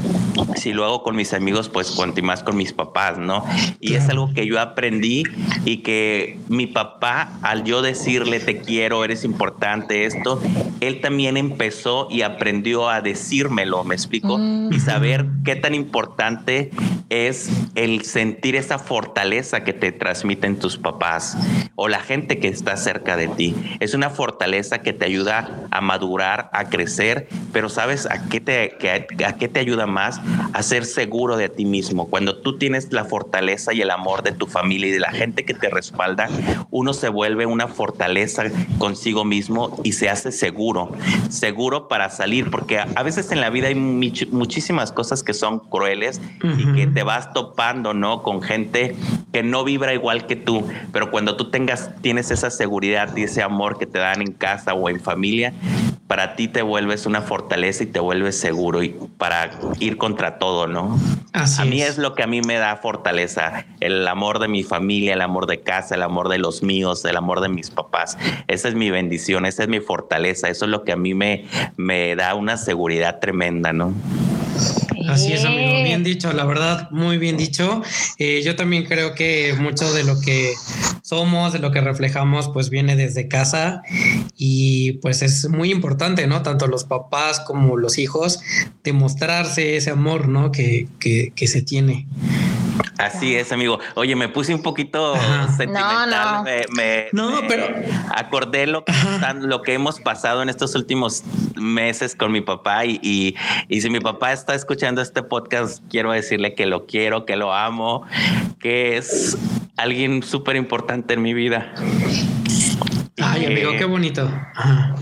Si 0.56 0.72
lo 0.72 0.86
hago 0.86 1.02
con 1.02 1.16
mis 1.16 1.34
amigos, 1.34 1.55
pues 1.70 1.92
cuanto 1.92 2.22
más 2.22 2.44
con 2.44 2.56
mis 2.56 2.74
papás, 2.74 3.18
¿no? 3.18 3.46
Y 3.80 3.96
es 3.96 4.08
algo 4.10 4.34
que 4.34 4.46
yo 4.46 4.60
aprendí 4.60 5.24
y 5.66 5.78
que 5.78 6.40
mi 6.48 6.68
papá, 6.68 7.32
al 7.42 7.64
yo 7.64 7.82
decirle 7.82 8.40
te 8.40 8.60
quiero, 8.60 9.04
eres 9.04 9.24
importante, 9.24 10.06
esto, 10.06 10.42
él 10.80 11.02
también 11.02 11.38
empezó 11.38 12.08
y 12.10 12.22
aprendió 12.22 12.90
a 12.90 13.02
decírmelo, 13.02 13.84
me 13.84 13.96
explico, 13.96 14.40
y 14.72 14.80
saber 14.80 15.26
qué 15.44 15.56
tan 15.56 15.74
importante 15.74 16.72
es 17.10 17.50
el 17.76 18.04
sentir 18.04 18.56
esa 18.56 18.80
fortaleza 18.80 19.64
que 19.64 19.74
te 19.74 19.92
transmite 19.92 20.48
en 20.48 20.58
tus 20.58 20.78
papás 20.78 21.38
o 21.76 21.88
la 21.88 22.00
gente 22.00 22.40
que 22.40 22.48
está 22.48 22.78
cerca 22.78 23.16
de 23.16 23.28
ti. 23.28 23.56
Es 23.80 23.94
una 23.94 24.10
fortaleza 24.10 24.80
que 24.80 24.94
te 24.94 25.06
ayuda 25.06 25.68
a 25.72 25.82
madurar, 25.82 26.50
a 26.54 26.66
crecer, 26.66 27.28
pero 27.54 27.70
¿sabes 27.70 28.06
a 28.06 28.28
qué 28.28 28.40
te, 28.40 28.78
a 29.26 29.36
qué 29.38 29.48
te 29.48 29.60
ayuda 29.60 29.86
más? 29.86 30.20
A 30.54 30.64
ser 30.64 30.86
seguro 30.86 31.38
de 31.38 31.45
ti 31.50 31.66
mismo. 31.66 32.08
Cuando 32.08 32.38
tú 32.38 32.58
tienes 32.58 32.92
la 32.92 33.06
fortaleza 33.06 33.74
y 33.74 33.82
el 33.82 33.92
amor 33.92 34.24
de 34.24 34.32
tu 34.32 34.48
familia 34.48 34.90
y 34.90 34.92
de 34.92 35.00
la 35.00 35.12
gente 35.12 35.46
que 35.46 35.54
te 35.54 35.70
respalda, 35.70 36.30
uno 36.72 36.94
se 36.94 37.10
vuelve 37.10 37.46
una 37.46 37.68
fortaleza 37.68 38.44
consigo 38.78 39.26
mismo 39.26 39.80
y 39.84 39.94
se 39.94 40.10
hace 40.10 40.32
seguro, 40.32 40.92
seguro 41.30 41.88
para 41.88 42.10
salir, 42.10 42.50
porque 42.50 42.80
a 42.80 43.04
veces 43.04 43.32
en 43.32 43.42
la 43.42 43.50
vida 43.50 43.68
hay 43.68 43.76
muchísimas 43.76 44.92
cosas 44.92 45.24
que 45.24 45.34
son 45.34 45.60
crueles 45.60 46.22
y 46.44 46.74
que 46.74 46.88
te 46.88 47.04
vas 47.04 47.34
topando, 47.34 47.94
¿no? 47.94 48.24
Con 48.24 48.42
gente 48.42 48.96
que 49.32 49.44
no 49.44 49.64
vibra 49.64 49.94
igual 49.94 50.28
que 50.28 50.36
tú, 50.36 50.66
pero 50.92 51.12
cuando 51.12 51.36
tú 51.36 51.50
tengas, 51.50 51.92
tienes 52.02 52.32
esa 52.32 52.50
seguridad 52.50 53.16
y 53.16 53.24
ese 53.24 53.42
amor 53.42 53.78
que 53.78 53.86
te 53.86 54.00
dan 54.00 54.22
en 54.22 54.32
casa 54.32 54.74
o 54.74 54.90
en 54.90 55.00
familia, 55.00 55.54
para 56.08 56.36
ti 56.36 56.48
te 56.48 56.62
vuelves 56.62 57.06
una 57.06 57.22
fortaleza 57.22 57.84
y 57.84 57.88
te 57.88 58.00
vuelves 58.00 58.40
seguro 58.40 58.84
y 58.84 58.90
para 59.18 59.50
ir 59.80 59.98
contra 59.98 60.38
todo, 60.38 60.68
¿no? 60.68 61.00
a 61.34 61.66
mí 61.66 61.82
es. 61.82 61.98
lo 61.98 62.14
que 62.14 62.24
a 62.24 62.28
mí 62.28 62.42
me 62.42 62.56
da 62.56 62.78
fortaleza, 62.78 63.66
el 63.80 64.08
amor 64.08 64.40
de 64.40 64.48
mi 64.48 64.64
familia, 64.64 65.14
el 65.14 65.22
amor 65.22 65.48
de 65.48 65.62
casa, 65.62 65.96
el 65.96 66.04
amor 66.04 66.30
de 66.30 66.38
los 66.38 66.64
míos, 66.64 67.04
el 67.06 67.18
amor 67.18 67.42
de 67.42 67.50
mis 67.50 67.72
papás. 67.72 68.18
Esa 68.48 68.70
es 68.70 68.76
mi 68.76 68.90
bendición, 68.90 69.46
esa 69.46 69.64
es 69.64 69.70
mi 69.70 69.80
fortaleza, 69.80 70.48
eso 70.50 70.66
es 70.66 70.72
lo 70.72 70.84
que 70.84 70.92
a 70.92 70.96
mí 70.96 71.14
me, 71.14 71.46
me 71.76 72.16
da 72.16 72.36
una 72.36 72.58
seguridad 72.58 73.20
tremenda, 73.20 73.74
¿no? 73.74 73.94
Así 75.08 75.34
es, 75.34 75.46
amigo, 75.46 75.84
bien 75.84 76.04
dicho, 76.04 76.32
la 76.34 76.46
verdad, 76.46 76.90
muy 76.92 77.18
bien 77.18 77.38
dicho. 77.38 77.82
Eh, 78.18 78.42
yo 78.44 78.56
también 78.56 78.86
creo 78.86 79.14
que 79.14 79.54
mucho 79.60 79.92
de 79.94 80.04
lo 80.04 80.20
que 80.20 80.54
somos, 81.02 81.54
de 81.54 81.60
lo 81.60 81.72
que 81.72 81.82
reflejamos, 81.82 82.50
pues 82.50 82.70
viene 82.70 82.96
desde 82.96 83.28
casa 83.28 83.84
y 84.38 84.94
pues 84.94 85.22
es 85.22 85.50
muy 85.50 85.72
importante, 85.72 86.28
¿no? 86.28 86.42
Tanto 86.42 86.68
los 86.68 86.84
papás 86.84 87.40
como 87.40 87.78
los 87.78 87.98
hijos, 87.98 88.40
demostrarse 88.84 89.78
ese 89.78 89.92
amor, 89.92 90.28
¿no? 90.28 90.52
Que, 90.52 90.88
que, 91.00 91.32
que 91.36 91.48
se 91.48 91.62
tiene. 91.62 92.08
Así 92.98 93.36
es, 93.36 93.52
amigo. 93.52 93.80
Oye, 93.96 94.16
me 94.16 94.30
puse 94.30 94.54
un 94.54 94.62
poquito 94.62 95.16
sentimental. 95.58 96.10
No, 96.10 96.38
no. 96.38 96.44
Me, 96.44 97.08
no 97.12 97.42
pero 97.48 97.68
acordé 98.16 98.68
lo 98.68 98.86
que, 98.86 98.94
lo 99.42 99.62
que 99.62 99.74
hemos 99.74 100.00
pasado 100.00 100.42
en 100.42 100.50
estos 100.50 100.76
últimos 100.76 101.24
meses 101.56 102.16
con 102.16 102.32
mi 102.32 102.42
papá 102.42 102.86
y, 102.86 103.00
y, 103.02 103.36
y, 103.68 103.82
si 103.82 103.90
mi 103.90 104.00
papá 104.00 104.32
está 104.32 104.56
escuchando 104.56 105.02
este 105.02 105.24
podcast, 105.24 105.84
quiero 105.90 106.12
decirle 106.12 106.56
que 106.56 106.66
lo 106.66 106.86
quiero, 106.86 107.26
que 107.26 107.36
lo 107.36 107.54
amo, 107.54 108.06
que 108.60 108.98
es 108.98 109.38
alguien 109.78 110.24
súper 110.24 110.56
importante 110.56 111.16
en 111.16 111.22
mi 111.22 111.34
vida. 111.34 111.74
Ay, 113.22 113.46
amigo, 113.46 113.72
qué 113.78 113.86
bonito. 113.86 114.30
Ajá. 114.56 114.96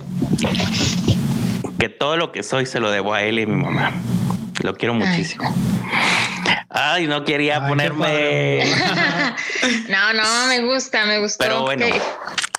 que 1.80 1.90
todo 1.90 2.18
lo 2.18 2.32
que 2.32 2.44
soy 2.44 2.66
se 2.66 2.80
lo 2.80 2.92
debo 2.92 3.14
a 3.14 3.24
él 3.24 3.40
y 3.40 3.44
a 3.44 3.48
mi 3.48 3.56
mamá. 3.56 3.92
Lo 4.64 4.76
quiero 4.76 4.94
muchísimo. 4.94 5.44
Ay, 5.46 6.33
no 7.08 7.24
quería 7.24 7.62
Ay, 7.64 7.70
ponerme. 7.70 8.64
No, 9.88 10.14
no, 10.14 10.48
me 10.48 10.62
gusta, 10.62 11.06
me 11.06 11.20
gustó. 11.20 11.44
Pero 11.44 11.62
bueno, 11.62 11.86
Que- 11.86 12.02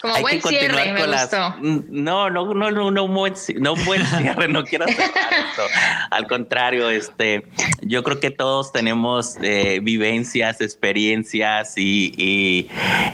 como 0.04 0.16
Hay 0.16 0.22
buen 0.22 0.36
que 0.36 0.42
continuar 0.42 0.82
cierre, 0.82 1.00
con 1.00 1.10
las. 1.10 1.32
No, 1.62 2.28
no, 2.28 2.52
no, 2.52 2.70
no, 2.70 2.90
no, 2.90 3.08
buen, 3.08 3.32
no 3.56 3.74
buen 3.74 4.04
cierre, 4.18 4.48
no 4.48 4.62
quiero 4.64 4.86
cerrar 4.86 5.32
esto. 5.32 5.62
Al 6.10 6.26
contrario, 6.26 6.90
este, 6.90 7.46
yo 7.80 8.02
creo 8.04 8.20
que 8.20 8.30
todos 8.30 8.70
tenemos 8.70 9.36
eh, 9.40 9.80
vivencias, 9.82 10.60
experiencias 10.60 11.78
y, 11.78 12.12
y- 12.18 12.68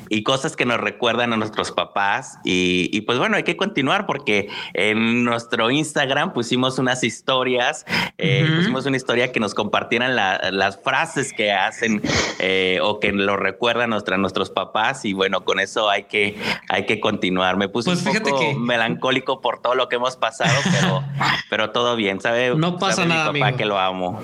y 0.09 0.24
cosas 0.24 0.57
que 0.57 0.64
nos 0.64 0.80
recuerdan 0.80 1.32
a 1.32 1.36
nuestros 1.36 1.70
papás. 1.70 2.38
Y, 2.45 2.91
y, 2.93 3.03
pues 3.03 3.18
bueno, 3.18 3.36
hay 3.36 3.45
que 3.45 3.57
continuar 3.57 4.07
porque 4.07 4.49
en 4.74 5.22
nuestro 5.22 5.70
Instagram 5.70 6.32
pusimos 6.32 6.80
unas 6.80 7.05
historias, 7.05 7.86
eh, 8.18 8.45
Ujú. 8.49 8.57
pusimos 8.57 8.86
una 8.86 8.97
historia 8.97 9.30
que 9.30 9.38
nos 9.38 9.55
compartieran 9.55 10.16
la- 10.16 10.51
las 10.51 10.82
frases 10.82 11.32
que 11.32 11.53
hacen 11.53 12.03
eh, 12.41 12.80
o 12.82 12.99
que 12.99 13.12
lo 13.12 13.36
recuerdan 13.36 13.91
nuestra, 13.91 14.16
nuestros 14.16 14.51
papás. 14.51 15.05
Y 15.05 15.12
bueno, 15.12 15.45
con 15.45 15.61
eso 15.61 15.88
hay 15.88 16.03
que, 16.05 16.36
hay 16.68 16.80
que 16.87 17.01
continuar. 17.01 17.57
Me 17.57 17.68
puse 17.68 17.91
Pues 17.91 18.01
un 18.01 18.07
fíjate 18.07 18.31
poco 18.31 18.41
que- 18.43 18.55
melancólico 18.55 19.41
por 19.41 19.61
todo 19.62 19.74
lo 19.74 19.89
que 19.89 19.97
hemos 19.97 20.16
pasado, 20.16 20.53
pero, 20.81 21.05
pero 21.49 21.70
todo 21.70 21.97
bien, 21.97 22.20
¿sabe? 22.20 22.55
No 22.57 22.78
pasa 22.78 22.97
sabe 22.97 23.09
nada, 23.09 23.33
Mi 23.33 23.41
papá 23.41 23.49
amigo. 23.49 23.59
que 23.59 23.64
lo 23.66 23.78
amo. 23.78 24.20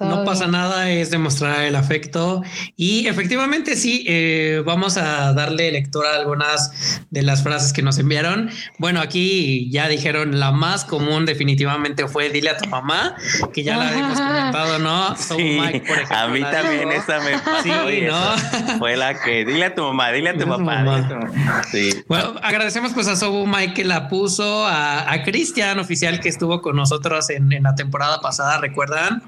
No 0.00 0.24
pasa 0.24 0.46
nada, 0.46 0.88
es 0.90 1.10
demostrar 1.10 1.62
el 1.62 1.76
afecto. 1.76 2.42
Y 2.76 3.06
efectivamente, 3.06 3.76
sí, 3.76 4.04
eh, 4.08 4.62
vamos 4.64 4.96
a 4.96 5.32
darle 5.34 5.70
lectura 5.72 6.12
a 6.12 6.16
algunas 6.16 7.04
de 7.10 7.22
las 7.22 7.42
frases 7.42 7.72
que 7.74 7.82
nos 7.82 7.98
enviaron. 7.98 8.50
Bueno, 8.78 9.00
aquí 9.00 9.68
ya 9.70 9.88
dijeron 9.88 10.40
la 10.40 10.52
más 10.52 10.84
común, 10.86 11.26
definitivamente 11.26 12.08
fue 12.08 12.30
dile 12.30 12.50
a 12.50 12.56
tu 12.56 12.68
mamá, 12.68 13.14
que 13.52 13.62
ya 13.62 13.76
la 13.76 13.88
habíamos 13.88 14.18
comentado, 14.18 14.78
¿no? 14.78 15.16
So 15.16 15.36
Sí, 15.36 15.58
Mike, 15.60 15.80
por 15.86 15.96
ejemplo, 15.96 16.16
a 16.16 16.28
mí 16.28 16.40
también 16.40 16.90
esa 16.92 17.20
me 17.20 17.38
pasó. 17.38 17.62
Sí, 17.88 17.94
y 17.98 18.00
¿no? 18.02 18.34
esa 18.34 18.78
Fue 18.78 18.96
la 18.96 19.20
que, 19.20 19.44
dile 19.44 19.66
a 19.66 19.74
tu 19.74 19.82
mamá, 19.82 20.10
dile 20.12 20.30
a 20.30 20.32
tu 20.32 20.38
Dile 20.38 20.52
a 20.54 20.56
tu 20.56 20.64
papá. 20.64 20.82
mamá. 20.82 20.96
dile 20.96 21.04
a 21.04 21.08
tu 21.08 21.14
mamá. 21.14 21.62
Sí. 21.70 22.04
Bueno, 22.08 22.34
agradecemos 22.42 22.92
pues 22.94 23.08
a 23.08 23.16
Sobu 23.16 23.46
Mike 23.46 23.74
que 23.74 23.84
la 23.84 24.08
puso, 24.08 24.66
a, 24.66 25.12
a 25.12 25.22
Cristian 25.22 25.78
oficial 25.78 26.20
que 26.20 26.28
estuvo 26.28 26.62
con 26.62 26.76
nosotros 26.76 27.30
en, 27.30 27.52
en 27.52 27.62
la 27.62 27.74
temporada 27.74 28.20
pasada, 28.20 28.58
¿recuerdan? 28.58 29.22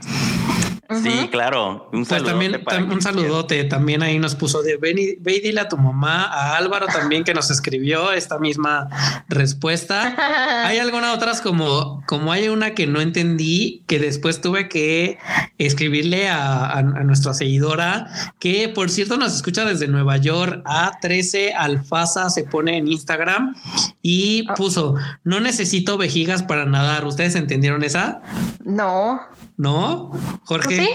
Sí, 1.03 1.29
claro. 1.31 1.89
Un 1.93 2.05
Pues 2.05 2.23
también 2.25 2.53
tam- 2.65 2.93
un 2.93 3.01
saludote, 3.01 3.65
también 3.65 4.03
ahí 4.03 4.19
nos 4.19 4.35
puso 4.35 4.63
de 4.63 4.77
ven 4.77 4.99
y, 4.99 5.15
ve 5.21 5.37
y 5.37 5.41
dile 5.41 5.61
a 5.61 5.69
tu 5.69 5.77
mamá, 5.77 6.25
a 6.25 6.57
Álvaro 6.57 6.87
también 6.87 7.23
que 7.25 7.33
nos 7.35 7.51
escribió 7.51 8.13
esta 8.13 8.39
misma 8.39 8.89
respuesta. 9.29 10.15
Hay 10.67 10.79
algunas 10.79 11.15
otras 11.17 11.41
como, 11.41 12.03
como 12.07 12.33
hay 12.33 12.49
una 12.49 12.75
que 12.75 12.87
no 12.87 13.01
entendí, 13.01 13.85
que 13.87 13.99
después 13.99 14.41
tuve 14.41 14.69
que 14.69 15.19
escribirle 15.59 16.29
a, 16.29 16.67
a- 16.67 16.79
a 16.79 16.83
nuestra 16.83 17.35
seguidora, 17.35 18.07
que 18.39 18.69
por 18.69 18.91
cierto 18.91 19.17
nos 19.17 19.35
escucha 19.35 19.65
desde 19.65 19.87
Nueva 19.89 20.17
York, 20.17 20.63
A13 20.65 21.53
Alfaza 21.57 22.31
se 22.31 22.45
pone 22.45 22.77
en 22.77 22.89
Instagram 22.89 23.55
y 24.03 24.47
puso, 24.57 24.95
no 25.25 25.41
necesito 25.41 25.97
vejigas 25.99 26.43
para 26.43 26.65
nadar. 26.65 27.05
¿Ustedes 27.05 27.35
entendieron 27.35 27.83
esa? 27.85 28.23
No. 28.65 29.21
¿No? 29.61 30.11
Jorge. 30.45 30.77
¿Sí? 30.77 30.89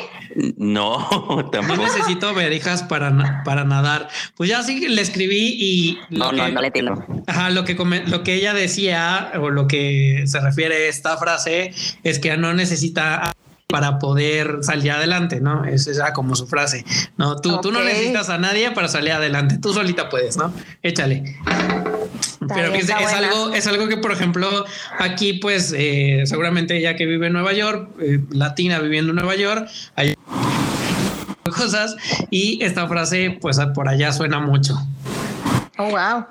No, 0.58 1.08
No 1.30 1.50
tampoco. 1.52 1.84
necesito 1.84 2.34
verijas 2.34 2.82
para, 2.82 3.44
para 3.46 3.64
nadar. 3.64 4.08
Pues 4.36 4.50
ya 4.50 4.64
sí 4.64 4.88
le 4.88 5.02
escribí 5.04 5.56
y 5.60 6.00
No, 6.10 6.32
que, 6.32 6.38
no, 6.38 6.50
no 6.50 6.62
le 6.62 6.68
entiendo. 6.68 7.06
ajá, 7.28 7.52
lo, 7.52 7.64
que 7.64 7.76
lo 8.08 8.24
que 8.24 8.34
ella 8.34 8.56
decía 8.56 9.34
o 9.40 9.52
lo 9.52 9.68
que 9.68 10.24
se 10.26 10.40
refiere 10.40 10.88
a 10.88 10.90
esta 10.90 11.16
frase 11.18 11.74
es 12.04 12.18
que 12.18 12.36
no 12.38 12.56
necesita 12.56 13.34
para 13.68 14.00
poder 14.00 14.60
salir 14.62 14.92
adelante, 14.92 15.42
¿no? 15.42 15.66
Esa 15.66 15.92
es 15.92 15.98
ya 15.98 16.14
como 16.14 16.36
su 16.36 16.48
frase. 16.48 16.86
No, 17.18 17.38
tú, 17.38 17.60
tú 17.62 17.72
no 17.72 17.84
necesitas 17.84 18.30
a 18.30 18.38
nadie 18.38 18.72
para 18.72 18.88
salir 18.88 19.12
adelante. 19.12 19.58
Tú 19.58 19.74
solita 19.74 20.10
puedes, 20.10 20.38
¿no? 20.38 20.54
Échale. 20.84 21.36
Pero 22.48 22.72
que 22.72 22.80
es, 22.80 22.90
algo, 22.92 23.54
es 23.54 23.66
algo 23.66 23.88
que, 23.88 23.98
por 23.98 24.12
ejemplo, 24.12 24.66
aquí, 25.00 25.34
pues, 25.34 25.74
eh, 25.76 26.24
seguramente 26.26 26.78
ella 26.78 26.96
que 26.96 27.06
vive 27.06 27.28
en 27.28 27.34
Nueva 27.34 27.54
York, 27.54 27.90
eh, 28.00 28.20
latina 28.30 28.80
viviendo 28.80 29.12
en 29.12 29.16
Nueva 29.16 29.36
York, 29.36 29.68
hay 29.96 30.14
cosas 31.44 31.96
y 32.30 32.64
esta 32.64 32.88
frase, 32.88 33.38
pues, 33.42 33.58
por 33.74 33.90
allá 33.90 34.12
suena 34.12 34.40
mucho. 34.40 34.78
Oh, 35.78 35.90
wow. 35.90 36.26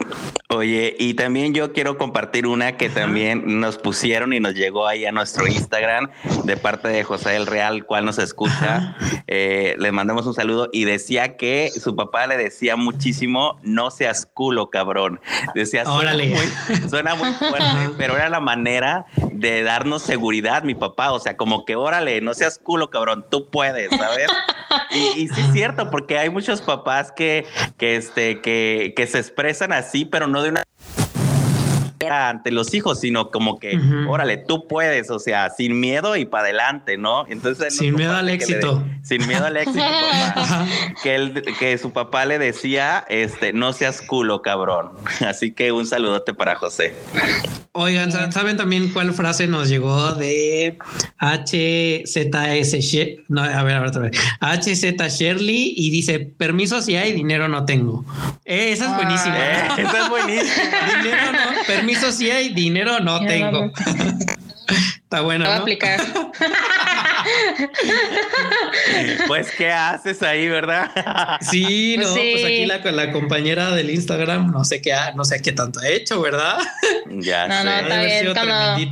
Oye, 0.49 0.97
y 0.99 1.15
también 1.15 1.53
yo 1.53 1.73
quiero 1.73 1.99
compartir 1.99 2.47
una 2.47 2.77
que 2.77 2.89
también 2.89 3.61
nos 3.61 3.77
pusieron 3.77 4.33
y 4.33 4.41
nos 4.41 4.55
llegó 4.55 4.87
ahí 4.87 5.05
a 5.05 5.13
nuestro 5.13 5.47
Instagram 5.47 6.11
de 6.45 6.57
parte 6.57 6.89
de 6.89 7.05
José 7.05 7.31
del 7.31 7.47
Real, 7.47 7.85
cual 7.85 8.05
nos 8.05 8.19
escucha. 8.19 8.97
Eh, 9.27 9.75
le 9.79 9.93
mandamos 9.93 10.27
un 10.27 10.35
saludo 10.35 10.71
y 10.73 10.85
decía 10.85 11.37
que 11.37 11.71
su 11.71 11.95
papá 11.97 12.27
le 12.27 12.37
decía 12.37 12.77
muchísimo, 12.77 13.59
no 13.63 13.91
seas 13.91 14.27
culo, 14.27 14.71
cabrón. 14.71 15.21
Decía, 15.55 15.85
suena 15.85 16.13
muy, 16.15 16.89
suena 16.89 17.15
muy 17.15 17.33
fuerte, 17.39 17.91
pero 17.99 18.17
era 18.17 18.29
la 18.29 18.41
manera 18.41 19.07
de 19.33 19.63
darnos 19.63 20.03
seguridad, 20.03 20.63
mi 20.63 20.75
papá. 20.75 21.13
O 21.13 21.19
sea, 21.19 21.37
como 21.37 21.65
que 21.65 21.77
órale, 21.77 22.21
no 22.21 22.33
seas 22.33 22.59
culo, 22.59 22.91
cabrón, 22.91 23.27
tú 23.31 23.51
puedes, 23.51 23.91
¿sabes? 23.91 24.29
Y, 24.91 25.23
y 25.23 25.29
sí 25.29 25.41
es 25.41 25.53
cierto, 25.53 25.91
porque 25.91 26.19
hay 26.19 26.31
muchos 26.31 26.63
papás 26.63 27.13
que, 27.13 27.47
que, 27.77 27.97
este, 27.97 28.41
que, 28.41 28.93
que 28.97 29.07
se 29.07 29.19
expresan 29.19 29.73
así, 29.73 30.05
pero 30.05 30.27
no 30.27 30.43
de 30.43 30.51
una 30.51 30.63
ante 32.09 32.51
los 32.51 32.73
hijos, 32.75 33.01
sino 33.01 33.31
como 33.31 33.59
que, 33.59 33.79
órale, 34.09 34.37
tú 34.39 34.67
puedes, 34.69 35.11
o 35.11 35.19
sea, 35.19 35.51
sin 35.51 35.79
miedo 35.81 36.17
y 36.17 36.25
para 36.25 36.45
adelante, 36.45 36.97
¿no? 36.99 37.27
Entonces, 37.29 37.77
Sin 37.77 37.95
miedo 37.97 38.15
al 38.15 38.29
éxito. 38.29 38.77
de- 38.77 39.07
sin 39.07 39.27
miedo 39.29 39.45
al 39.47 39.57
éxito, 39.57 39.81
papá. 40.35 40.67
Que, 41.03 41.15
él, 41.15 41.43
que 41.59 41.77
su 41.79 41.93
papá 41.93 42.25
le 42.25 42.39
decía, 42.39 43.05
este, 43.09 43.53
no 43.53 43.73
seas 43.73 44.01
culo, 44.03 44.43
cabrón. 44.43 44.93
Así 45.27 45.53
que 45.53 45.73
un 45.73 45.87
saludote 45.87 46.35
para 46.35 46.57
José. 46.57 46.95
Oigan, 47.73 48.13
¿sa- 48.13 48.31
¿saben 48.33 48.57
también 48.57 48.93
cuál 48.93 49.13
frase 49.13 49.47
nos 49.49 49.69
llegó 49.69 50.13
de 50.13 50.79
HZS? 51.19 53.19
No, 53.29 53.43
a 53.43 53.63
ver, 53.63 53.77
a 53.77 53.81
ver, 53.81 53.89
otra 53.89 54.03
vez. 54.03 54.19
HZ 54.41 55.19
Shirley 55.19 55.75
y 55.77 55.91
dice: 55.91 56.21
Permiso 56.21 56.81
si 56.83 56.97
hay, 56.97 57.13
dinero 57.13 57.49
no 57.49 57.65
tengo. 57.65 58.05
Eh, 58.45 58.73
esa 58.73 58.91
es 58.91 58.97
buenísima. 58.97 59.37
Eh, 59.39 59.69
esa 59.79 60.03
es 60.05 60.09
buenísima. 60.09 60.53
dinero 61.03 61.33
no, 61.33 61.39
permiso 61.67 61.94
si 62.13 62.31
hay, 62.31 62.51
dinero 62.51 63.01
no 63.01 63.21
Ya 63.23 63.27
tengo. 63.29 63.73
Está 65.03 65.21
bueno. 65.21 65.45
Lo 65.45 65.51
voy 65.51 65.55
a 65.55 65.57
¿no? 65.57 65.63
aplicar. 65.63 66.01
Pues, 69.27 69.51
¿qué 69.57 69.71
haces 69.71 70.23
ahí, 70.23 70.49
verdad? 70.49 70.91
Sí, 71.41 71.97
no, 71.99 72.03
Pues 72.13 72.15
pues, 72.33 72.43
sí. 72.43 72.45
aquí 72.45 72.67
la, 72.67 72.79
la 72.93 73.13
compañera 73.13 73.71
del 73.75 73.91
Instagram, 73.91 74.51
no 74.51 74.65
sé 74.65 74.81
qué, 74.83 74.93
ha- 74.93 75.13
no 75.13 75.25
sé 75.25 75.41
qué 75.41 75.53
tanto 75.53 75.81
ha 75.81 75.89
hecho, 75.89 76.21
¿verdad? 76.21 76.59
Ya 77.21 77.49
No, 77.49 77.65
no, 77.65 77.71
sé. 77.71 77.77
está 77.81 77.89
de 77.89 77.95
haber 78.01 78.23
bien, 78.23 78.35
cuando-. 78.35 78.83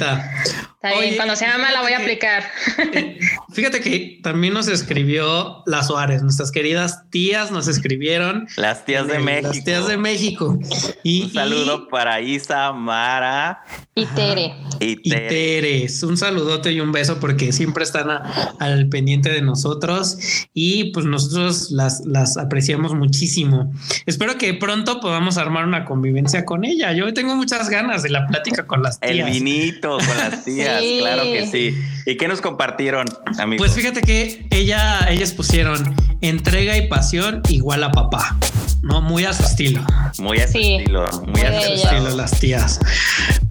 Está 0.83 0.89
bien, 0.89 0.99
Oye, 1.11 1.17
cuando 1.17 1.37
sea 1.37 1.57
mamá 1.59 1.71
la 1.71 1.81
voy 1.83 1.93
a 1.93 1.99
que- 1.99 2.03
aplicar. 2.03 2.45
Eh, 2.93 3.19
Fíjate 3.53 3.81
que 3.81 4.19
también 4.23 4.55
nos 4.55 4.67
escribió 4.67 5.63
la 5.67 5.83
Suárez, 5.85 6.23
nuestras 6.23 6.51
queridas 6.51 7.09
tías 7.11 7.51
nos 7.53 7.69
escribieron. 7.69 8.49
Las 8.57 8.85
tías 8.85 9.07
de 9.07 9.17
Eh, 9.17 9.19
México. 9.21 9.49
Las 9.55 9.65
tías 9.65 9.87
de 9.87 9.97
México. 9.99 10.59
Y, 11.05 11.25
Un 11.25 11.33
saludo 11.33 11.85
y- 11.87 11.91
para 11.91 12.21
Isa, 12.21 12.73
Mara 12.73 13.63
Y 13.95 14.07
Tere. 14.07 14.55
y 14.81 14.99
y 15.05 15.11
Tere. 15.11 15.29
Teres, 15.29 16.03
un 16.03 16.17
saludote 16.17 16.73
y 16.73 16.81
un 16.81 16.91
beso 16.93 17.21
porque 17.21 17.53
siempre 17.53 17.85
están 17.85 18.11
a- 18.11 18.55
al 18.59 18.89
pendiente 18.89 19.29
de 19.31 19.43
nosotros 19.43 20.19
y 20.55 20.93
pues 20.93 21.07
nosotros 21.07 21.71
las, 21.71 22.01
las 22.07 22.37
apreciamos 22.39 22.95
muchísimo. 22.95 23.73
Espero 24.07 24.37
que 24.39 24.55
pronto 24.55 24.99
podamos 25.01 25.37
armar 25.39 25.65
una 25.67 25.85
convivencia 25.85 26.45
con 26.45 26.65
ella. 26.65 26.93
Yo 26.93 27.13
tengo 27.15 27.37
muchas 27.37 27.69
ganas 27.69 28.03
de 28.03 28.09
la 28.13 28.27
plática 28.29 28.67
con 28.67 28.83
las 28.83 28.99
El 29.01 29.15
tías. 29.17 29.31
vinito 29.31 29.99
con 29.99 30.07
las 30.19 30.45
tías, 30.45 30.81
Sí. 30.81 30.99
claro 31.01 31.23
que 31.25 31.47
sí. 31.51 31.77
¿Y 32.07 32.17
qué 32.17 32.29
nos 32.29 32.41
compartieron, 32.41 33.07
amigos? 33.39 33.67
Pues 33.67 33.73
fíjate 33.77 34.01
que 34.03 34.47
ella, 34.51 35.07
ellas 35.11 35.33
pusieron 35.33 35.95
entrega 36.21 36.77
y 36.77 36.89
pasión 36.89 37.43
igual 37.49 37.83
a 37.85 37.91
papá, 37.93 38.37
¿no? 38.83 39.01
Muy 39.01 39.25
a 39.25 39.33
su 39.33 39.43
estilo. 39.43 39.83
muy 40.19 40.39
a 40.39 40.47
su 40.47 40.53
Sí. 40.55 40.77
estilo, 40.77 41.09
muy 41.27 41.31
Muy 41.33 41.41
a 41.43 41.51
su 41.53 41.73
estilo. 41.73 41.91
estilo, 41.91 42.17
las 42.17 42.39
tías. 42.39 42.79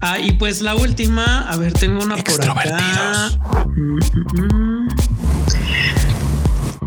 Ah, 0.00 0.18
y 0.18 0.32
pues 0.32 0.62
la 0.62 0.74
última, 0.74 1.48
a 1.50 1.56
ver, 1.56 1.72
tengo 1.74 2.02
una 2.02 2.16
por 2.16 2.40
acá. 2.42 3.30
Mm, 3.76 3.98
mm, 3.98 4.84
mm. 4.86 4.88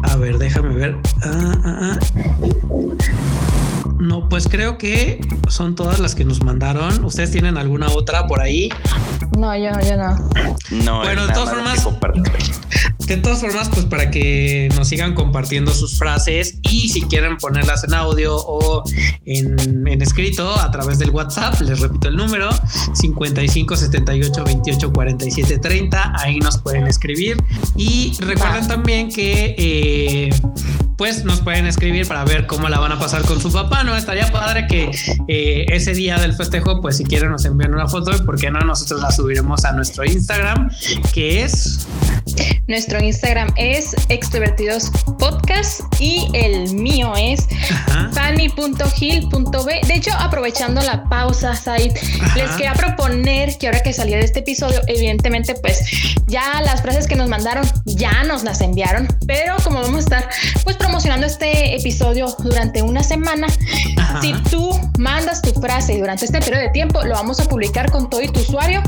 A 0.04 0.16
ver, 0.18 0.38
déjame 0.38 0.74
ver. 0.76 0.96
Ah, 1.24 1.54
ah, 1.66 1.80
ah. 1.82 2.00
No, 4.00 4.28
pues 4.30 4.48
creo 4.48 4.78
que 4.78 5.22
son 5.48 5.76
todas 5.76 6.00
las 6.00 6.16
que 6.16 6.26
nos 6.26 6.44
mandaron. 6.44 7.04
¿Ustedes 7.06 7.32
tienen 7.32 7.58
alguna 7.58 7.88
otra 7.90 8.28
por 8.28 8.42
ahí? 8.42 8.70
No, 9.38 9.56
yo, 9.56 9.72
yo 9.82 9.98
no. 9.98 10.16
No, 10.84 11.00
Bueno, 11.00 11.22
es 11.22 11.28
de 11.28 11.34
todas 11.34 11.50
formas-. 11.50 11.88
De 13.08 13.18
todas 13.18 13.42
formas, 13.42 13.70
pues 13.70 13.86
para 13.86 14.10
que 14.10 14.70
nos 14.76 14.88
sigan 14.88 15.14
compartiendo 15.14 15.74
sus 15.74 15.98
frases 15.98 16.58
y 16.64 16.90
si 16.90 17.02
quieren 17.04 17.38
ponerlas 17.38 17.84
en 17.84 17.94
audio 17.94 18.36
o 18.36 18.84
en, 19.26 19.88
en 19.88 20.02
escrito 20.02 20.60
a 20.60 20.72
través 20.72 21.00
del 21.00 21.12
WhatsApp, 21.12 21.62
les 21.62 21.80
repito 21.80 22.08
el 22.08 22.16
número 22.16 22.50
55 22.94 23.76
78 23.78 24.44
28 24.44 24.94
47 24.94 25.58
30. 25.60 26.14
Ahí 26.18 26.40
nos 26.40 26.58
pueden 26.58 26.88
escribir 26.88 27.38
y 27.76 28.14
recuerden 28.20 28.68
también 28.68 29.10
que 29.10 29.56
eh, 29.58 30.30
pues 30.98 31.26
nos 31.26 31.42
pueden 31.42 31.66
escribir 31.66 32.08
para 32.08 32.24
ver 32.24 32.48
cómo 32.48 32.70
la 32.70 32.80
van 32.80 32.92
a 32.92 33.00
pasar 33.00 33.24
con 33.24 33.42
su 33.42 33.52
papá, 33.52 33.84
¿no? 33.84 33.96
Estaría 33.96 34.32
padre 34.32 34.68
que 34.68 34.90
eh, 35.28 35.66
ese 35.70 35.94
día 35.94 36.18
del 36.18 36.34
festejo, 36.34 36.82
pues 36.82 36.98
si 36.98 37.04
quieren 37.04 37.32
nos 37.32 37.46
envíen 37.46 37.74
una 37.74 37.88
foto 37.88 38.16
y 38.16 38.22
por 38.22 38.40
qué 38.40 38.50
no 38.50 38.60
nosotros 38.62 39.02
la 39.02 39.12
subiremos 39.12 39.66
a 39.66 39.74
nuestro 39.74 40.06
Instagram, 40.06 40.70
que 41.14 41.44
es... 41.44 41.88
Nuestro 42.68 42.95
Instagram 43.04 43.52
es 43.56 43.96
extrovertidos 44.10 44.92
podcast 45.20 45.82
y 46.00 46.30
el 46.34 46.74
mío 46.74 47.14
es 47.18 47.48
fanny.gil.b. 48.14 49.82
De 49.88 49.94
hecho, 49.94 50.12
aprovechando 50.18 50.82
la 50.82 51.04
pausa, 51.10 51.56
Said, 51.56 51.94
les 52.36 52.52
quería 52.52 52.74
proponer 52.74 53.58
que 53.58 53.68
ahora 53.68 53.82
que 53.82 53.94
salió 53.94 54.18
de 54.18 54.26
este 54.26 54.40
episodio, 54.40 54.82
evidentemente, 54.88 55.56
pues 55.56 55.84
ya 56.28 56.62
las 56.62 56.82
frases 56.82 57.08
que 57.08 57.16
nos 57.16 57.30
mandaron 57.30 57.66
ya 57.86 58.24
nos 58.24 58.44
las 58.44 58.62
enviaron, 58.62 59.08
pero 59.28 59.56
como 59.64 59.82
vamos 59.82 59.98
a 59.98 60.00
estar 60.00 60.30
pues 60.64 60.76
promocionando 60.78 61.28
este 61.28 61.76
episodio 61.76 62.28
durante 62.40 62.82
una 62.82 63.04
semana, 63.04 63.48
si 64.22 64.34
tú 64.50 64.72
mandas 64.98 65.42
tu 65.42 65.54
frase 65.60 65.98
durante 65.98 66.26
este 66.26 66.40
periodo 66.40 66.62
de 66.62 66.70
tiempo, 66.70 67.04
lo 67.04 67.14
vamos 67.16 67.40
a 67.40 67.46
publicar 67.46 67.92
con 67.92 68.10
todo 68.10 68.22
y 68.22 68.28
tu 68.28 68.40
usuario 68.40 68.82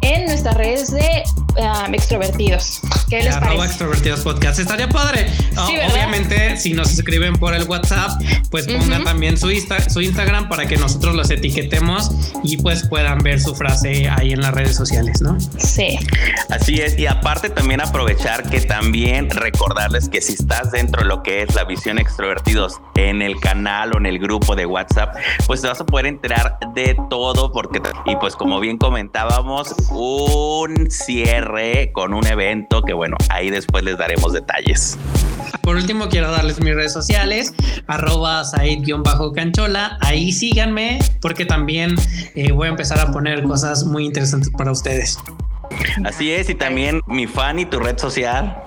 en 0.00 0.26
nuestras 0.26 0.56
redes 0.56 0.92
de 0.92 1.24
um, 1.56 1.94
extrovertidos. 1.94 2.80
¿Qué 3.08 3.22
les 3.22 3.36
parece? 3.36 3.53
Extrovertidos 3.62 4.20
podcast. 4.20 4.58
Estaría 4.58 4.88
padre. 4.88 5.26
Obviamente, 5.56 6.56
si 6.56 6.72
nos 6.72 6.92
escriben 6.92 7.34
por 7.34 7.54
el 7.54 7.64
WhatsApp, 7.64 8.20
pues 8.50 8.66
pongan 8.66 9.04
también 9.04 9.36
su, 9.36 9.50
su 9.88 10.00
Instagram 10.00 10.48
para 10.48 10.66
que 10.66 10.76
nosotros 10.76 11.14
los 11.14 11.30
etiquetemos 11.30 12.10
y 12.42 12.56
pues 12.56 12.88
puedan 12.88 13.18
ver 13.18 13.40
su 13.40 13.54
frase 13.54 14.08
ahí 14.08 14.32
en 14.32 14.40
las 14.40 14.54
redes 14.54 14.76
sociales, 14.76 15.20
¿no? 15.20 15.36
Sí. 15.58 15.98
Así 16.50 16.80
es. 16.80 16.98
Y 16.98 17.06
aparte 17.06 17.50
también 17.50 17.80
aprovechar 17.80 18.48
que 18.48 18.60
también 18.60 19.30
recordarles 19.30 20.08
que 20.08 20.20
si 20.20 20.34
estás 20.34 20.72
dentro 20.72 21.02
de 21.02 21.08
lo 21.08 21.22
que 21.22 21.42
es 21.42 21.54
la 21.54 21.64
visión 21.64 21.98
extrovertidos 21.98 22.80
en 22.94 23.22
el 23.22 23.38
canal 23.40 23.92
o 23.94 23.98
en 23.98 24.06
el 24.06 24.18
grupo 24.18 24.56
de 24.56 24.66
WhatsApp, 24.66 25.16
pues 25.46 25.60
te 25.60 25.68
vas 25.68 25.80
a 25.80 25.86
poder 25.86 26.06
enterar 26.06 26.58
de 26.74 26.96
todo 27.10 27.52
porque 27.52 27.80
y 28.06 28.16
pues 28.16 28.36
como 28.36 28.60
bien 28.60 28.78
comentábamos, 28.78 29.74
un 29.90 30.90
cierre 30.90 31.92
con 31.92 32.14
un 32.14 32.26
evento 32.26 32.82
que 32.82 32.92
bueno, 32.92 33.16
ahí 33.28 33.43
después 33.50 33.84
les 33.84 33.98
daremos 33.98 34.32
detalles. 34.32 34.98
Por 35.62 35.76
último, 35.76 36.08
quiero 36.08 36.30
darles 36.30 36.60
mis 36.60 36.74
redes 36.74 36.92
sociales, 36.92 37.54
arroba 37.86 38.44
Said-canchola. 38.44 39.98
Ahí 40.00 40.32
síganme 40.32 40.98
porque 41.20 41.46
también 41.46 41.94
eh, 42.34 42.52
voy 42.52 42.66
a 42.66 42.70
empezar 42.70 43.00
a 43.00 43.10
poner 43.10 43.42
cosas 43.44 43.84
muy 43.84 44.04
interesantes 44.04 44.50
para 44.50 44.72
ustedes. 44.72 45.18
Así 46.04 46.32
es, 46.32 46.48
y 46.50 46.54
también 46.54 47.00
mi 47.06 47.26
Fanny, 47.26 47.64
tu 47.64 47.78
red 47.78 47.98
social. 47.98 48.62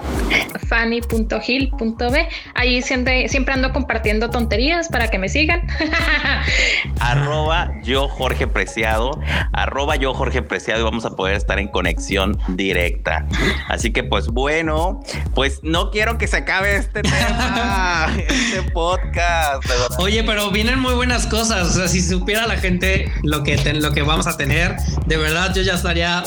Fanny.gil.b. 0.68 2.30
Ahí 2.56 2.82
siempre, 2.82 3.30
siempre 3.30 3.54
ando 3.54 3.72
compartiendo 3.72 4.30
tonterías 4.30 4.90
para 4.90 5.10
que 5.10 5.18
me 5.18 5.30
sigan. 5.30 5.66
arroba 7.00 7.72
yo 7.84 8.08
Jorge 8.08 8.48
Preciado, 8.48 9.20
arroba 9.54 9.96
yo 9.96 10.14
Jorge 10.14 10.42
Preciado 10.42 10.82
y 10.82 10.84
vamos 10.84 11.06
a 11.06 11.12
poder 11.12 11.36
estar 11.36 11.60
en 11.60 11.68
conexión 11.68 12.38
directa. 12.50 13.26
Así 13.68 13.92
que 13.92 14.04
pues 14.04 14.28
bueno, 14.28 15.02
pues 15.34 15.60
no 15.64 15.92
quiero 15.92 16.18
que 16.18 16.28
se 16.28 16.38
acabe 16.38 16.76
este 16.76 17.02
tema, 17.02 18.08
este 18.28 18.64
podcast. 18.72 19.64
Oye, 20.00 20.24
pero 20.24 20.52
vienen 20.52 20.80
muy 20.80 20.94
buenas 20.94 21.28
cosas. 21.28 21.70
O 21.70 21.74
sea, 21.74 21.88
si 21.88 22.02
supiera 22.02 22.48
la 22.48 22.58
gente 22.58 23.12
lo 23.24 23.44
que, 23.44 23.58
lo 23.74 23.92
que 23.92 24.02
vamos 24.02 24.28
a 24.28 24.38
tener, 24.38 24.76
de 25.06 25.18
verdad 25.18 25.54
yo 25.54 25.62
ya 25.62 25.74
estaría 25.74 26.24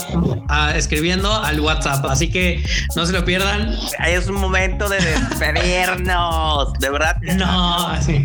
escribiendo 0.74 1.32
al 1.32 1.60
WhatsApp. 1.60 2.04
Así 2.06 2.30
que 2.30 2.64
no 2.96 3.06
se 3.06 3.12
lo 3.12 3.24
pierdan. 3.24 3.76
Es 4.06 4.26
un 4.28 4.36
momento 4.36 4.88
de 4.88 4.96
despedirnos. 5.00 6.72
De 6.74 6.90
verdad. 6.90 7.16
No, 7.36 7.88
así. 7.88 8.14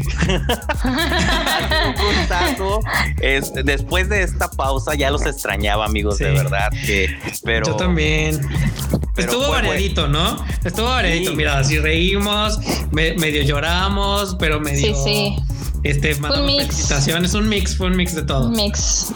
un 0.83 1.93
gustazo. 1.93 2.81
después 3.63 4.09
de 4.09 4.23
esta 4.23 4.49
pausa 4.49 4.95
ya 4.95 5.09
los 5.11 5.25
extrañaba, 5.25 5.85
amigos, 5.85 6.19
de 6.19 6.31
verdad. 6.31 6.69
Que, 6.85 7.17
pero, 7.43 7.67
Yo 7.67 7.75
también. 7.75 8.41
Estuvo 9.17 9.49
variadito, 9.49 10.07
¿no? 10.07 10.43
Estuvo 10.63 10.87
variadito. 10.87 11.33
Mira, 11.33 11.63
si 11.63 11.79
reímos, 11.79 12.59
medio 12.91 13.43
lloramos, 13.43 14.35
pero 14.39 14.59
medio. 14.59 14.93
Sí, 14.95 15.01
sí. 15.03 15.35
Este, 15.85 16.15
un 16.15 16.47
felicitaciones, 16.47 17.35
un 17.35 17.47
mix, 17.47 17.77
fue 17.77 17.85
un 17.85 17.95
mix 17.95 18.15
de 18.15 18.23
todo. 18.23 18.49
mix. 18.49 19.13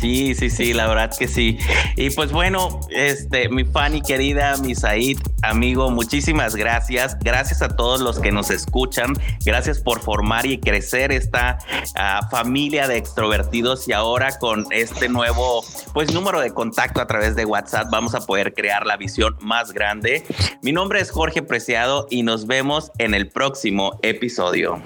Sí, 0.00 0.32
sí, 0.36 0.48
sí, 0.48 0.72
la 0.72 0.86
verdad 0.86 1.12
que 1.18 1.26
sí. 1.26 1.58
Y 1.96 2.10
pues 2.10 2.30
bueno, 2.30 2.78
este, 2.90 3.48
mi 3.48 3.64
Fanny 3.64 4.00
querida, 4.00 4.56
mi 4.58 4.76
Said, 4.76 5.18
amigo, 5.42 5.90
muchísimas 5.90 6.54
gracias. 6.54 7.18
Gracias 7.18 7.62
a 7.62 7.70
todos 7.70 8.00
los 8.00 8.20
que 8.20 8.30
nos 8.30 8.52
escuchan. 8.52 9.14
Gracias 9.44 9.80
por 9.80 9.98
formar 9.98 10.46
y 10.46 10.60
crecer 10.60 11.10
esta 11.10 11.58
uh, 11.96 12.30
familia 12.30 12.86
de 12.86 12.96
extrovertidos 12.96 13.88
y 13.88 13.92
ahora 13.92 14.38
con 14.38 14.66
este 14.70 15.08
nuevo, 15.08 15.64
pues, 15.94 16.14
número 16.14 16.40
de 16.40 16.54
contacto 16.54 17.00
a 17.00 17.08
través 17.08 17.34
de 17.34 17.44
WhatsApp 17.44 17.88
vamos 17.90 18.14
a 18.14 18.20
poder 18.20 18.54
crear 18.54 18.86
la 18.86 18.96
visión 18.96 19.36
más 19.40 19.72
grande. 19.72 20.24
Mi 20.62 20.70
nombre 20.70 21.00
es 21.00 21.10
Jorge 21.10 21.42
Preciado 21.42 22.06
y 22.08 22.22
nos 22.22 22.46
vemos 22.46 22.92
en 22.98 23.14
el 23.14 23.28
próximo 23.30 23.98
episodio. 24.02 24.80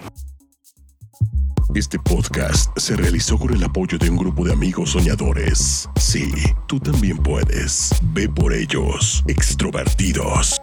Este 1.74 1.98
podcast 1.98 2.76
se 2.78 2.94
realizó 2.96 3.38
con 3.38 3.54
el 3.54 3.64
apoyo 3.64 3.96
de 3.96 4.10
un 4.10 4.18
grupo 4.18 4.44
de 4.44 4.52
amigos 4.52 4.90
soñadores. 4.90 5.88
Sí, 5.98 6.30
tú 6.66 6.78
también 6.78 7.16
puedes. 7.16 7.94
Ve 8.12 8.28
por 8.28 8.52
ellos, 8.52 9.24
extrovertidos. 9.26 10.60